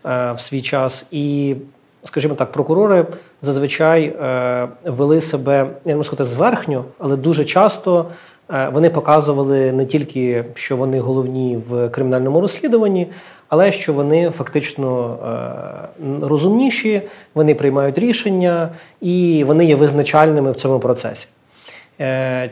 е, 0.06 0.32
в 0.32 0.40
свій 0.40 0.62
час, 0.62 1.06
і, 1.10 1.56
скажімо 2.04 2.34
так, 2.34 2.52
прокурори 2.52 3.06
зазвичай 3.42 4.04
е, 4.04 4.68
вели 4.84 5.20
себе, 5.20 5.66
я 5.84 5.96
можу 5.96 6.04
сказати, 6.04 6.30
зверхньо, 6.30 6.84
але 6.98 7.16
дуже 7.16 7.44
часто. 7.44 8.06
Вони 8.72 8.90
показували 8.90 9.72
не 9.72 9.86
тільки, 9.86 10.44
що 10.54 10.76
вони 10.76 11.00
головні 11.00 11.58
в 11.68 11.88
кримінальному 11.88 12.40
розслідуванні, 12.40 13.06
але 13.48 13.72
що 13.72 13.92
вони 13.92 14.30
фактично 14.30 15.16
розумніші, 16.22 17.02
вони 17.34 17.54
приймають 17.54 17.98
рішення 17.98 18.68
і 19.00 19.44
вони 19.46 19.64
є 19.64 19.76
визначальними 19.76 20.52
в 20.52 20.56
цьому 20.56 20.78
процесі. 20.78 21.28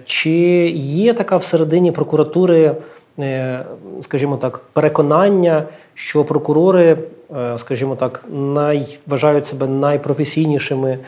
Чи 0.05 0.31
є 0.77 1.15
така 1.15 1.37
всередині 1.37 1.93
прокуратури 1.93 2.75
Е, 3.19 3.65
скажімо 4.01 4.37
так, 4.37 4.63
переконання, 4.73 5.65
що 5.95 6.25
прокурори, 6.25 6.97
е, 7.37 7.59
скажімо 7.59 7.97
так, 7.97 8.25
най, 8.33 8.99
вважають 9.07 9.47
себе 9.47 9.67
найпрофесійнішими 9.67 10.99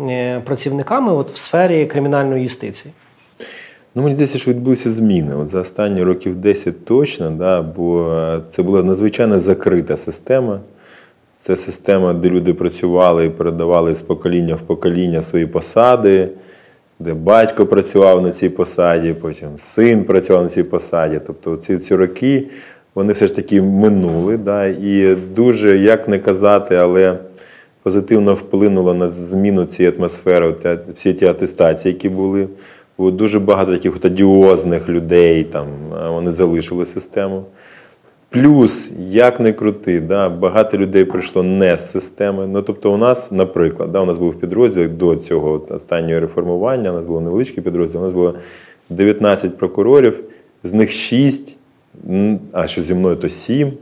е, 0.00 0.40
працівниками 0.40 1.12
от 1.12 1.30
в 1.30 1.36
сфері 1.36 1.86
кримінальної 1.86 2.42
юстиції. 2.42 2.94
Ну, 3.94 4.02
мені 4.02 4.14
здається, 4.14 4.38
що 4.38 4.50
відбулися 4.50 4.90
зміни. 4.90 5.36
От 5.36 5.48
За 5.48 5.60
останні 5.60 6.02
років 6.02 6.36
10 6.36 6.84
точно, 6.84 7.30
да, 7.30 7.62
бо 7.62 8.16
це 8.48 8.62
була 8.62 8.82
надзвичайно 8.82 9.40
закрита 9.40 9.96
система. 9.96 10.60
Це 11.34 11.56
система, 11.56 12.12
де 12.12 12.28
люди 12.30 12.54
працювали 12.54 13.26
і 13.26 13.30
передавали 13.30 13.94
з 13.94 14.02
покоління 14.02 14.54
в 14.54 14.60
покоління 14.60 15.22
свої 15.22 15.46
посади 15.46 16.28
де 17.04 17.14
батько 17.14 17.66
працював 17.66 18.22
на 18.22 18.32
цій 18.32 18.48
посаді, 18.48 19.12
потім 19.12 19.48
син 19.58 20.04
працював 20.04 20.42
на 20.42 20.48
цій 20.48 20.62
посаді. 20.62 21.20
Тобто 21.26 21.56
ці 21.56 21.78
ці 21.78 21.94
роки 21.94 22.46
вони 22.94 23.12
все 23.12 23.26
ж 23.26 23.36
таки 23.36 23.62
минули. 23.62 24.36
Да, 24.36 24.66
І 24.66 25.16
дуже, 25.34 25.78
як 25.78 26.08
не 26.08 26.18
казати, 26.18 26.74
але 26.74 27.18
позитивно 27.82 28.34
вплинуло 28.34 28.94
на 28.94 29.10
зміну 29.10 29.64
цієї 29.64 29.96
атмосфери, 29.96 30.54
ця, 30.62 30.78
всі 30.96 31.14
ті 31.14 31.26
атестації, 31.26 31.94
які 31.94 32.08
були. 32.08 32.48
Було 32.98 33.10
дуже 33.10 33.38
багато 33.38 33.72
таких 33.72 33.96
от 33.96 34.88
людей, 34.88 35.44
там, 35.44 35.66
вони 36.10 36.32
залишили 36.32 36.86
систему. 36.86 37.44
Плюс, 38.34 38.92
як 39.10 39.40
не 39.40 39.52
крути, 39.52 40.00
да, 40.00 40.28
багато 40.28 40.78
людей 40.78 41.04
прийшло 41.04 41.42
не 41.42 41.76
з 41.76 41.90
системи. 41.90 42.46
Ну, 42.46 42.62
тобто, 42.62 42.92
у 42.92 42.96
нас, 42.96 43.32
наприклад, 43.32 43.92
да, 43.92 44.00
у 44.00 44.04
нас 44.04 44.18
був 44.18 44.34
підрозділ 44.34 44.88
до 44.88 45.16
цього 45.16 45.66
останнього 45.68 46.20
реформування, 46.20 46.90
у 46.90 46.94
нас 46.94 47.06
був 47.06 47.20
невеличкий 47.20 47.62
підрозділ, 47.62 48.00
у 48.00 48.04
нас 48.04 48.12
було 48.12 48.34
19 48.90 49.58
прокурорів, 49.58 50.20
з 50.62 50.72
них 50.72 50.90
6, 50.90 51.58
а 52.52 52.66
що 52.66 52.82
зі 52.82 52.94
мною, 52.94 53.16
то 53.16 53.28
7 53.28 53.72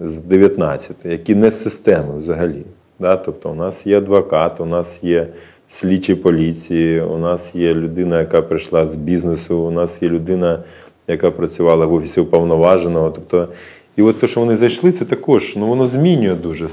з 0.00 0.22
19, 0.22 0.96
які 1.04 1.34
не 1.34 1.50
з 1.50 1.62
системи 1.62 2.18
взагалі. 2.18 2.62
Да? 2.98 3.16
Тобто, 3.16 3.50
у 3.50 3.54
нас 3.54 3.86
є 3.86 3.98
адвокат, 3.98 4.60
у 4.60 4.64
нас 4.64 5.04
є 5.04 5.26
слідчі 5.68 6.14
поліції, 6.14 7.00
у 7.00 7.18
нас 7.18 7.54
є 7.54 7.74
людина, 7.74 8.20
яка 8.20 8.42
прийшла 8.42 8.86
з 8.86 8.94
бізнесу, 8.94 9.58
у 9.58 9.70
нас 9.70 10.02
є 10.02 10.08
людина 10.08 10.58
яка 11.08 11.30
працювала 11.30 11.86
в 11.86 11.94
офісі 11.94 12.20
уповноваженого. 12.20 13.10
Тобто, 13.10 13.48
і 13.96 14.02
от 14.02 14.20
те, 14.20 14.26
що 14.26 14.40
вони 14.40 14.56
зайшли, 14.56 14.92
це 14.92 15.04
також 15.04 15.56
ну, 15.56 15.66
воно 15.66 15.86
змінює 15.86 16.34
дуже 16.34 16.66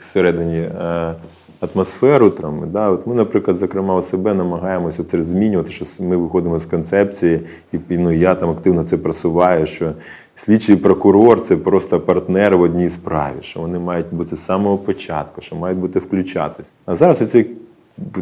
всередині 0.00 0.58
е, 0.58 1.14
атмосферу. 1.60 2.30
Там, 2.30 2.70
да? 2.72 2.88
От 2.88 3.06
Ми, 3.06 3.14
наприклад, 3.14 3.56
зокрема, 3.56 3.96
у 3.96 4.02
себе 4.02 4.34
намагаємося 4.34 5.04
це 5.04 5.22
змінювати, 5.22 5.70
що 5.70 5.84
ми 6.00 6.16
виходимо 6.16 6.58
з 6.58 6.66
концепції, 6.66 7.40
і 7.72 7.78
ну, 7.90 8.12
я 8.12 8.34
там 8.34 8.50
активно 8.50 8.84
це 8.84 8.96
просуваю. 8.96 9.66
що 9.66 9.92
Слідчий 10.38 10.76
прокурор 10.76 11.40
це 11.40 11.56
просто 11.56 12.00
партнер 12.00 12.56
в 12.56 12.60
одній 12.60 12.88
справі, 12.88 13.34
що 13.40 13.60
вони 13.60 13.78
мають 13.78 14.06
бути 14.10 14.36
з 14.36 14.44
самого 14.44 14.78
початку, 14.78 15.40
що 15.40 15.56
мають 15.56 15.78
бути 15.78 15.98
включатись. 15.98 16.72
А 16.86 16.94
зараз 16.94 17.22
оця 17.22 17.44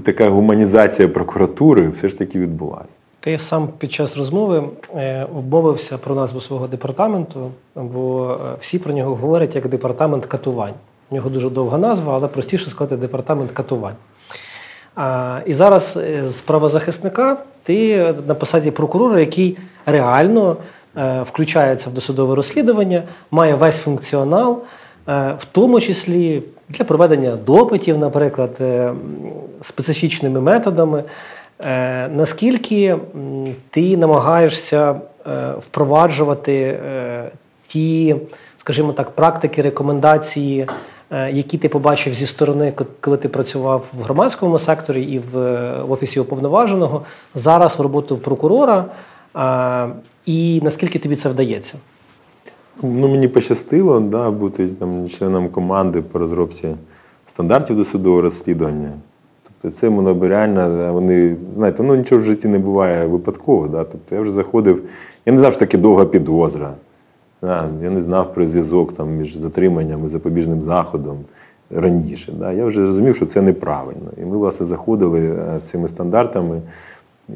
така 0.02 0.28
гуманізація 0.28 1.08
прокуратури 1.08 1.88
все 1.88 2.08
ж 2.08 2.18
таки 2.18 2.38
відбулася. 2.38 2.96
Ти 3.24 3.38
сам 3.38 3.68
під 3.78 3.92
час 3.92 4.16
розмови 4.16 4.64
е, 4.96 5.26
обмовився 5.36 5.98
про 5.98 6.14
назву 6.14 6.40
свого 6.40 6.66
департаменту, 6.66 7.50
бо 7.74 8.30
е, 8.32 8.56
всі 8.60 8.78
про 8.78 8.92
нього 8.92 9.14
говорять 9.14 9.54
як 9.54 9.68
департамент 9.68 10.26
катувань. 10.26 10.74
У 11.10 11.14
нього 11.14 11.30
дуже 11.30 11.50
довга 11.50 11.78
назва, 11.78 12.14
але 12.14 12.28
простіше 12.28 12.70
сказати 12.70 12.96
департамент 12.96 13.52
катувань. 13.52 13.94
А, 14.94 15.40
І 15.46 15.54
зараз 15.54 15.96
е, 15.96 16.28
з 16.28 16.40
правозахисника 16.40 17.36
ти 17.62 18.06
на 18.26 18.34
посаді 18.34 18.70
прокурора, 18.70 19.20
який 19.20 19.58
реально 19.86 20.56
включається 21.22 21.90
в 21.90 21.92
досудове 21.92 22.34
розслідування, 22.34 23.02
має 23.30 23.54
весь 23.54 23.78
функціонал, 23.78 24.58
в 25.06 25.44
тому 25.52 25.80
числі 25.80 26.42
для 26.68 26.84
проведення 26.84 27.36
допитів, 27.36 27.98
наприклад, 27.98 28.50
специфічними 29.62 30.40
методами. 30.40 31.04
Е, 31.60 32.08
наскільки 32.08 32.96
ти 33.70 33.96
намагаєшся 33.96 35.00
е, 35.26 35.52
впроваджувати 35.58 36.52
е, 36.54 37.30
ті, 37.66 38.16
скажімо 38.56 38.92
так, 38.92 39.10
практики, 39.10 39.62
рекомендації, 39.62 40.66
які 41.30 41.58
ти 41.58 41.68
побачив 41.68 42.14
зі 42.14 42.26
сторони, 42.26 42.72
коли 43.00 43.16
ти 43.16 43.28
працював 43.28 43.84
в 43.98 44.02
громадському 44.02 44.58
секторі 44.58 45.02
і 45.02 45.18
в 45.18 45.36
офісі 45.88 46.20
уповноваженого, 46.20 47.02
зараз 47.34 47.78
в 47.78 47.82
роботу 47.82 48.16
прокурора, 48.16 48.84
і 50.26 50.60
наскільки 50.64 50.98
тобі 50.98 51.16
це 51.16 51.28
вдається? 51.28 51.78
Ну, 52.82 53.08
Мені 53.08 53.28
пощастило 53.28 54.00
да, 54.00 54.30
бути 54.30 54.68
там 54.68 55.08
членом 55.08 55.48
команди 55.48 56.02
по 56.02 56.18
розробці 56.18 56.68
стандартів 57.26 57.76
досудового 57.76 58.22
розслідування. 58.22 58.92
Тобто 59.64 59.78
це 59.78 59.90
моноберіальна, 59.90 60.92
вони, 60.92 61.36
знаєте, 61.56 61.82
ну 61.82 61.96
нічого 61.96 62.20
в 62.20 62.24
житті 62.24 62.48
не 62.48 62.58
буває 62.58 63.06
випадково. 63.06 63.68
Да? 63.68 63.84
Тобто 63.84 64.14
я 64.14 64.20
вже 64.20 64.30
заходив, 64.30 64.82
я 65.26 65.32
не 65.32 65.38
знав, 65.38 65.52
що 65.52 65.60
таке 65.60 65.78
довга 65.78 66.04
підозра. 66.04 66.74
Да? 67.42 67.68
Я 67.82 67.90
не 67.90 68.02
знав 68.02 68.34
про 68.34 68.46
зв'язок 68.46 68.92
там, 68.92 69.10
між 69.10 69.36
затриманням 69.36 70.06
і 70.06 70.08
запобіжним 70.08 70.62
заходом 70.62 71.18
раніше. 71.70 72.32
Да? 72.32 72.52
Я 72.52 72.66
вже 72.66 72.80
розумів, 72.80 73.16
що 73.16 73.26
це 73.26 73.42
неправильно. 73.42 74.10
І 74.16 74.24
ми, 74.24 74.36
власне, 74.36 74.66
заходили 74.66 75.20
е, 75.20 75.60
з 75.60 75.64
цими 75.64 75.88
стандартами. 75.88 76.60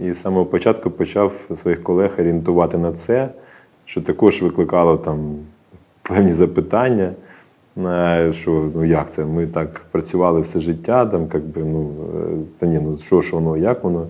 І 0.02 0.12
з 0.12 0.20
самого 0.20 0.46
початку 0.46 0.90
почав 0.90 1.32
своїх 1.54 1.82
колег 1.82 2.10
орієнтувати 2.18 2.78
на 2.78 2.92
це, 2.92 3.28
що 3.84 4.02
також 4.02 4.42
викликало 4.42 4.96
там 4.96 5.18
певні 6.02 6.32
запитання. 6.32 7.12
Що 8.32 8.70
ну 8.74 8.84
як 8.84 9.10
це? 9.10 9.24
Ми 9.24 9.46
так 9.46 9.80
працювали 9.90 10.40
все 10.40 10.60
життя, 10.60 11.06
там, 11.06 11.26
як 11.34 11.44
би, 11.44 11.64
ну, 11.64 11.90
е, 12.16 12.36
та 12.58 12.66
ні, 12.66 12.80
ну 12.82 12.98
що 12.98 13.20
ж 13.20 13.34
воно, 13.34 13.56
як 13.56 13.84
воно. 13.84 14.06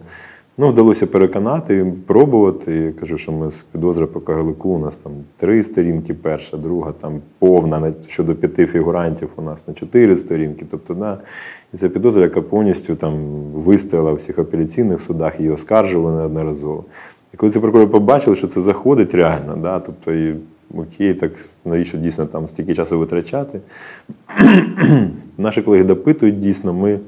Ну, 0.60 0.68
вдалося 0.68 1.06
переконати, 1.06 1.92
пробувати. 2.06 2.74
Я 2.74 2.92
кажу, 2.92 3.18
що 3.18 3.32
ми 3.32 3.50
з 3.50 3.62
підозри 3.62 4.06
по 4.06 4.20
Кагалику, 4.20 4.68
у 4.68 4.78
нас 4.78 4.96
там 4.96 5.12
три 5.36 5.62
сторінки, 5.62 6.14
перша, 6.14 6.56
друга, 6.56 6.92
там 7.00 7.20
повна 7.38 7.92
щодо 8.08 8.34
п'яти 8.34 8.66
фігурантів 8.66 9.28
у 9.36 9.42
нас 9.42 9.68
на 9.68 9.74
чотири 9.74 10.16
сторінки. 10.16 10.66
Тобто, 10.70 10.94
да, 10.94 11.18
і 11.74 11.76
ця 11.76 11.88
підозра, 11.88 12.22
яка 12.22 12.42
повністю 12.42 12.94
там 12.94 13.14
вистояла 13.54 14.12
в 14.12 14.14
всіх 14.14 14.38
апеляційних 14.38 15.00
судах, 15.00 15.40
її 15.40 15.50
оскаржували 15.50 16.16
неодноразово. 16.16 16.84
І 17.34 17.36
коли 17.36 17.52
ці 17.52 17.60
прокурори 17.60 17.90
побачили, 17.90 18.36
що 18.36 18.46
це 18.46 18.60
заходить 18.60 19.14
реально, 19.14 19.56
да, 19.56 19.80
тобто 19.80 20.12
і 20.12 20.36
окей, 20.74 21.14
так 21.14 21.32
навіщо 21.64 21.98
дійсно 21.98 22.26
там 22.26 22.48
стільки 22.48 22.74
часу 22.74 22.98
витрачати. 22.98 23.60
Наші 25.38 25.62
колеги 25.62 25.84
допитують 25.84 26.38
дійсно, 26.38 26.74
ми 26.74 26.98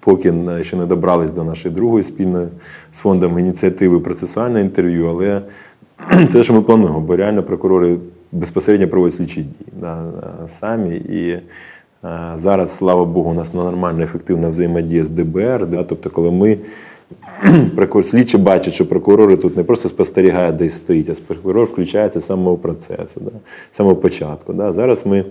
поки 0.00 0.34
ще 0.62 0.76
не 0.76 0.86
добрались 0.86 1.32
до 1.32 1.44
нашої 1.44 1.74
другої 1.74 2.04
спільної 2.04 2.48
з 2.92 2.98
фондом 2.98 3.38
ініціативи 3.38 4.00
процесуальне 4.00 4.60
інтерв'ю, 4.60 5.06
але 5.06 5.42
це 6.32 6.42
що 6.42 6.54
ми 6.54 6.62
плануємо, 6.62 7.00
бо 7.00 7.16
реально 7.16 7.42
прокурори 7.42 7.96
безпосередньо 8.32 8.88
проводять 8.88 9.14
слідчі 9.14 9.40
дії 9.40 9.72
да, 9.80 10.02
самі. 10.46 10.96
І 10.96 11.28
е, 11.30 11.42
зараз, 12.34 12.76
слава 12.76 13.04
Богу, 13.04 13.30
у 13.30 13.34
нас 13.34 13.54
нормальна 13.54 14.04
ефективна 14.04 14.48
взаємодія 14.48 15.04
з 15.04 15.10
ДБР. 15.10 15.66
Да, 15.66 15.84
тобто, 15.84 16.10
коли 16.10 16.30
ми 16.30 16.58
слідчі 18.02 18.38
бачать, 18.38 18.74
що 18.74 18.88
прокурори 18.88 19.36
тут 19.36 19.56
не 19.56 19.64
просто 19.64 19.88
спостерігають, 19.88 20.56
десь 20.56 20.74
стоїть, 20.74 21.10
а 21.10 21.14
прокурор 21.26 21.64
включається 21.64 22.20
з 22.20 22.26
самого 22.26 22.56
процесу, 22.56 23.20
да, 23.20 23.30
з 23.72 23.76
самого 23.76 23.96
початку. 23.96 24.52
Да. 24.52 24.72
Зараз 24.72 25.06
ми 25.06 25.24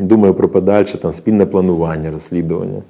думаю 0.00 0.34
про 0.34 0.48
подальше 0.48 0.98
там, 0.98 1.12
спільне 1.12 1.46
планування, 1.46 2.10
розслідування. 2.10 2.82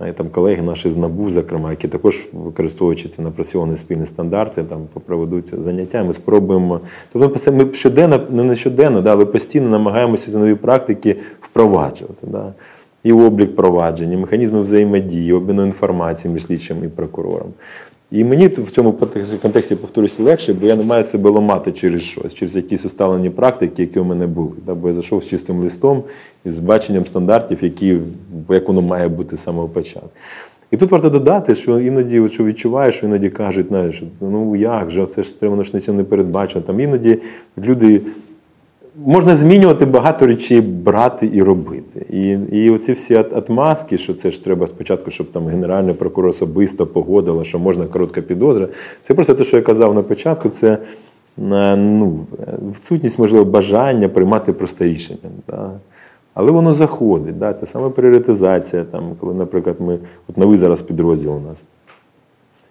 І 0.00 0.12
там 0.12 0.28
колеги 0.28 0.62
наші 0.62 0.90
з 0.90 0.96
НАБУ, 0.96 1.30
зокрема, 1.30 1.70
які 1.70 1.88
також 1.88 2.26
використовуючи 2.32 3.08
ці 3.08 3.22
напрацьовані 3.22 3.76
спільні 3.76 4.06
стандарти, 4.06 4.64
там 4.64 4.78
проведуть 5.06 5.52
заняття. 5.58 6.04
Ми 6.04 6.12
спробуємо. 6.12 6.80
Тобто 7.12 7.52
ми 7.52 7.72
щоденно, 7.72 8.20
ну 8.30 8.44
не 8.44 8.56
щоденно, 8.56 9.02
да, 9.02 9.12
але 9.12 9.24
постійно 9.24 9.68
намагаємося 9.68 10.30
ці 10.30 10.36
нові 10.36 10.54
практики 10.54 11.16
впроваджувати. 11.40 12.26
Да. 12.26 12.52
І 13.06 13.12
облік 13.12 13.56
проваджень, 13.56 14.12
і 14.12 14.16
механізми 14.16 14.60
взаємодії, 14.60 15.32
обміну 15.32 15.66
інформації 15.66 16.34
між 16.34 16.44
слідчим 16.44 16.76
і 16.84 16.88
прокурором. 16.88 17.48
І 18.10 18.24
мені 18.24 18.46
в 18.48 18.70
цьому 18.70 18.92
контексті 19.42 19.76
повторюся 19.76 20.22
легше, 20.22 20.54
бо 20.54 20.66
я 20.66 20.76
не 20.76 20.84
маю 20.84 21.04
себе 21.04 21.30
ламати 21.30 21.72
через 21.72 22.02
щось, 22.02 22.34
через 22.34 22.56
якісь 22.56 22.84
усталені 22.84 23.30
практики, 23.30 23.82
які 23.82 24.00
у 24.00 24.04
мене 24.04 24.26
були. 24.26 24.50
Бо 24.66 24.88
я 24.88 24.94
зайшов 24.94 25.24
з 25.24 25.26
чистим 25.26 25.56
листом 25.56 26.02
і 26.44 26.50
з 26.50 26.58
баченням 26.58 27.06
стандартів, 27.06 27.58
які, 27.60 27.98
як 28.48 28.68
воно 28.68 28.82
має 28.82 29.08
бути 29.08 29.36
з 29.36 29.42
самого 29.42 29.68
початку. 29.68 30.10
І 30.70 30.76
тут 30.76 30.90
варто 30.90 31.10
додати, 31.10 31.54
що 31.54 31.80
іноді, 31.80 32.28
що 32.28 32.44
відчуваєш, 32.44 32.94
що 32.94 33.06
іноді 33.06 33.30
кажуть, 33.30 33.68
знаєш, 33.68 34.02
ну 34.20 34.56
як 34.56 34.90
же, 34.90 35.06
це 35.06 35.22
ж 35.22 35.48
воно 35.48 35.62
ж 35.62 35.70
нічим 35.74 35.96
не 35.96 36.04
передбачено. 36.04 36.64
Там 36.66 36.80
іноді 36.80 37.18
люди 37.58 38.00
можна 39.04 39.34
змінювати 39.34 39.84
багато 39.84 40.26
речей, 40.26 40.60
брати 40.60 41.30
і 41.32 41.42
робити. 41.42 42.06
І, 42.10 42.28
і 42.52 42.70
оці 42.70 42.92
всі 42.92 43.16
от- 43.16 43.32
отмазки, 43.32 43.98
що 43.98 44.14
це 44.14 44.30
ж 44.30 44.44
треба 44.44 44.66
спочатку, 44.66 45.10
щоб 45.10 45.30
там 45.30 45.46
генеральний 45.46 45.94
прокурор 45.94 46.30
особисто 46.30 46.86
погодила, 46.86 47.44
що 47.44 47.58
можна 47.58 47.86
коротка 47.86 48.22
підозра. 48.22 48.68
Це 49.02 49.14
просто 49.14 49.34
те, 49.34 49.44
що 49.44 49.56
я 49.56 49.62
казав 49.62 49.94
на 49.94 50.02
початку, 50.02 50.48
це 50.48 50.78
е, 51.52 51.76
ну, 51.76 52.26
відсутність, 52.70 53.18
можливо, 53.18 53.44
бажання 53.44 54.08
приймати 54.08 54.52
просте 54.52 54.84
рішення. 54.84 55.18
Да? 55.48 55.70
Але 56.34 56.50
воно 56.50 56.74
заходить. 56.74 57.38
Да? 57.38 57.52
Те 57.52 57.66
саме 57.66 57.90
пріоритизація, 57.90 58.84
там, 58.84 59.02
коли, 59.20 59.34
наприклад, 59.34 59.76
ми, 59.78 59.98
от 60.28 60.36
новий 60.36 60.58
зараз 60.58 60.82
підрозділ 60.82 61.30
у 61.30 61.40
нас. 61.48 61.64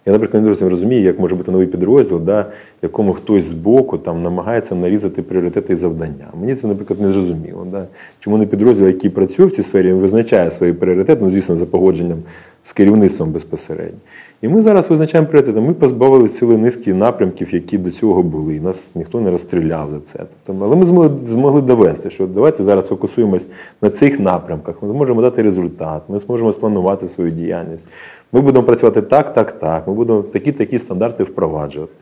Я, 0.08 0.14
наприклад, 0.14 0.44
не 0.44 0.50
зовсім 0.50 0.68
розумію, 0.68 1.02
як 1.02 1.20
може 1.20 1.36
бути 1.36 1.52
новий 1.52 1.68
підрозділ, 1.68 2.20
да, 2.20 2.46
якому 2.82 3.14
хтось 3.14 3.44
збоку 3.44 3.98
там 3.98 4.24
намагається 4.24 4.76
нарізати 4.76 5.22
пріоритети 5.22 5.74
і 5.74 5.76
завдання. 5.76 6.28
Мені 6.40 6.56
це, 6.56 6.68
наприклад, 6.68 7.02
не 7.02 7.10
зрозуміло. 7.12 7.68
Да. 7.72 7.86
Чому 8.20 8.38
не 8.38 8.46
підрозділ, 8.46 8.88
який 8.88 9.10
працює 9.10 9.46
в 9.46 9.52
цій 9.52 9.64
сфері, 9.64 9.88
він 9.88 9.96
визначає 9.96 10.52
свої 10.52 10.74
пріоритети, 10.74 11.22
ну, 11.22 11.30
звісно, 11.30 11.56
за 11.56 11.66
погодженням 11.66 12.18
з 12.66 12.74
керівництвом 12.74 13.32
безпосередньо. 13.32 14.00
І 14.42 14.48
ми 14.48 14.62
зараз 14.62 14.90
визначаємо 14.90 15.30
пріоритети. 15.30 15.62
Ми 15.62 15.74
позбавилися 15.74 16.40
цілої 16.40 16.58
низки 16.58 16.94
напрямків, 16.94 17.54
які 17.54 17.78
до 17.78 17.92
цього 17.92 18.24
були. 18.24 18.56
І 18.56 18.60
нас 18.60 18.90
ніхто 18.96 19.22
не 19.22 19.32
розстріляв 19.32 19.90
за 19.90 20.00
це. 20.00 20.20
Тобто, 20.46 20.66
але 20.66 20.76
ми 20.76 20.86
змогли, 20.86 21.10
змогли 21.22 21.62
довести, 21.62 22.10
що 22.10 22.28
давайте 22.28 22.64
зараз 22.64 22.88
фокусуємось 22.88 23.48
на 23.82 23.90
цих 23.90 24.20
напрямках. 24.20 24.76
Ми 24.82 24.90
зможемо 24.90 25.22
дати 25.22 25.42
результат, 25.42 26.02
ми 26.10 26.20
зможемо 26.20 26.52
спланувати 26.52 27.08
свою 27.08 27.32
діяльність. 27.32 27.88
Ми 28.32 28.42
будемо 28.42 28.66
працювати 28.66 29.02
так, 29.02 29.34
так, 29.34 29.52
так. 29.52 29.88
Ми 29.88 29.94
будемо 29.94 30.22
такі-такі 30.22 30.80
стандарти 30.80 31.24
впроваджувати. 31.24 31.94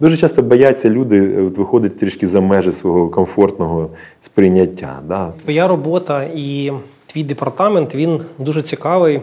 Дуже 0.00 0.16
часто 0.16 0.42
бояться 0.42 0.90
люди 0.90 1.34
е, 1.36 1.42
от, 1.42 1.58
виходити 1.58 1.98
трішки 1.98 2.26
за 2.26 2.40
межі 2.40 2.72
свого 2.72 3.08
комфортного 3.08 3.90
сприйняття. 4.20 4.98
Да? 5.08 5.32
Твоя 5.42 5.68
робота 5.68 6.22
і 6.22 6.72
твій 7.06 7.24
департамент 7.24 7.94
він 7.94 8.20
дуже 8.38 8.62
цікавий 8.62 9.20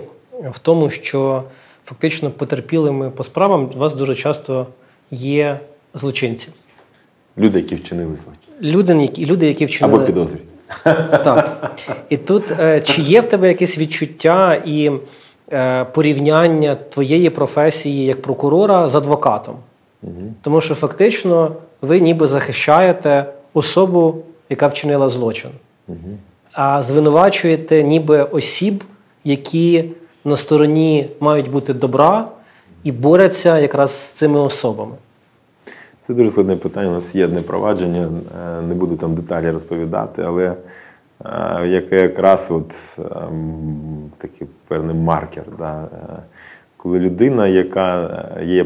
в 0.51 0.59
тому, 0.59 0.89
що 0.89 1.43
фактично 1.85 2.29
потерпілими 2.29 3.09
по 3.09 3.23
справам 3.23 3.69
у 3.75 3.77
вас 3.77 3.95
дуже 3.95 4.15
часто 4.15 4.67
є 5.11 5.59
злочинці. 5.93 6.47
Люди, 7.37 7.59
які 7.59 7.75
вчинили 7.75 8.15
злочин. 8.15 8.41
Люди, 8.61 9.25
люди, 9.25 9.47
які 9.47 9.65
вчинили 9.65 9.97
Або 9.97 10.05
підозрюють. 10.05 10.47
Так. 11.23 11.75
І 12.09 12.17
тут 12.17 12.43
е, 12.59 12.81
чи 12.81 13.01
є 13.01 13.21
в 13.21 13.25
тебе 13.25 13.47
якесь 13.47 13.77
відчуття 13.77 14.61
і 14.65 14.91
е, 15.51 15.85
порівняння 15.85 16.75
твоєї 16.75 17.29
професії 17.29 18.05
як 18.05 18.21
прокурора 18.21 18.89
з 18.89 18.95
адвокатом? 18.95 19.55
Тому 20.41 20.61
що 20.61 20.75
фактично 20.75 21.55
ви 21.81 21.99
ніби 21.99 22.27
захищаєте 22.27 23.25
особу, 23.53 24.23
яка 24.49 24.67
вчинила 24.67 25.09
злочин, 25.09 25.49
а 26.51 26.83
звинувачуєте 26.83 27.83
ніби 27.83 28.23
осіб, 28.23 28.83
які 29.23 29.85
на 30.27 30.37
стороні 30.37 31.09
мають 31.19 31.51
бути 31.51 31.73
добра 31.73 32.27
і 32.83 32.91
борються 32.91 33.59
якраз 33.59 33.91
з 33.91 34.11
цими 34.11 34.39
особами. 34.39 34.95
Це 36.07 36.13
дуже 36.13 36.29
складне 36.29 36.55
питання. 36.55 36.89
У 36.89 36.93
нас 36.93 37.15
є 37.15 37.25
одне 37.25 37.41
провадження, 37.41 38.09
е, 38.59 38.61
не 38.61 38.73
буду 38.73 38.95
там 38.95 39.15
деталі 39.15 39.51
розповідати, 39.51 40.21
але 40.21 40.53
е, 41.25 41.67
яке 41.67 42.01
якраз 42.01 42.51
от, 42.51 42.99
ем, 42.99 44.11
такий 44.17 44.47
певний 44.67 44.95
маркер. 44.95 45.43
Да? 45.57 45.83
Е, 45.83 46.19
Коли 46.77 46.99
людина, 46.99 47.47
яка 47.47 48.09
є 48.43 48.65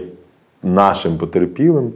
нашим 0.64 1.18
потерпілим, 1.18 1.92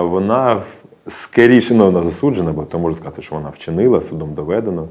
вона 0.00 0.62
скоріше 1.06 1.74
ну, 1.74 1.84
вона 1.84 2.02
засуджена, 2.02 2.52
бо 2.52 2.62
то 2.62 2.78
можна 2.78 2.94
сказати, 2.94 3.22
що 3.22 3.34
вона 3.34 3.48
вчинила, 3.48 4.00
судом 4.00 4.34
доведено, 4.34 4.88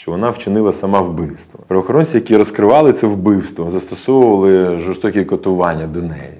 що 0.00 0.10
вона 0.10 0.30
вчинила 0.30 0.72
сама 0.72 1.00
вбивство. 1.00 1.60
Правоохоронці, 1.66 2.16
які 2.16 2.36
розкривали 2.36 2.92
це 2.92 3.06
вбивство, 3.06 3.70
застосовували 3.70 4.78
жорстокі 4.78 5.24
катування 5.24 5.86
до 5.86 6.02
неї. 6.02 6.38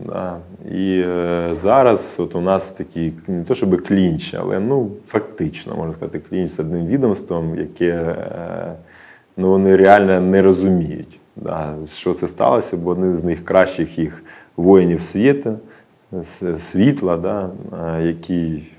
Да. 0.00 0.36
І 0.72 1.02
е, 1.06 1.50
зараз 1.52 2.16
от 2.18 2.34
у 2.34 2.40
нас 2.40 2.72
такий 2.72 3.12
не 3.28 3.44
то 3.44 3.54
щоб 3.54 3.86
клінч, 3.86 4.34
але 4.34 4.60
ну 4.60 4.90
фактично 5.06 5.76
можна 5.76 5.92
сказати, 5.92 6.20
клінч 6.30 6.50
з 6.50 6.60
одним 6.60 6.86
відомством, 6.86 7.58
яке 7.58 7.88
е, 7.88 8.72
ну, 9.36 9.48
вони 9.48 9.76
реально 9.76 10.20
не 10.20 10.42
розуміють, 10.42 11.20
да, 11.36 11.74
що 11.94 12.14
це 12.14 12.28
сталося, 12.28 12.76
бо 12.76 12.90
один 12.90 13.14
з 13.14 13.24
них 13.24 13.44
кращих 13.44 13.98
їх 13.98 14.22
воїнів 14.56 15.02
світу, 15.02 15.58
світла, 16.56 17.16
да, 17.16 17.50
е, 17.98 18.02
який 18.02 18.72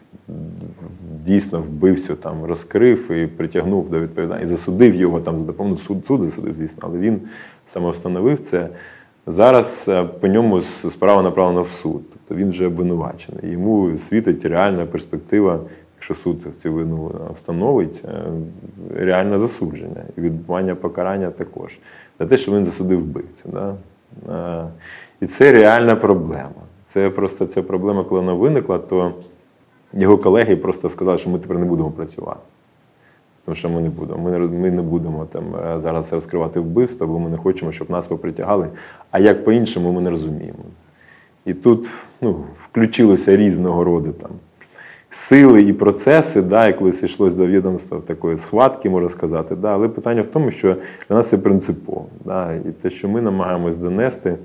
дійсно 1.26 1.62
вбивцю 1.62 2.16
там 2.16 2.46
розкрив 2.46 3.12
і 3.12 3.28
притягнув 3.28 3.90
до 3.90 4.00
відповідальності, 4.00 4.54
і 4.54 4.58
засудив 4.58 4.96
його 4.96 5.22
там 5.22 5.38
за 5.38 5.46
допомогою 5.46 5.80
суд, 5.80 6.06
суд 6.06 6.22
засудив, 6.22 6.54
звісно, 6.54 6.84
але 6.86 7.00
він 7.00 7.22
самовстановив 7.66 8.40
це. 8.40 8.70
Зараз 9.28 9.86
е, 9.90 10.04
по 10.04 10.28
ньому 10.28 10.62
справа 10.62 11.24
направлена 11.24 11.62
в 11.62 11.70
суд, 11.70 12.02
тобто 12.14 12.36
він 12.36 12.50
вже 12.50 12.68
обвинувачений. 12.68 13.52
Йому 13.52 13.98
світить 13.98 14.46
реальна 14.46 14.86
перспектива, 14.86 15.60
якщо 15.96 16.16
суд 16.16 16.56
цю 16.56 16.74
вину 16.74 17.12
встановить, 17.36 18.04
е, 18.06 18.24
реальне 18.96 19.38
засудження 19.38 20.04
і 20.18 20.22
відбування 20.22 20.76
покарання 20.76 21.30
також 21.32 21.80
за 22.20 22.26
те, 22.26 22.38
що 22.38 22.52
він 22.52 22.66
засудив 22.66 23.00
вбивцю. 23.00 23.50
Да? 23.54 23.76
Е, 24.34 24.68
І 25.22 25.26
це 25.26 25.52
реальна 25.52 25.96
проблема. 25.96 26.64
Це 26.84 27.10
просто 27.10 27.46
ця 27.46 27.64
проблема, 27.64 28.04
коли 28.04 28.22
вона 28.22 28.34
виникла, 28.34 28.78
то 28.78 29.14
його 29.94 30.18
колеги 30.18 30.56
просто 30.56 30.90
сказали, 30.90 31.18
що 31.18 31.30
ми 31.30 31.40
тепер 31.40 31.58
не 31.60 31.66
будемо 31.66 31.92
працювати. 31.92 32.40
Тому 33.46 33.56
що 33.56 33.70
ми 33.70 33.82
не 33.82 33.90
будемо. 33.90 34.20
Ми 34.20 34.32
не, 34.32 34.40
ми 34.40 34.72
не 34.72 34.82
будемо 34.82 35.26
там 35.26 35.44
е, 35.56 35.80
зараз 35.80 36.14
розкривати 36.14 36.60
вбивства, 36.60 37.08
бо 37.08 37.20
ми 37.20 37.30
не 37.30 37.38
хочемо, 37.38 37.72
щоб 37.72 37.90
нас 37.90 38.08
попритягали. 38.08 38.70
А 39.12 39.20
як 39.20 39.46
по-іншому, 39.46 39.92
ми 39.92 40.02
не 40.02 40.10
розуміємо. 40.10 40.64
І 41.46 41.54
тут 41.54 41.90
ну, 42.22 42.36
включилося 42.70 43.38
різного 43.38 43.84
роду 43.84 44.12
там 44.12 44.32
сили 45.10 45.62
і 45.62 45.74
процеси, 45.74 46.42
да, 46.42 46.68
і 46.68 46.78
колись 46.78 47.04
йшлось 47.04 47.34
до 47.34 47.48
відомства 47.48 48.00
такої 48.00 48.38
схватки, 48.38 48.90
можна 48.90 49.10
сказати. 49.10 49.56
Да, 49.56 49.74
але 49.74 49.90
питання 49.90 50.22
в 50.22 50.28
тому, 50.28 50.52
що 50.52 50.76
для 51.10 51.16
нас 51.16 51.30
це 51.30 51.38
принципово. 51.38 52.06
Да, 52.26 52.54
і 52.54 52.72
те, 52.82 52.90
що 52.90 53.10
ми 53.10 53.22
намагаємось 53.22 53.78
донести, 53.78 54.36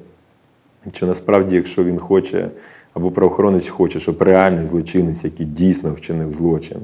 що 0.92 1.06
насправді, 1.06 1.56
якщо 1.56 1.84
він 1.84 1.98
хоче, 1.98 2.48
або 2.94 3.10
правоохоронець 3.10 3.68
хоче, 3.68 4.00
щоб 4.00 4.22
реальний 4.22 4.66
злочинець, 4.66 5.24
який 5.24 5.46
дійсно 5.46 5.92
вчинив 5.92 6.32
злочин, 6.32 6.78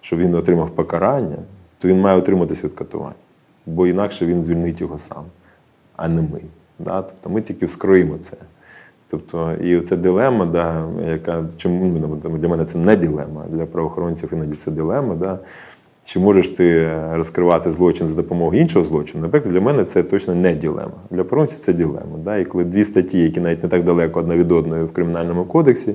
щоб 0.00 0.18
він 0.18 0.34
отримав 0.34 0.70
покарання, 0.70 1.36
то 1.78 1.88
він 1.88 2.00
має 2.00 2.18
отриматися 2.18 2.66
від 2.66 2.74
катування. 2.74 3.14
Бо 3.66 3.86
інакше 3.86 4.26
він 4.26 4.42
звільнить 4.42 4.80
його 4.80 4.98
сам, 4.98 5.24
а 5.96 6.08
не 6.08 6.22
ми. 6.22 6.40
Да? 6.78 7.02
Тобто 7.02 7.30
ми 7.30 7.42
тільки 7.42 7.66
вскроїмо 7.66 8.18
це. 8.18 8.36
Тобто, 9.10 9.52
і 9.52 9.80
ця 9.80 9.96
дилема, 9.96 10.46
да, 10.46 10.88
яка 11.06 11.44
чому 11.56 11.98
ну, 12.24 12.36
для 12.38 12.48
мене 12.48 12.64
це 12.64 12.78
не 12.78 12.96
дилема, 12.96 13.44
для 13.48 13.66
правоохоронців 13.66 14.32
іноді 14.32 14.56
це 14.56 14.70
дилема. 14.70 15.14
Да? 15.14 15.38
Чи 16.12 16.18
можеш 16.18 16.48
ти 16.48 16.92
розкривати 17.12 17.70
злочин 17.70 18.08
за 18.08 18.16
допомогою 18.16 18.60
іншого 18.60 18.84
злочину? 18.84 19.22
Наприклад, 19.22 19.54
для 19.54 19.60
мене 19.60 19.84
це 19.84 20.02
точно 20.02 20.34
не 20.34 20.54
дилема. 20.54 20.92
Для 21.10 21.16
правоохоронців 21.16 21.58
це 21.58 21.72
дилема. 21.72 22.18
Да? 22.24 22.36
І 22.36 22.44
коли 22.44 22.64
дві 22.64 22.84
статті, 22.84 23.18
які 23.18 23.40
навіть 23.40 23.62
не 23.62 23.68
так 23.68 23.84
далеко 23.84 24.20
одна 24.20 24.36
від 24.36 24.52
одної 24.52 24.84
в 24.84 24.92
кримінальному 24.92 25.44
кодексі, 25.44 25.94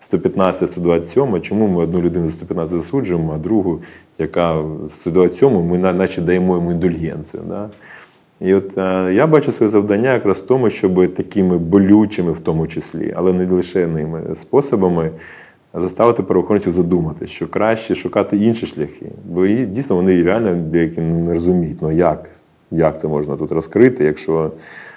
115, 0.00 0.70
127, 0.70 1.40
чому 1.40 1.68
ми 1.68 1.82
одну 1.82 2.02
людину 2.02 2.26
за 2.26 2.32
115 2.32 2.76
засуджуємо, 2.76 3.32
а 3.34 3.38
другу, 3.38 3.80
яка 4.18 4.62
з 4.88 4.92
127, 4.92 5.66
ми 5.66 5.78
наче 5.78 6.20
даємо 6.20 6.54
йому 6.54 6.72
індульгенцію. 6.72 7.42
Да? 7.48 7.68
І 8.40 8.54
от 8.54 8.78
е, 8.78 9.12
я 9.14 9.26
бачу 9.26 9.52
своє 9.52 9.70
завдання 9.70 10.12
якраз 10.12 10.38
в 10.38 10.46
тому, 10.46 10.70
щоб 10.70 11.14
такими 11.14 11.58
болючими, 11.58 12.32
в 12.32 12.38
тому 12.38 12.66
числі, 12.66 13.14
але 13.16 13.32
не 13.32 13.46
лише 13.46 13.86
ними 13.86 14.34
способами 14.34 15.10
заставити 15.74 16.22
правоохоронців 16.22 16.72
задумати, 16.72 17.26
що 17.26 17.48
краще 17.48 17.94
шукати 17.94 18.36
інші 18.36 18.66
шляхи. 18.66 19.06
Бо 19.24 19.46
і, 19.46 19.66
дійсно 19.66 19.96
вони 19.96 20.22
реально 20.22 20.54
деякі 20.54 21.00
не 21.00 21.32
розуміють, 21.32 21.78
ну 21.80 21.92
як, 21.92 22.30
як 22.70 22.98
це 22.98 23.08
можна 23.08 23.36
тут 23.36 23.52
розкрити, 23.52 24.04
якщо. 24.04 24.50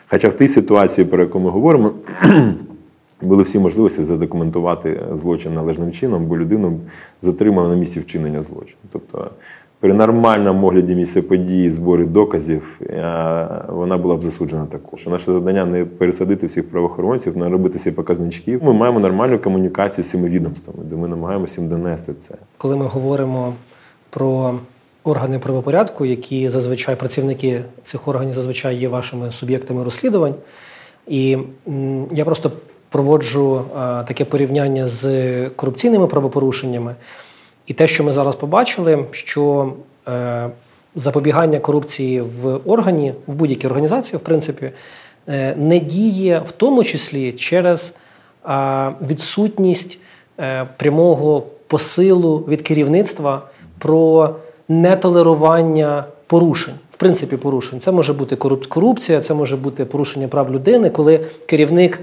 Хоча 0.07 0.29
в 0.29 0.33
тій 0.33 0.47
ситуації, 0.47 1.05
про 1.05 1.23
яку 1.23 1.39
ми 1.39 1.49
говоримо, 1.49 1.91
були 3.21 3.43
всі 3.43 3.59
можливості 3.59 4.03
задокументувати 4.03 4.99
злочин 5.13 5.53
належним 5.53 5.91
чином, 5.91 6.25
бо 6.25 6.37
людину 6.37 6.79
затримали 7.21 7.69
на 7.69 7.75
місці 7.75 7.99
вчинення 7.99 8.43
злочину. 8.43 8.79
Тобто 8.91 9.31
при 9.81 9.93
нормальному 9.93 10.67
огляді 10.67 10.95
місця 10.95 11.21
події, 11.21 11.69
зборі 11.69 12.05
доказів, 12.05 12.79
е, 12.81 13.47
вона 13.67 13.97
була 13.97 14.15
б 14.15 14.21
засуджена 14.21 14.65
також. 14.65 15.07
Наше 15.07 15.25
завдання 15.25 15.65
не 15.65 15.85
пересадити 15.85 16.47
всіх 16.47 16.69
правоохоронців, 16.69 17.37
не 17.37 17.49
робити 17.49 17.77
всі 17.77 17.91
показничків. 17.91 18.63
Ми 18.63 18.73
маємо 18.73 18.99
нормальну 18.99 19.39
комунікацію 19.39 20.05
з 20.05 20.09
цими 20.09 20.29
відомствами, 20.29 20.79
де 20.83 20.95
ми 20.95 21.07
намагаємося 21.07 21.61
їм 21.61 21.69
донести 21.69 22.13
це. 22.13 22.35
Коли 22.57 22.75
ми 22.75 22.85
говоримо 22.85 23.53
про 24.09 24.55
органи 25.03 25.39
правопорядку, 25.39 26.05
які 26.05 26.49
зазвичай 26.49 26.95
працівники 26.95 27.61
цих 27.83 28.07
органів 28.07 28.33
зазвичай 28.33 28.75
є 28.75 28.87
вашими 28.87 29.31
суб'єктами 29.31 29.83
розслідувань, 29.83 30.35
і 31.07 31.37
я 32.11 32.25
просто 32.25 32.51
проводжу 32.89 33.61
таке 34.07 34.25
порівняння 34.25 34.87
з 34.87 35.49
корупційними 35.49 36.07
правопорушеннями. 36.07 36.95
І 37.67 37.73
те, 37.73 37.87
що 37.87 38.03
ми 38.03 38.13
зараз 38.13 38.35
побачили, 38.35 39.05
що 39.11 39.73
е, 40.07 40.49
запобігання 40.95 41.59
корупції 41.59 42.21
в 42.21 42.59
органі, 42.65 43.13
в 43.27 43.33
будь-якій 43.33 43.67
організації, 43.67 44.17
в 44.17 44.21
принципі, 44.21 44.71
е, 45.27 45.55
не 45.55 45.79
діє 45.79 46.41
в 46.45 46.51
тому 46.51 46.83
числі 46.83 47.31
через 47.31 47.95
е, 48.45 48.91
відсутність 49.07 49.97
прямого 50.77 51.43
посилу 51.67 52.37
від 52.37 52.61
керівництва 52.61 53.41
про 53.77 54.35
нетолерування 54.69 56.05
порушень. 56.27 56.73
В 56.91 56.97
принципі, 56.97 57.37
порушень. 57.37 57.79
Це 57.79 57.91
може 57.91 58.13
бути 58.13 58.35
корупція, 58.69 59.21
це 59.21 59.33
може 59.33 59.55
бути 59.55 59.85
порушення 59.85 60.27
прав 60.27 60.51
людини, 60.51 60.89
коли 60.89 61.19
керівник 61.45 62.01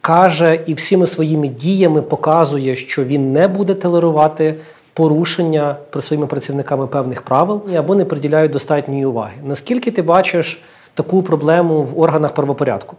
каже 0.00 0.60
і 0.66 0.74
всіми 0.74 1.06
своїми 1.06 1.48
діями 1.48 2.02
показує, 2.02 2.76
що 2.76 3.04
він 3.04 3.32
не 3.32 3.48
буде 3.48 3.74
толерувати 3.74 4.54
порушення 4.94 5.76
при 5.90 6.02
своїми 6.02 6.26
працівниками 6.26 6.86
певних 6.86 7.22
правил 7.22 7.62
або 7.76 7.94
не 7.94 8.04
приділяють 8.04 8.52
достатньої 8.52 9.06
уваги. 9.06 9.34
Наскільки 9.44 9.90
ти 9.90 10.02
бачиш 10.02 10.62
таку 10.94 11.22
проблему 11.22 11.82
в 11.82 12.00
органах 12.00 12.34
правопорядку? 12.34 12.96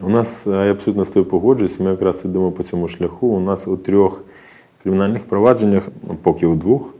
У 0.00 0.08
нас 0.08 0.46
е, 0.46 0.50
я 0.50 0.70
абсолютно 0.70 1.04
з 1.04 1.10
тобою 1.10 1.30
погоджуюсь. 1.30 1.80
Ми 1.80 1.90
якраз 1.90 2.24
йдемо 2.24 2.52
по 2.52 2.62
цьому 2.62 2.88
шляху. 2.88 3.26
У 3.26 3.40
нас 3.40 3.68
у 3.68 3.76
трьох 3.76 4.20
кримінальних 4.82 5.24
провадженнях, 5.24 5.88
ну, 6.08 6.16
поки 6.22 6.46
у 6.46 6.54
двох, 6.54 6.94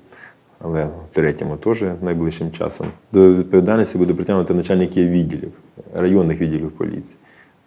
але 0.60 0.84
в 0.84 1.14
третьому 1.14 1.56
теж 1.56 1.84
найближчим 2.02 2.50
часом, 2.50 2.86
до 3.12 3.34
відповідальності 3.34 3.98
буде 3.98 4.14
притягнути 4.14 4.54
начальники 4.54 5.06
відділів, 5.06 5.52
районних 5.94 6.40
відділів 6.40 6.70
поліції, 6.70 7.16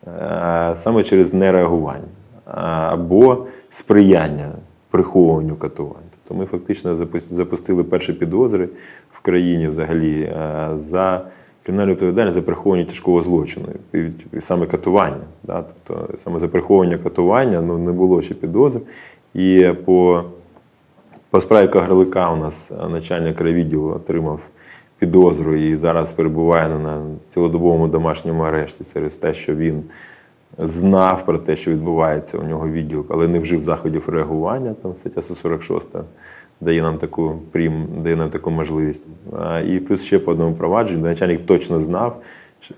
е, 0.07 0.71
саме 0.75 1.03
через 1.03 1.33
нереагування 1.33 2.07
або 2.45 3.45
сприяння 3.69 4.49
приховуванню 4.91 5.55
катувань. 5.55 6.03
Тобто 6.11 6.39
ми 6.39 6.45
фактично 6.45 6.95
запустили 7.15 7.83
перші 7.83 8.13
підозри 8.13 8.69
в 9.11 9.19
країні 9.19 9.67
взагалі 9.67 10.21
е, 10.21 10.69
за 10.75 11.25
кримінальну 11.63 11.91
відповідальність 11.91 12.35
за 12.35 12.41
приховування 12.41 12.85
тяжкого 12.85 13.21
злочину, 13.21 13.65
і 14.33 14.41
саме 14.41 14.65
катування. 14.65 15.23
Да? 15.43 15.63
Тобто 15.85 16.17
саме 16.17 16.39
за 16.39 16.47
приховування 16.47 16.97
катування 16.97 17.61
ну, 17.61 17.77
не 17.77 17.91
було 17.91 18.21
ще 18.21 18.33
підозр. 18.33 18.79
І 19.33 19.71
по 19.85 20.23
по 21.29 21.41
справі 21.41 21.67
Кагарлика 21.67 22.33
у 22.33 22.35
нас 22.35 22.71
начальник 22.89 23.41
райвідділу 23.41 23.89
отримав 23.89 24.39
підозру 24.99 25.55
і 25.55 25.77
зараз 25.77 26.11
перебуває 26.11 26.69
на 26.69 27.01
цілодобовому 27.27 27.87
домашньому 27.87 28.43
арешті 28.43 28.93
через 28.93 29.17
те, 29.17 29.33
що 29.33 29.55
він 29.55 29.83
знав 30.57 31.25
про 31.25 31.37
те, 31.37 31.55
що 31.55 31.71
відбувається 31.71 32.37
у 32.37 32.43
нього 32.43 32.69
відділок, 32.69 33.05
але 33.09 33.27
не 33.27 33.39
вжив 33.39 33.63
заходів 33.63 34.09
реагування. 34.09 34.75
Там 34.81 34.95
стаття 34.95 35.21
146 35.21 35.87
дає 36.61 36.81
нам 36.81 36.97
таку 36.97 37.35
прим, 37.51 37.87
дає 38.03 38.15
нам 38.15 38.29
таку 38.29 38.51
можливість. 38.51 39.05
І 39.67 39.79
плюс 39.79 40.03
ще 40.03 40.19
по 40.19 40.31
одному 40.31 40.55
провадженню, 40.55 41.03
начальник 41.03 41.45
точно 41.45 41.79
знав. 41.79 42.21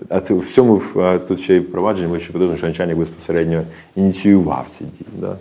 А 0.08 0.20
це 0.20 0.34
в 0.34 0.46
цьому 0.46 0.82
тут 1.28 1.40
ще 1.40 1.56
й 1.56 1.60
провадження, 1.60 2.08
ми 2.08 2.20
ще 2.20 2.32
подумали, 2.32 2.56
що 2.56 2.66
начальник 2.66 2.98
безпосередньо 2.98 3.62
ініціював 3.96 4.66
ці 4.70 4.84
дії. 4.84 5.20
Да? 5.20 5.36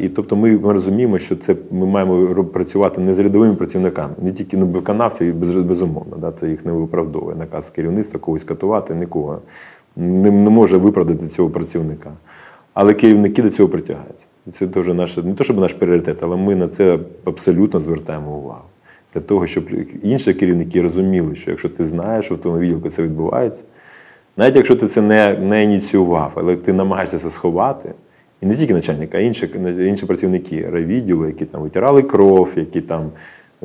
І 0.00 0.08
тобто 0.08 0.36
ми, 0.36 0.58
розуміємо, 0.72 1.18
що 1.18 1.36
це 1.36 1.56
ми 1.70 1.86
маємо 1.86 2.44
працювати 2.44 3.00
не 3.00 3.14
з 3.14 3.18
рядовими 3.18 3.54
працівниками, 3.54 4.14
не 4.22 4.32
тільки 4.32 4.56
ну, 4.56 4.66
виконавців, 4.66 5.34
безумовно, 5.64 6.16
да? 6.16 6.32
це 6.32 6.48
їх 6.48 6.66
не 6.66 6.72
виправдовує 6.72 7.36
наказ 7.36 7.70
керівництва 7.70 8.20
когось 8.20 8.44
катувати, 8.44 8.94
нікого 8.94 9.38
не, 9.96 10.30
не 10.30 10.50
може 10.50 10.76
виправдати 10.76 11.28
цього 11.28 11.50
працівника. 11.50 12.10
Але 12.74 12.94
керівники 12.94 13.42
до 13.42 13.50
цього 13.50 13.68
притягаються. 13.68 14.26
І 14.46 14.50
Це 14.50 14.66
теж 14.66 14.88
наш, 14.88 15.16
не 15.16 15.34
то, 15.34 15.44
щоб 15.44 15.58
наш 15.58 15.72
пріоритет, 15.72 16.18
але 16.22 16.36
ми 16.36 16.54
на 16.54 16.68
це 16.68 16.98
абсолютно 17.24 17.80
звертаємо 17.80 18.36
увагу. 18.36 18.64
Для 19.14 19.20
того, 19.20 19.46
щоб 19.46 19.64
інші 20.02 20.34
керівники 20.34 20.82
розуміли, 20.82 21.34
що 21.34 21.50
якщо 21.50 21.68
ти 21.68 21.84
знаєш, 21.84 22.24
що 22.24 22.34
в 22.34 22.38
тому 22.38 22.58
відділку 22.58 22.90
це 22.90 23.02
відбувається, 23.02 23.64
навіть 24.36 24.56
якщо 24.56 24.76
ти 24.76 24.86
це 24.86 25.00
не 25.02 25.38
не 25.38 25.64
ініціював, 25.64 26.32
але 26.34 26.56
ти 26.56 26.72
намагаєшся 26.72 27.18
це 27.18 27.30
сховати, 27.30 27.92
і 28.40 28.46
не 28.46 28.56
тільки 28.56 28.74
начальник, 28.74 29.14
а 29.14 29.18
інші 29.18 29.48
інші 29.78 30.06
працівники 30.06 30.68
райвідділу, 30.72 31.26
які 31.26 31.44
там 31.44 31.62
витирали 31.62 32.02
кров, 32.02 32.52
які 32.56 32.80
там 32.80 33.10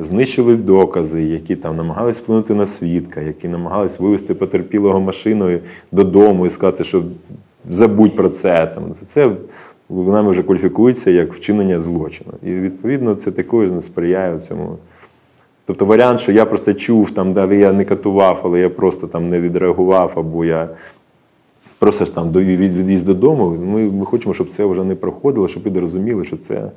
знищили 0.00 0.56
докази, 0.56 1.22
які 1.22 1.56
там 1.56 1.76
намагались 1.76 2.20
вплинути 2.20 2.54
на 2.54 2.66
свідка, 2.66 3.20
які 3.20 3.48
намагались 3.48 4.00
вивезти 4.00 4.34
потерпілого 4.34 5.00
машиною 5.00 5.60
додому 5.92 6.46
і 6.46 6.50
сказати, 6.50 6.84
що 6.84 7.02
забудь 7.70 8.16
про 8.16 8.28
це. 8.28 8.66
Там 8.66 8.94
Це 9.06 9.30
нами 9.90 10.30
вже 10.30 10.42
кваліфікується 10.42 11.10
як 11.10 11.34
вчинення 11.34 11.80
злочину. 11.80 12.30
І 12.42 12.50
відповідно 12.50 13.14
це 13.14 13.30
також 13.30 13.70
не 13.70 13.80
сприяє 13.80 14.40
цьому. 14.40 14.78
Тобто 15.66 15.84
варіант, 15.84 16.20
що 16.20 16.32
я 16.32 16.44
просто 16.46 16.74
чув, 16.74 17.10
там, 17.10 17.34
але 17.38 17.56
я 17.56 17.72
не 17.72 17.84
катував, 17.84 18.40
але 18.44 18.60
я 18.60 18.70
просто 18.70 19.06
там 19.06 19.30
не 19.30 19.40
відреагував, 19.40 20.12
або 20.16 20.44
я 20.44 20.68
просто 21.78 22.04
ж 22.04 22.14
там 22.14 22.32
відвіз 22.32 23.02
додому. 23.02 23.56
Ми 23.64 23.90
ми 23.90 24.04
хочемо, 24.04 24.34
щоб 24.34 24.48
це 24.48 24.64
вже 24.64 24.84
не 24.84 24.94
проходило, 24.94 25.48
щоб 25.48 25.66
люди 25.66 25.80
розуміли, 25.80 26.24
що 26.24 26.36
це 26.36 26.70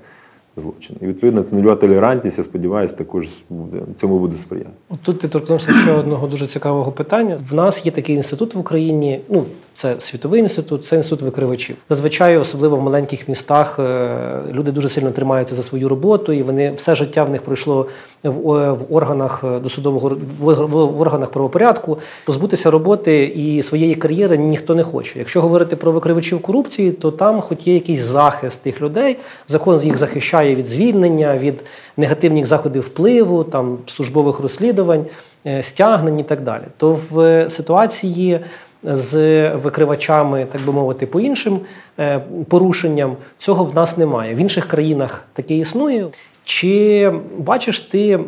злочин. 0.57 0.95
І 1.01 1.07
відповідно 1.07 1.43
це 1.43 1.55
нульова 1.55 1.75
толерантність, 1.75 2.37
я 2.37 2.43
сподіваюся, 2.43 2.95
також 2.95 3.27
буде 3.49 3.81
цьому 3.95 4.19
буде 4.19 4.37
сприяти. 4.37 4.69
Тут 5.01 5.19
ти 5.19 5.27
торкнувся 5.27 5.73
ще 5.73 5.91
одного 5.91 6.27
дуже 6.27 6.47
цікавого 6.47 6.91
питання. 6.91 7.39
В 7.49 7.53
нас 7.53 7.85
є 7.85 7.91
такий 7.91 8.15
інститут 8.15 8.55
в 8.55 8.59
Україні. 8.59 9.21
Ну 9.29 9.45
Це 9.75 9.95
світовий 9.99 10.39
інститут, 10.39 10.85
це 10.85 10.95
інститут 10.95 11.21
викривачів. 11.21 11.75
Зазвичай, 11.89 12.37
особливо 12.37 12.77
в 12.77 12.81
маленьких 12.81 13.27
містах, 13.29 13.79
е, 13.79 14.17
люди 14.51 14.71
дуже 14.71 14.89
сильно 14.89 15.11
тримаються 15.11 15.55
за 15.55 15.63
свою 15.63 15.89
роботу, 15.89 16.33
і 16.33 16.43
вони 16.43 16.71
все 16.71 16.95
життя 16.95 17.23
в 17.23 17.29
них 17.29 17.41
пройшло 17.41 17.87
в, 18.23 18.71
в 18.71 18.95
органах 18.95 19.43
досудового 19.63 20.17
в 20.39 21.01
органах 21.01 21.31
правопорядку. 21.31 21.97
Позбутися 22.25 22.71
роботи 22.71 23.23
і 23.23 23.63
своєї 23.63 23.95
кар'єри 23.95 24.37
ніхто 24.37 24.75
не 24.75 24.83
хоче. 24.83 25.19
Якщо 25.19 25.41
говорити 25.41 25.75
про 25.75 25.91
викривачів 25.91 26.41
корупції, 26.41 26.91
то 26.91 27.11
там, 27.11 27.41
хоч 27.41 27.67
є 27.67 27.73
якийсь 27.73 28.01
захист 28.01 28.63
тих 28.63 28.81
людей, 28.81 29.17
закон 29.47 29.79
їх 29.79 29.97
захищає 29.97 30.55
від 30.55 30.67
звільнення, 30.67 31.37
від 31.37 31.63
негативних 31.97 32.45
заходів 32.45 32.81
впливу, 32.81 33.43
там 33.43 33.77
службових 33.87 34.39
розслідувань, 34.39 35.05
е, 35.45 35.63
стягнень 35.63 36.19
і 36.19 36.23
так 36.23 36.43
далі. 36.43 36.63
То 36.77 36.99
в 37.11 37.45
ситуації 37.49 38.39
з 38.83 39.49
викривачами, 39.55 40.47
так 40.51 40.65
би 40.65 40.71
мовити, 40.73 41.05
по 41.05 41.19
іншим 41.19 41.59
е, 41.99 42.19
порушенням 42.47 43.15
цього 43.37 43.63
в 43.65 43.75
нас 43.75 43.97
немає. 43.97 44.35
В 44.35 44.37
інших 44.37 44.67
країнах 44.67 45.25
таке 45.33 45.55
існує. 45.55 46.07
Чи 46.43 47.11
бачиш 47.37 47.79
ти, 47.79 48.19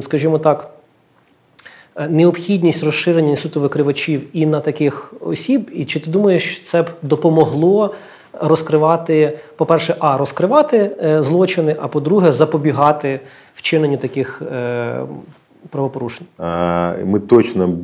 скажімо 0.00 0.38
так, 0.38 0.70
е, 1.96 2.08
необхідність 2.08 2.84
розширення 2.84 3.30
інституту 3.30 3.60
викривачів 3.60 4.22
і 4.32 4.46
на 4.46 4.60
таких 4.60 5.14
осіб? 5.20 5.70
І 5.74 5.84
чи 5.84 6.00
ти 6.00 6.10
думаєш, 6.10 6.62
це 6.62 6.82
б 6.82 6.86
допомогло 7.02 7.94
розкривати, 8.40 9.38
по-перше, 9.56 9.96
а 9.98 10.16
розкривати 10.16 10.90
е, 11.04 11.22
злочини, 11.22 11.76
а 11.80 11.88
по-друге, 11.88 12.32
запобігати 12.32 13.20
вчиненню 13.54 13.96
таких 13.96 14.42
правопорушень? 15.70 16.26
Ми 17.04 17.20
точно 17.28 17.78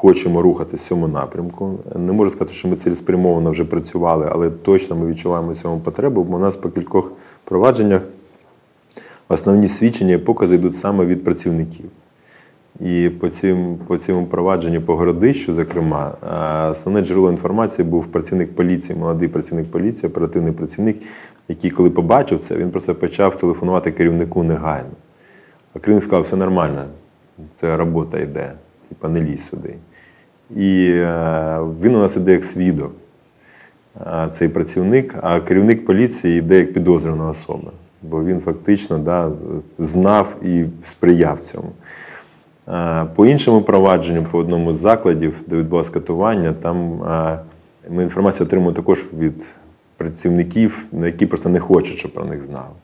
хочемо 0.00 0.42
рухатися 0.42 0.84
в 0.84 0.88
цьому 0.88 1.08
напрямку. 1.08 1.78
Не 1.96 2.12
можу 2.12 2.30
сказати, 2.30 2.52
що 2.52 2.68
ми 2.68 2.76
цілеспрямовано 2.76 3.50
вже 3.50 3.64
працювали, 3.64 4.28
але 4.32 4.50
точно 4.50 4.96
ми 4.96 5.06
відчуваємо 5.06 5.54
цьому 5.54 5.80
потребу, 5.80 6.24
бо 6.24 6.36
у 6.36 6.38
нас 6.38 6.56
по 6.56 6.68
кількох 6.70 7.12
провадженнях 7.44 8.02
основні 9.28 9.68
свідчення 9.68 10.14
і 10.14 10.18
покази 10.18 10.54
йдуть 10.54 10.76
саме 10.76 11.06
від 11.06 11.24
працівників. 11.24 11.84
І 12.80 13.10
по 13.20 13.30
цим, 13.30 13.78
по 13.86 13.98
цьому 13.98 14.26
провадженню 14.26 14.80
по 14.80 14.96
городищу, 14.96 15.54
зокрема, 15.54 16.14
основне 16.72 17.04
джерело 17.04 17.30
інформації 17.30 17.88
був 17.88 18.06
працівник 18.06 18.54
поліції, 18.54 18.98
молодий 18.98 19.28
працівник 19.28 19.70
поліції, 19.70 20.10
оперативний 20.10 20.52
працівник, 20.52 20.96
який, 21.48 21.70
коли 21.70 21.90
побачив 21.90 22.40
це, 22.40 22.56
він 22.56 22.70
просто 22.70 22.94
почав 22.94 23.36
телефонувати 23.36 23.92
керівнику 23.92 24.42
негайно. 24.42 24.90
А 25.74 25.78
керівник 25.78 26.02
сказав, 26.02 26.22
все 26.22 26.36
нормально, 26.36 26.84
це 27.54 27.76
робота 27.76 28.18
йде, 28.18 28.52
типа 28.88 29.08
не 29.08 29.20
лізь 29.20 29.46
сюди. 29.46 29.74
І 30.56 30.90
е, 30.90 31.58
він 31.82 31.94
у 31.94 31.98
нас 31.98 32.16
іде 32.16 32.32
як 32.32 32.44
свідок, 32.44 32.92
цей 34.30 34.48
працівник, 34.48 35.14
а 35.20 35.40
керівник 35.40 35.86
поліції 35.86 36.38
йде 36.38 36.58
як 36.58 36.72
підозрювана 36.72 37.28
особа, 37.28 37.70
бо 38.02 38.24
він 38.24 38.40
фактично 38.40 38.98
да, 38.98 39.30
знав 39.78 40.36
і 40.42 40.64
сприяв 40.82 41.40
цьому. 41.40 41.72
По 43.14 43.26
іншому 43.26 43.62
провадженню, 43.62 44.26
по 44.30 44.38
одному 44.38 44.74
з 44.74 44.78
закладів, 44.78 45.34
де 45.46 45.56
відбулося 45.56 45.92
катування, 45.92 46.52
там 46.52 47.00
ми 47.90 48.02
інформацію 48.02 48.46
отримуємо 48.46 48.76
також 48.76 49.04
від 49.18 49.46
працівників, 49.96 50.84
які 50.92 51.26
просто 51.26 51.48
не 51.48 51.60
хочуть, 51.60 51.98
щоб 51.98 52.12
про 52.12 52.24
них 52.24 52.42
знали. 52.42 52.74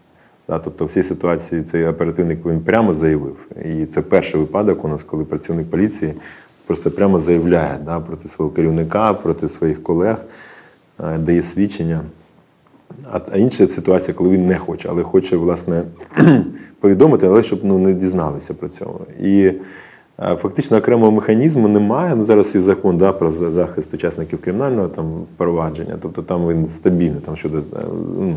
Тобто, 0.46 0.86
в 0.86 0.92
цій 0.92 1.02
ситуації 1.02 1.62
цей 1.62 1.86
оперативник 1.86 2.46
він 2.46 2.60
прямо 2.60 2.92
заявив. 2.92 3.36
І 3.64 3.86
це 3.86 4.02
перший 4.02 4.40
випадок 4.40 4.84
у 4.84 4.88
нас, 4.88 5.02
коли 5.02 5.24
працівник 5.24 5.70
поліції 5.70 6.14
просто 6.66 6.90
прямо 6.90 7.18
заявляє 7.18 7.78
да, 7.84 8.00
проти 8.00 8.28
свого 8.28 8.50
керівника, 8.50 9.14
проти 9.14 9.48
своїх 9.48 9.82
колег, 9.82 10.16
е, 11.00 11.18
дає 11.18 11.42
свідчення. 11.42 12.00
А 13.12 13.36
інша 13.36 13.68
ситуація, 13.68 14.14
коли 14.14 14.30
він 14.30 14.46
не 14.46 14.58
хоче, 14.58 14.88
але 14.88 15.02
хоче, 15.02 15.36
власне, 15.36 15.82
повідомити, 16.80 17.26
але 17.26 17.42
щоб 17.42 17.60
ну, 17.62 17.78
не 17.78 17.92
дізналися 17.92 18.54
про 18.54 18.68
цього. 18.68 19.00
І 19.20 19.42
е, 19.42 20.36
фактично 20.36 20.76
окремого 20.76 21.12
механізму 21.12 21.68
немає. 21.68 22.16
Ну, 22.16 22.22
Зараз 22.22 22.54
є 22.54 22.60
закон 22.60 22.98
да, 22.98 23.12
про 23.12 23.30
захист 23.30 23.94
учасників 23.94 24.40
кримінального 24.40 24.88
там, 24.88 25.24
провадження, 25.36 25.96
тобто 26.02 26.22
там 26.22 26.48
він 26.48 26.66
стабільний 26.66 27.20
там, 27.20 27.36
щодо 27.36 27.58
е, 27.58 27.62
ну, 28.18 28.36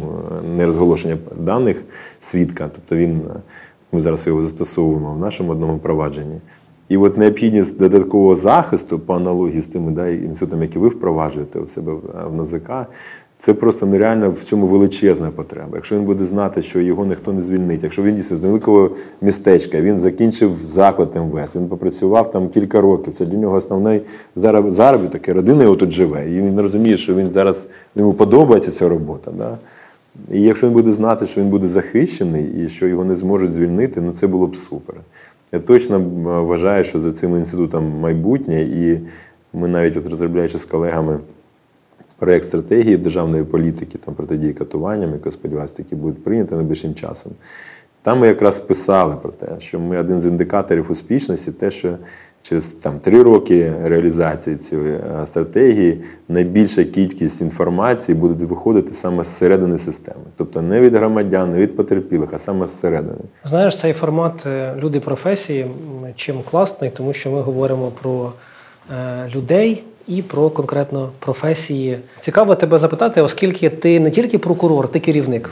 нерозголошення 0.58 1.18
даних 1.40 1.84
свідка. 2.20 2.70
Тобто 2.76 2.96
він, 2.96 3.22
ми 3.92 4.02
зараз 4.02 4.28
його 4.28 4.44
застосовуємо 4.44 5.14
в 5.14 5.20
нашому 5.20 5.52
одному 5.52 5.78
провадженні. 5.78 6.40
І 6.90 6.98
от 6.98 7.18
необхідність 7.18 7.80
додаткового 7.80 8.36
захисту 8.36 9.00
по 9.00 9.14
аналогії 9.14 9.62
з 9.62 9.68
тими 9.68 9.92
да, 9.92 10.08
інститутами, 10.08 10.66
які 10.66 10.80
ви 10.80 10.88
впроваджуєте 10.88 11.60
у 11.60 11.68
себе 11.68 11.94
в 12.30 12.36
НАЗК, 12.36 12.72
це 13.38 13.54
просто 13.54 13.86
нереально 13.86 14.32
в 14.32 14.40
цьому 14.40 14.68
величезна 14.68 15.30
потреба. 15.30 15.70
Якщо 15.74 15.96
він 15.96 16.04
буде 16.04 16.26
знати, 16.26 16.62
що 16.62 16.82
його 16.82 17.06
ніхто 17.06 17.34
не 17.34 17.42
звільнить, 17.42 17.84
якщо 17.84 18.04
він 18.04 18.16
дійсно 18.16 18.38
з 18.38 18.46
великого 18.46 18.92
містечка, 19.22 19.82
він 19.82 20.00
закінчив 20.00 20.52
заклад 20.66 21.16
МВС, 21.16 21.60
він 21.60 21.68
попрацював 21.68 22.32
там 22.32 22.50
кілька 22.50 22.82
років. 22.82 23.14
Це 23.14 23.26
для 23.26 23.38
нього 23.38 23.56
основний 23.56 24.02
заробіток, 24.36 25.28
і 25.28 25.32
родина 25.32 25.64
його 25.64 25.76
тут 25.76 25.92
живе. 25.92 26.32
І 26.32 26.42
він 26.42 26.62
розуміє, 26.62 26.98
що 26.98 27.16
він 27.16 27.32
зараз 27.32 27.68
йому 27.96 28.14
подобається 28.14 28.72
ця 28.72 28.90
робота. 28.90 29.32
Да? 29.38 29.58
І 30.32 30.42
якщо 30.42 30.68
він 30.68 30.74
буде 30.74 30.92
знати, 30.92 31.26
що 31.28 31.42
він 31.42 31.50
буде 31.50 31.68
захищений 31.68 32.64
і 32.66 32.70
що 32.70 32.88
його 32.88 33.06
не 33.06 33.16
зможуть 33.16 33.54
звільнити, 33.54 34.02
ну 34.02 34.12
це 34.12 34.28
було 34.28 34.48
б 34.48 34.56
супер. 34.56 34.96
Я 35.52 35.60
точно 35.60 36.00
вважаю, 36.46 36.84
що 36.84 37.00
за 37.00 37.12
цим 37.12 37.38
інститутом 37.38 38.00
майбутнє, 38.00 38.62
і 38.62 39.00
ми 39.54 39.68
навіть 39.68 39.98
от 39.98 40.08
розробляючи 40.08 40.58
з 40.58 40.66
колегами 40.66 41.20
проєкт 42.18 42.46
стратегії 42.46 42.98
державної 42.98 43.44
політики 43.44 43.98
там 43.98 44.14
протидії 44.14 44.54
катуванням, 44.54 45.12
який 45.14 45.32
сподіваюся, 45.32 45.78
таки 45.78 45.96
будуть 45.96 46.24
прийняті 46.24 46.56
найближчим 46.56 46.94
часом. 46.96 47.32
Там 48.02 48.20
ми 48.20 48.28
якраз 48.28 48.60
писали 48.60 49.16
про 49.22 49.32
те, 49.32 49.48
що 49.60 49.80
ми 49.80 49.98
один 49.98 50.22
з 50.22 50.26
індикаторів 50.26 50.92
успішності, 50.92 51.52
те, 51.52 51.72
що 51.72 51.98
через 52.42 52.66
там 52.66 53.00
три 53.00 53.24
роки 53.24 53.74
реалізації 53.84 54.56
цієї 54.56 54.94
е, 55.22 55.26
стратегії 55.26 56.02
найбільша 56.30 56.84
кількість 56.84 57.42
інформації 57.42 58.16
буде 58.16 58.46
виходити 58.46 58.94
саме 58.94 59.24
з 59.24 59.28
середини 59.28 59.78
системи, 59.78 60.22
тобто 60.38 60.62
не 60.62 60.80
від 60.80 60.96
громадян, 60.96 61.54
не 61.54 61.58
від 61.58 61.76
потерпілих, 61.76 62.30
а 62.34 62.38
саме 62.38 62.68
з 62.68 62.80
середини. 62.80 63.20
Знаєш, 63.44 63.80
цей 63.80 63.94
формат 63.94 64.46
е, 64.46 64.76
люди 64.78 65.00
професії 65.00 65.66
чим 66.16 66.42
класний, 66.52 66.90
тому 66.90 67.14
що 67.14 67.32
ми 67.32 67.42
говоримо 67.42 67.92
про 68.02 68.32
е, 68.92 69.30
людей. 69.36 69.84
І 70.08 70.22
про 70.22 70.50
конкретно 70.50 71.10
професії 71.20 71.98
цікаво 72.20 72.56
тебе 72.56 72.78
запитати, 72.78 73.22
оскільки 73.22 73.70
ти 73.70 74.00
не 74.00 74.12
тільки 74.12 74.38
прокурор, 74.38 74.88
ти 74.88 75.00
керівник. 75.00 75.52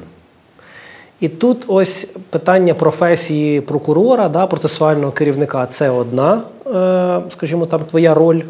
І 1.20 1.30
тут 1.30 1.65
ось 1.68 2.03
питання 2.30 2.74
професії 2.74 3.61
прокурора, 3.61 4.30
да, 4.30 4.47
процесуального 4.47 5.11
керівника 5.11 5.65
це 5.65 5.89
одна, 5.89 6.41
е, 6.65 7.22
скажімо, 7.30 7.65
там 7.65 7.86
твоя 7.86 8.13
роль, 8.13 8.41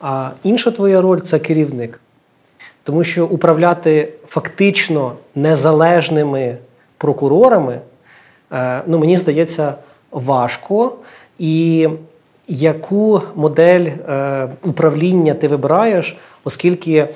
а 0.00 0.30
інша 0.42 0.70
твоя 0.70 1.00
роль 1.00 1.20
це 1.20 1.38
керівник. 1.38 2.00
Тому 2.82 3.04
що 3.04 3.26
управляти 3.26 4.12
фактично 4.26 5.12
незалежними 5.34 6.56
прокурорами, 6.98 7.80
е, 8.52 8.82
ну, 8.86 8.98
мені 8.98 9.16
здається, 9.16 9.74
важко. 10.10 10.92
І 11.38 11.88
яку 12.48 13.22
модель 13.34 13.86
е, 13.86 14.48
управління 14.64 15.34
ти 15.34 15.48
вибираєш, 15.48 16.16
оскільки 16.44 17.08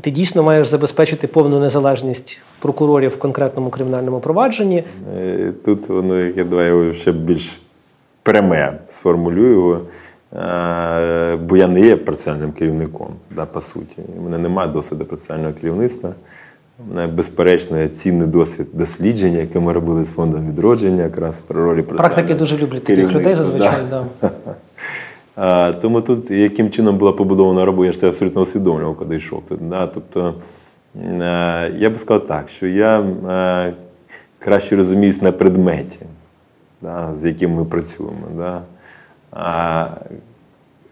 ти 0.00 0.10
дійсно 0.10 0.42
маєш 0.42 0.68
забезпечити 0.68 1.26
повну 1.26 1.60
незалежність 1.60 2.40
прокурорів 2.58 3.10
в 3.10 3.18
конкретному 3.18 3.70
кримінальному 3.70 4.20
провадженні. 4.20 4.84
Е, 5.16 5.52
тут 5.64 5.88
воно, 5.88 6.18
я 6.18 6.44
давай 6.44 6.68
його 6.68 6.94
ще 6.94 7.12
більш 7.12 7.60
пряме 8.22 8.78
сформулюю 8.88 9.52
його. 9.52 9.80
Е, 10.36 11.36
бо 11.36 11.56
я 11.56 11.68
не 11.68 11.80
є 11.80 11.96
процесуальним 11.96 12.52
керівником, 12.52 13.08
да, 13.30 13.46
по 13.46 13.60
суті. 13.60 14.02
У 14.18 14.22
мене 14.22 14.38
немає 14.38 14.68
досвіду 14.68 15.04
процесуального 15.04 15.52
керівництва. 15.60 16.12
У 16.78 16.94
мене 16.94 17.12
безперечно 17.12 17.86
цінний 17.86 18.28
досвід 18.28 18.66
дослідження, 18.72 19.38
яке 19.38 19.60
ми 19.60 19.72
робили 19.72 20.04
з 20.04 20.10
фондом 20.10 20.48
відродження, 20.48 21.02
якраз 21.02 21.38
про 21.38 21.64
ролі 21.64 21.82
Практики 21.82 22.34
дуже 22.34 22.58
люблять 22.58 22.84
таких 22.84 23.12
людей 23.12 23.34
зазвичай. 23.34 23.76
Да. 23.90 24.04
да. 24.20 24.30
Тому 25.80 26.00
тут 26.00 26.30
яким 26.30 26.70
чином 26.70 26.98
була 26.98 27.12
побудована 27.12 27.64
робота, 27.64 27.86
я 27.86 27.92
ж 27.92 28.00
це 28.00 28.08
абсолютно 28.08 28.42
усвідомлював, 28.42 28.96
коли 28.96 29.16
йшов 29.16 29.42
тут. 29.48 29.68
Да? 29.68 29.86
Тобто 29.86 30.34
е, 30.96 31.72
я 31.78 31.90
би 31.90 31.96
сказав 31.96 32.26
так, 32.26 32.48
що 32.48 32.66
я 32.66 33.00
е, 33.00 33.72
краще 34.38 34.76
розуміюсь 34.76 35.22
на 35.22 35.32
предметі, 35.32 35.98
да? 36.82 37.14
з 37.14 37.24
яким 37.24 37.54
ми 37.54 37.64
працюємо. 37.64 38.26
Да? 38.36 38.62
А 39.30 39.86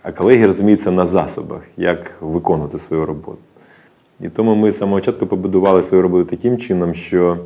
а 0.03 0.13
колеги 0.13 0.47
розуміються 0.47 0.91
на 0.91 1.07
засобах, 1.07 1.63
як 1.77 2.11
виконувати 2.21 2.79
свою 2.79 3.07
роботу. 3.07 3.39
І 4.21 4.29
тому 4.29 4.55
ми 4.55 4.71
з 4.71 4.79
самого 4.79 4.99
початку 4.99 5.27
побудували 5.27 5.83
свою 5.83 6.03
роботу 6.03 6.31
таким 6.31 6.59
чином, 6.59 6.95
що 6.95 7.37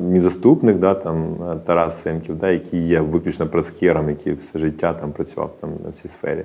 мій 0.00 0.20
заступник, 0.20 0.76
да, 0.76 0.94
там, 0.94 1.36
Тарас 1.66 2.02
Семків, 2.02 2.38
да, 2.38 2.50
який 2.50 2.86
є 2.88 3.00
виключно 3.00 3.46
прескером, 3.46 4.08
який 4.08 4.32
все 4.34 4.58
життя 4.58 4.92
там 4.92 5.12
працював 5.12 5.56
там, 5.60 5.70
на 5.86 5.92
цій 5.92 6.08
сфері. 6.08 6.44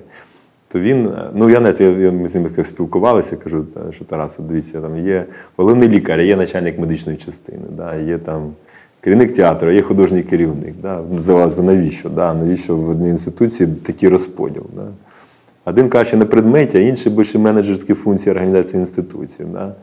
То 0.68 0.80
він, 0.80 1.10
ну 1.34 1.50
я 1.50 1.60
навіть 1.60 1.80
я, 1.80 1.88
я, 1.88 2.12
ми 2.12 2.28
з 2.28 2.34
ним 2.34 2.64
спілкувалися, 2.64 3.36
кажу, 3.36 3.64
що 3.90 4.04
Тарас, 4.04 4.38
дивіться, 4.38 4.80
там 4.80 5.06
є 5.06 5.24
головний 5.56 5.88
лікар, 5.88 6.20
є 6.20 6.36
начальник 6.36 6.78
медичної 6.78 7.18
частини, 7.18 7.64
да, 7.76 7.94
є 7.94 8.18
там 8.18 8.52
керівник 9.00 9.34
театру, 9.34 9.70
є 9.70 9.82
художній 9.82 10.22
керівник. 10.22 10.74
Да. 10.82 11.02
Здавалось 11.18 11.54
би, 11.54 11.62
навіщо? 11.62 12.08
Да, 12.08 12.34
навіщо 12.34 12.76
в 12.76 12.90
одній 12.90 13.08
інституції 13.08 13.68
такий 13.86 14.08
розподіл? 14.08 14.64
Да. 14.76 14.86
Один 15.64 15.88
каже 15.88 16.16
на 16.16 16.26
предметі, 16.26 16.78
а 16.78 16.80
інший 16.80 17.12
більше 17.12 17.38
менеджерські 17.38 17.94
функції 17.94 18.32
організації 18.32 18.80
інституції. 18.80 19.48
Да. 19.52 19.74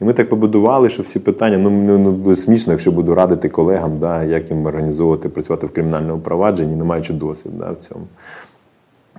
І 0.00 0.04
ми 0.04 0.12
так 0.12 0.28
побудували, 0.28 0.88
що 0.88 1.02
всі 1.02 1.18
питання, 1.18 1.58
ну, 1.58 1.70
ну, 1.70 2.20
ну 2.24 2.36
смішно, 2.36 2.72
якщо 2.72 2.92
буду 2.92 3.14
радити 3.14 3.48
колегам, 3.48 3.98
да, 3.98 4.24
як 4.24 4.50
їм 4.50 4.66
організовувати, 4.66 5.28
працювати 5.28 5.66
в 5.66 5.70
кримінальному 5.70 6.20
провадженні, 6.20 6.76
не 6.76 6.84
маючи 6.84 7.12
досвіду 7.12 7.56
да, 7.58 7.70
в 7.70 7.76
цьому. 7.76 8.06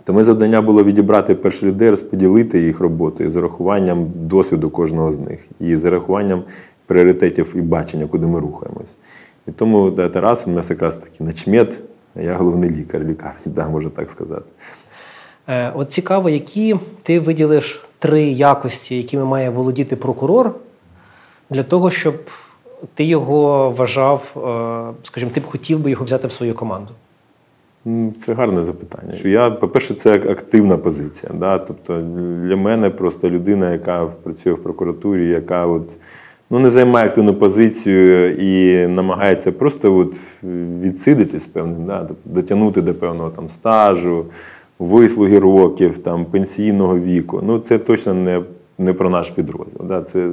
То 0.04 0.14
ми 0.14 0.24
завдання 0.24 0.62
було 0.62 0.84
відібрати 0.84 1.36
перших 1.36 1.64
людей, 1.64 1.90
розподілити 1.90 2.62
їх 2.62 2.80
роботу 2.80 3.30
з 3.30 3.36
урахуванням 3.36 4.12
досвіду 4.16 4.70
кожного 4.70 5.12
з 5.12 5.20
них, 5.20 5.40
і 5.60 5.76
з 5.76 5.86
урахуванням 5.86 6.44
пріоритетів 6.86 7.54
і 7.56 7.62
бачення, 7.62 8.08
куди 8.08 8.28
ми 8.28 8.40
рухаємось. 8.40 8.98
І 9.48 9.52
тому 9.52 9.92
да, 9.92 10.10
Тарас 10.10 10.48
у 10.48 10.52
нас 10.52 10.70
якраз 10.70 10.98
такий 10.98 11.28
начмет, 11.28 11.80
а 12.16 12.22
я 12.22 12.36
головний 12.36 12.70
лікар 12.70 13.04
лікарні, 13.04 13.42
да, 13.46 13.68
можу 13.68 13.90
так 13.90 14.10
сказати. 14.10 14.46
Е, 15.48 15.72
От 15.76 15.92
цікаво, 15.92 16.30
які 16.30 16.76
ти 17.04 17.20
виділиш 17.20 17.84
три 18.00 18.24
якості, 18.24 18.98
якими 18.98 19.26
має 19.26 19.50
володіти 19.50 19.96
прокурор, 19.96 20.56
для 21.50 21.64
того, 21.64 21.92
щоб 21.92 22.16
ти 22.94 23.04
його 23.04 23.70
вважав, 23.70 24.34
е, 24.36 24.94
скажімо, 25.04 25.32
ти 25.34 25.40
б 25.40 25.44
хотів 25.46 25.80
би 25.80 25.92
його 25.92 26.06
взяти 26.06 26.28
в 26.28 26.32
свою 26.32 26.54
команду. 26.54 26.90
Це 28.18 28.34
гарне 28.34 28.64
запитання. 28.64 29.14
Що 29.14 29.30
я, 29.30 29.50
по-перше, 29.52 29.94
це 29.94 30.16
активна 30.16 30.78
позиція. 30.78 31.32
Да? 31.40 31.58
Тобто 31.58 32.02
для 32.44 32.56
мене 32.56 32.90
просто 32.90 33.30
людина, 33.30 33.72
яка 33.72 34.06
працює 34.06 34.54
в 34.54 34.64
прокуратурі, 34.64 35.28
яка 35.30 35.66
от, 35.66 35.90
ну, 36.50 36.60
не 36.60 36.70
займає 36.70 37.08
активну 37.08 37.34
позицію 37.34 38.36
і 38.36 38.88
намагається 38.88 39.52
просто 39.52 39.98
от 39.98 40.20
відсидитись 40.82 41.48
певним, 41.48 41.86
да? 41.86 42.06
тобто 42.08 42.30
дотягнути 42.30 42.82
до 42.82 42.94
певного 42.94 43.30
там 43.30 43.50
стажу, 43.50 44.26
вислуги 44.80 45.40
років, 45.40 45.98
там, 45.98 46.26
пенсійного 46.26 47.00
віку. 47.00 47.42
Ну, 47.44 47.60
це 47.60 47.78
точно 47.78 48.14
не. 48.14 48.42
Не 48.80 48.94
про 48.94 49.10
наш 49.10 49.30
підрозділ. 49.30 49.88
Да? 49.88 50.02
Це, 50.02 50.30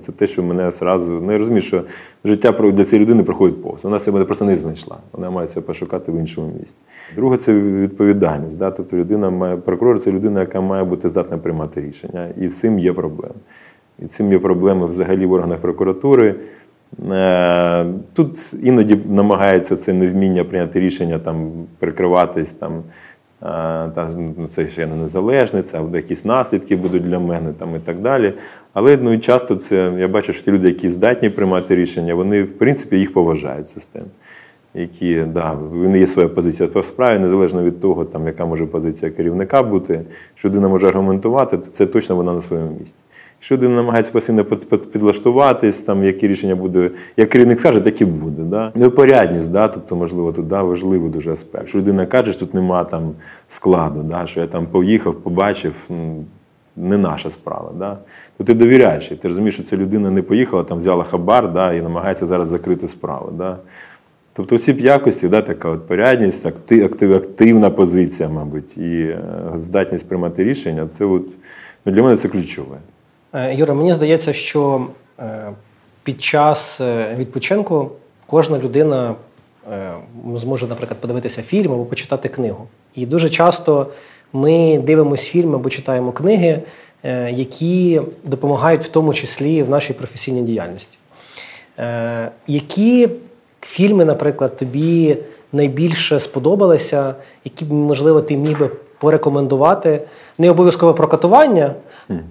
це 0.00 0.12
те, 0.12 0.26
що 0.26 0.42
мене 0.42 0.70
зразу. 0.70 1.12
Ну, 1.12 1.32
я 1.32 1.38
розумію, 1.38 1.60
що 1.62 1.82
життя 2.24 2.52
для 2.52 2.84
цієї 2.84 3.06
людини 3.06 3.22
проходить 3.22 3.62
повз. 3.62 3.84
Вона 3.84 3.98
себе 3.98 4.24
просто 4.24 4.44
не 4.44 4.56
знайшла. 4.56 4.96
Вона 5.12 5.30
має 5.30 5.46
себе 5.46 5.66
пошукати 5.66 6.12
в 6.12 6.16
іншому 6.16 6.52
місці. 6.60 6.76
Друге, 7.16 7.36
це 7.36 7.54
відповідальність. 7.54 8.58
Да? 8.58 8.70
Тобто 8.70 8.96
людина 8.96 9.30
має 9.30 9.56
прокурор 9.56 10.00
це 10.00 10.12
людина, 10.12 10.40
яка 10.40 10.60
має 10.60 10.84
бути 10.84 11.08
здатна 11.08 11.38
приймати 11.38 11.80
рішення. 11.80 12.28
І 12.40 12.48
з 12.48 12.58
цим 12.58 12.78
є 12.78 12.92
проблеми. 12.92 13.34
І 13.98 14.06
цим 14.06 14.32
є 14.32 14.38
проблеми 14.38 14.86
взагалі 14.86 15.26
в 15.26 15.32
органах 15.32 15.58
прокуратури. 15.58 16.34
Е, 17.10 17.86
Тут 18.12 18.54
іноді 18.62 18.98
намагається 19.08 19.76
це 19.76 19.92
невміння 19.92 20.44
прийняти 20.44 20.80
рішення, 20.80 21.18
там 21.18 21.50
прикриватись 21.78 22.52
там. 22.52 22.82
Та, 23.40 24.10
ну, 24.16 24.46
це 24.46 24.68
ще 24.68 24.86
не 24.86 24.96
незалежниця, 24.96 25.78
або 25.78 25.96
якісь 25.96 26.24
наслідки 26.24 26.76
будуть 26.76 27.02
для 27.02 27.18
мене 27.18 27.52
там, 27.58 27.76
і 27.76 27.78
так 27.78 28.00
далі. 28.00 28.32
Але 28.72 28.96
ну, 28.96 29.18
часто 29.18 29.56
це 29.56 29.92
я 29.98 30.08
бачу, 30.08 30.32
що 30.32 30.44
ті 30.44 30.50
люди, 30.50 30.68
які 30.68 30.90
здатні 30.90 31.30
приймати 31.30 31.76
рішення, 31.76 32.14
вони 32.14 32.42
в 32.42 32.58
принципі 32.58 32.96
їх 32.96 33.12
поважають 33.12 33.68
системи. 33.68 34.06
Які 34.74 35.24
да, 35.34 35.52
вони 35.52 35.98
є 35.98 36.06
своя 36.06 36.28
позиція 36.28 36.68
по 36.68 36.82
справі, 36.82 37.18
незалежно 37.18 37.62
від 37.62 37.80
того, 37.80 38.04
там, 38.04 38.26
яка 38.26 38.46
може 38.46 38.66
позиція 38.66 39.10
керівника 39.10 39.62
бути, 39.62 40.00
що 40.34 40.48
людина 40.48 40.68
може 40.68 40.88
аргументувати, 40.88 41.58
то 41.58 41.64
це 41.64 41.86
точно 41.86 42.16
вона 42.16 42.32
на 42.32 42.40
своєму 42.40 42.70
місці. 42.80 42.96
Якщо 43.40 43.54
людина 43.54 43.74
намагається 43.76 44.12
постійно 44.12 44.44
під- 44.44 44.68
під- 44.70 44.92
підлаштуватись, 44.92 45.78
там, 45.82 46.04
які 46.04 46.28
рішення 46.28 46.54
буде, 46.54 46.90
як 47.16 47.28
керівник 47.28 47.60
скаже, 47.60 47.80
так 47.80 48.00
і 48.00 48.04
буде. 48.04 48.42
Да? 48.42 48.72
Непорядність, 48.74 49.52
да? 49.52 49.68
тобто, 49.68 49.96
можливо, 49.96 50.32
тут 50.32 50.48
да, 50.48 50.62
важливий 50.62 51.10
дуже 51.10 51.32
аспект. 51.32 51.62
Якщо 51.62 51.78
людина 51.78 52.06
каже, 52.06 52.32
що 52.32 52.40
тут 52.40 52.54
нема 52.54 52.84
там 52.84 53.12
складу, 53.48 54.02
да? 54.02 54.26
що 54.26 54.40
я 54.40 54.46
там 54.46 54.66
поїхав, 54.66 55.14
побачив, 55.14 55.72
не 56.76 56.98
наша 56.98 57.30
справа. 57.30 57.72
Да? 57.78 57.98
То 58.38 58.44
ти 58.44 58.54
довіряєш, 58.54 59.08
ти 59.08 59.28
розумієш, 59.28 59.54
що 59.54 59.62
ця 59.62 59.76
людина 59.76 60.10
не 60.10 60.22
поїхала, 60.22 60.64
там 60.64 60.78
взяла 60.78 61.04
хабар 61.04 61.52
да, 61.52 61.72
і 61.72 61.82
намагається 61.82 62.26
зараз 62.26 62.48
закрити 62.48 62.88
справу. 62.88 63.32
Да? 63.38 63.56
Тобто 64.32 64.56
всі 64.56 64.72
б 64.72 64.80
якості, 64.80 65.28
да, 65.28 65.42
така 65.42 65.68
от 65.68 65.88
порядність, 65.88 66.46
акти- 66.46 66.84
актив, 66.84 67.14
активна 67.14 67.70
позиція, 67.70 68.28
мабуть, 68.28 68.78
і 68.78 69.00
е, 69.00 69.20
здатність 69.56 70.08
приймати 70.08 70.44
рішення, 70.44 70.86
це 70.86 71.04
от, 71.04 71.26
ну, 71.86 71.92
для 71.92 72.02
мене 72.02 72.16
це 72.16 72.28
ключове. 72.28 72.76
Е, 73.32 73.54
Юра, 73.54 73.74
мені 73.74 73.92
здається, 73.92 74.32
що 74.32 74.86
е, 75.20 75.52
під 76.02 76.22
час 76.22 76.80
е, 76.80 77.14
відпочинку 77.18 77.90
кожна 78.26 78.58
людина 78.58 79.14
зможе, 80.34 80.66
наприклад, 80.66 81.00
подивитися 81.00 81.42
фільм 81.42 81.72
або 81.72 81.84
почитати 81.84 82.28
книгу. 82.28 82.66
І 82.94 83.06
дуже 83.06 83.30
часто 83.30 83.86
ми 84.32 84.78
дивимося 84.78 85.30
фільми 85.30 85.54
або 85.54 85.70
читаємо 85.70 86.12
книги, 86.12 86.62
які 87.30 88.02
допомагають 88.24 88.84
в 88.84 88.88
тому 88.88 89.14
числі 89.14 89.62
в 89.62 89.70
нашій 89.70 89.92
професійній 89.92 90.42
діяльності. 90.42 90.98
Які 92.46 93.08
фільми, 93.60 94.04
наприклад, 94.04 94.56
тобі 94.56 95.16
найбільше 95.52 96.20
сподобалися, 96.20 97.14
які 97.44 97.64
б, 97.64 97.72
можливо, 97.72 98.20
ти 98.20 98.36
міг 98.36 98.58
би 98.58 98.70
порекомендувати? 98.98 100.00
Не 100.38 100.50
обов'язково 100.50 100.94
про 100.94 101.08
катування, 101.08 101.74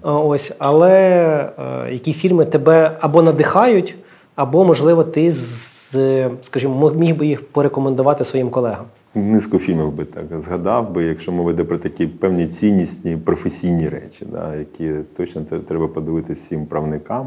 ось, 0.02 0.52
але 0.58 0.92
е, 1.58 1.92
які 1.92 2.12
фільми 2.12 2.44
тебе 2.44 2.96
або 3.00 3.22
надихають, 3.22 3.96
або, 4.36 4.64
можливо, 4.64 5.04
ти 5.04 5.32
з, 5.32 6.28
скажімо, 6.42 6.74
мо- 6.74 6.90
міг 6.90 7.16
би 7.16 7.26
їх 7.26 7.46
порекомендувати 7.46 8.24
своїм 8.24 8.50
колегам. 8.50 8.84
Низку 9.14 9.58
фільмів 9.58 9.92
би 9.92 10.04
так 10.04 10.40
згадав 10.40 10.90
би, 10.92 11.04
якщо 11.04 11.32
мова 11.32 11.50
йде 11.50 11.64
про 11.64 11.78
такі 11.78 12.06
певні 12.06 12.46
ціннісні 12.46 13.16
професійні 13.16 13.88
речі, 13.88 14.26
да, 14.32 14.54
які 14.54 14.92
точно 15.16 15.42
треба 15.68 15.88
подивитися 15.88 16.40
всім 16.40 16.66
правникам. 16.66 17.26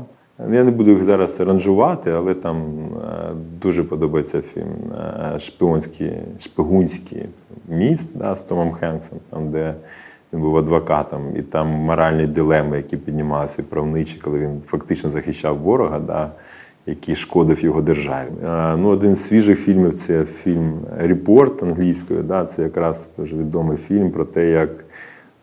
Я 0.51 0.63
не 0.63 0.71
буду 0.71 0.91
їх 0.91 1.03
зараз 1.03 1.39
ранжувати, 1.39 2.11
але 2.11 2.33
там 2.33 2.57
е, 2.57 3.31
дуже 3.61 3.83
подобається 3.83 4.41
фільм 4.53 4.65
е, 5.35 5.39
шпіонський, 5.39 6.11
шпигунський 6.39 7.25
міст 7.69 8.17
да, 8.17 8.35
з 8.35 8.41
Томом 8.41 8.71
Хенксом, 8.71 9.19
там, 9.29 9.51
де 9.51 9.73
він 10.33 10.41
був 10.41 10.57
адвокатом, 10.57 11.21
і 11.35 11.41
там 11.41 11.67
моральні 11.67 12.27
дилеми, 12.27 12.77
які 12.77 12.97
піднімалися 12.97 13.63
правничі, 13.63 14.19
коли 14.23 14.39
він 14.39 14.61
фактично 14.67 15.09
захищав 15.09 15.57
ворога. 15.57 15.99
Да, 15.99 16.31
який 16.85 17.15
шкодив 17.15 17.63
його 17.63 17.81
державі. 17.81 18.27
Е, 18.45 18.75
Ну, 18.77 18.89
один 18.89 19.15
з 19.15 19.25
свіжих 19.25 19.59
фільмів 19.59 19.95
це 19.95 20.25
фільм 20.25 20.73
Репорт 20.97 21.63
англійською. 21.63 22.23
Да, 22.23 22.45
це 22.45 22.63
якраз 22.63 23.09
дуже 23.17 23.35
відомий 23.35 23.77
фільм 23.77 24.11
про 24.11 24.25
те, 24.25 24.49
як 24.49 24.69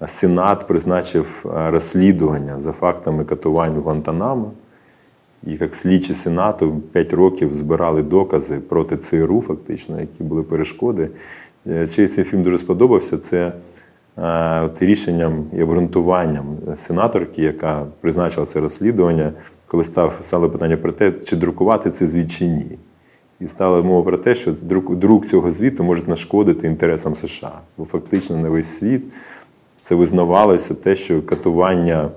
Сенат 0.06 0.66
призначив 0.66 1.44
е, 1.46 1.70
розслідування 1.70 2.58
за 2.58 2.72
фактами 2.72 3.24
катувань 3.24 3.74
в 3.74 3.80
Гуантанамо. 3.80 4.52
І 5.46 5.52
як 5.60 5.74
слідчі 5.74 6.14
Сенату 6.14 6.80
5 6.92 7.12
років 7.12 7.54
збирали 7.54 8.02
докази 8.02 8.58
проти 8.58 8.96
ЦРУ, 8.96 9.40
фактично, 9.40 10.00
які 10.00 10.22
були 10.22 10.42
перешкоди. 10.42 11.08
Е, 11.66 11.86
Чий 11.86 12.06
цей 12.06 12.24
фільм 12.24 12.42
дуже 12.42 12.58
сподобався, 12.58 13.18
це 13.18 13.52
от 14.64 14.82
рішенням 14.82 15.44
і 15.56 15.62
обґрунтуванням 15.62 16.44
сенаторки, 16.76 17.42
яка 17.42 17.86
призначила 18.00 18.46
це 18.46 18.60
розслідування, 18.60 19.32
коли 19.66 19.84
став, 19.84 20.18
стало 20.22 20.50
питання 20.50 20.76
про 20.76 20.92
те, 20.92 21.12
чи 21.12 21.36
друкувати 21.36 21.90
цей 21.90 22.08
звіт 22.08 22.30
чи 22.30 22.46
ні. 22.46 22.78
І 23.40 23.48
стала 23.48 23.82
мова 23.82 24.02
про 24.02 24.18
те, 24.18 24.34
що 24.34 24.52
друк, 24.90 25.26
цього 25.26 25.50
звіту 25.50 25.84
може 25.84 26.02
нашкодити 26.06 26.66
інтересам 26.66 27.16
США. 27.16 27.52
Бо 27.78 27.84
фактично 27.84 28.36
на 28.36 28.48
весь 28.48 28.78
світ 28.78 29.02
це 29.80 29.94
визнавалося 29.94 30.74
те, 30.74 30.96
що 30.96 31.22
катування 31.22 32.08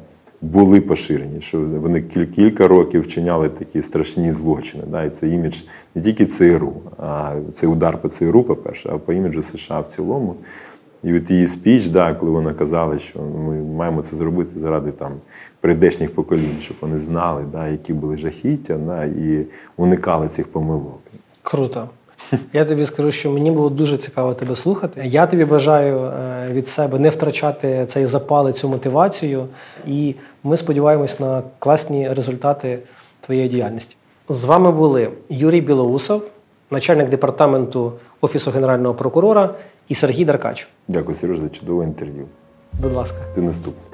були 0.42 0.82
поширені, 0.82 1.42
що 1.42 1.60
вони 1.62 2.02
кіль- 2.02 2.26
кілька 2.26 2.68
років 2.68 3.02
вчиняли 3.02 3.50
такі 3.50 3.82
страшні 3.82 4.32
злочини. 4.32 4.84
Да? 4.88 5.04
І 5.04 5.10
це 5.10 5.30
імідж 5.30 5.56
не 5.96 6.02
тільки 6.02 6.26
ЦРУ, 6.26 6.74
а 6.98 7.34
це 7.54 7.68
удар 7.68 8.02
по 8.02 8.10
ЦРУ, 8.10 8.44
по-перше, 8.44 8.90
а 8.94 8.98
по 8.98 9.14
іміджу 9.14 9.44
США 9.44 9.80
в 9.80 9.88
цілому. 9.88 10.36
І 11.04 11.14
от 11.14 11.32
її 11.32 11.48
спіч, 11.48 11.88
да, 11.88 12.14
коли 12.14 12.32
вона 12.32 12.54
казала, 12.54 12.98
що 12.98 13.20
ми 13.20 13.56
маємо 13.56 14.04
це 14.04 14.16
зробити 14.16 14.60
заради 14.60 14.92
там 14.92 15.12
прийдешніх 15.60 16.16
поколінь, 16.16 16.58
щоб 16.60 16.78
вони 16.82 16.98
знали, 16.98 17.46
да, 17.52 17.68
які 17.68 17.94
були 17.94 18.18
жахіття, 18.18 18.78
да, 18.78 19.04
і 19.04 19.46
уникали 19.78 20.28
цих 20.28 20.48
помилок. 20.48 21.00
Круто. 21.42 21.90
Я 22.54 22.66
тобі 22.66 22.86
скажу, 22.86 23.12
що 23.12 23.32
мені 23.32 23.52
було 23.52 23.70
дуже 23.70 23.98
цікаво 23.98 24.34
тебе 24.34 24.56
слухати. 24.56 25.02
Я 25.06 25.28
тобі 25.28 25.46
бажаю 25.46 26.00
е, 26.00 26.50
від 26.52 26.68
себе 26.68 27.00
не 27.00 27.10
втрачати 27.10 27.86
цей 27.86 28.06
запал 28.06 28.52
цю 28.52 28.70
мотивацію, 28.70 29.48
і 29.88 30.16
ми 30.44 30.58
сподіваємось 30.58 31.20
на 31.20 31.44
класні 31.60 32.14
результати 32.14 32.80
твоєї 33.22 33.50
діяльності. 33.50 33.96
З 34.30 34.44
вами 34.44 34.72
були 34.72 35.10
Юрій 35.30 35.62
Білоусов, 35.62 36.24
начальник 36.72 37.10
департаменту 37.10 37.94
Офісу 38.22 38.52
Генерального 38.52 38.96
прокурора, 38.96 39.50
і 39.92 39.96
Сергій 39.96 40.26
Даркач. 40.26 40.68
Дякую, 40.88 41.18
Сереж, 41.18 41.40
за 41.40 41.50
чудове 41.50 41.86
інтерв'ю. 41.86 42.28
Будь 42.82 42.94
ласка. 42.94 43.18
Ти 43.36 43.42
наступний. 43.42 43.91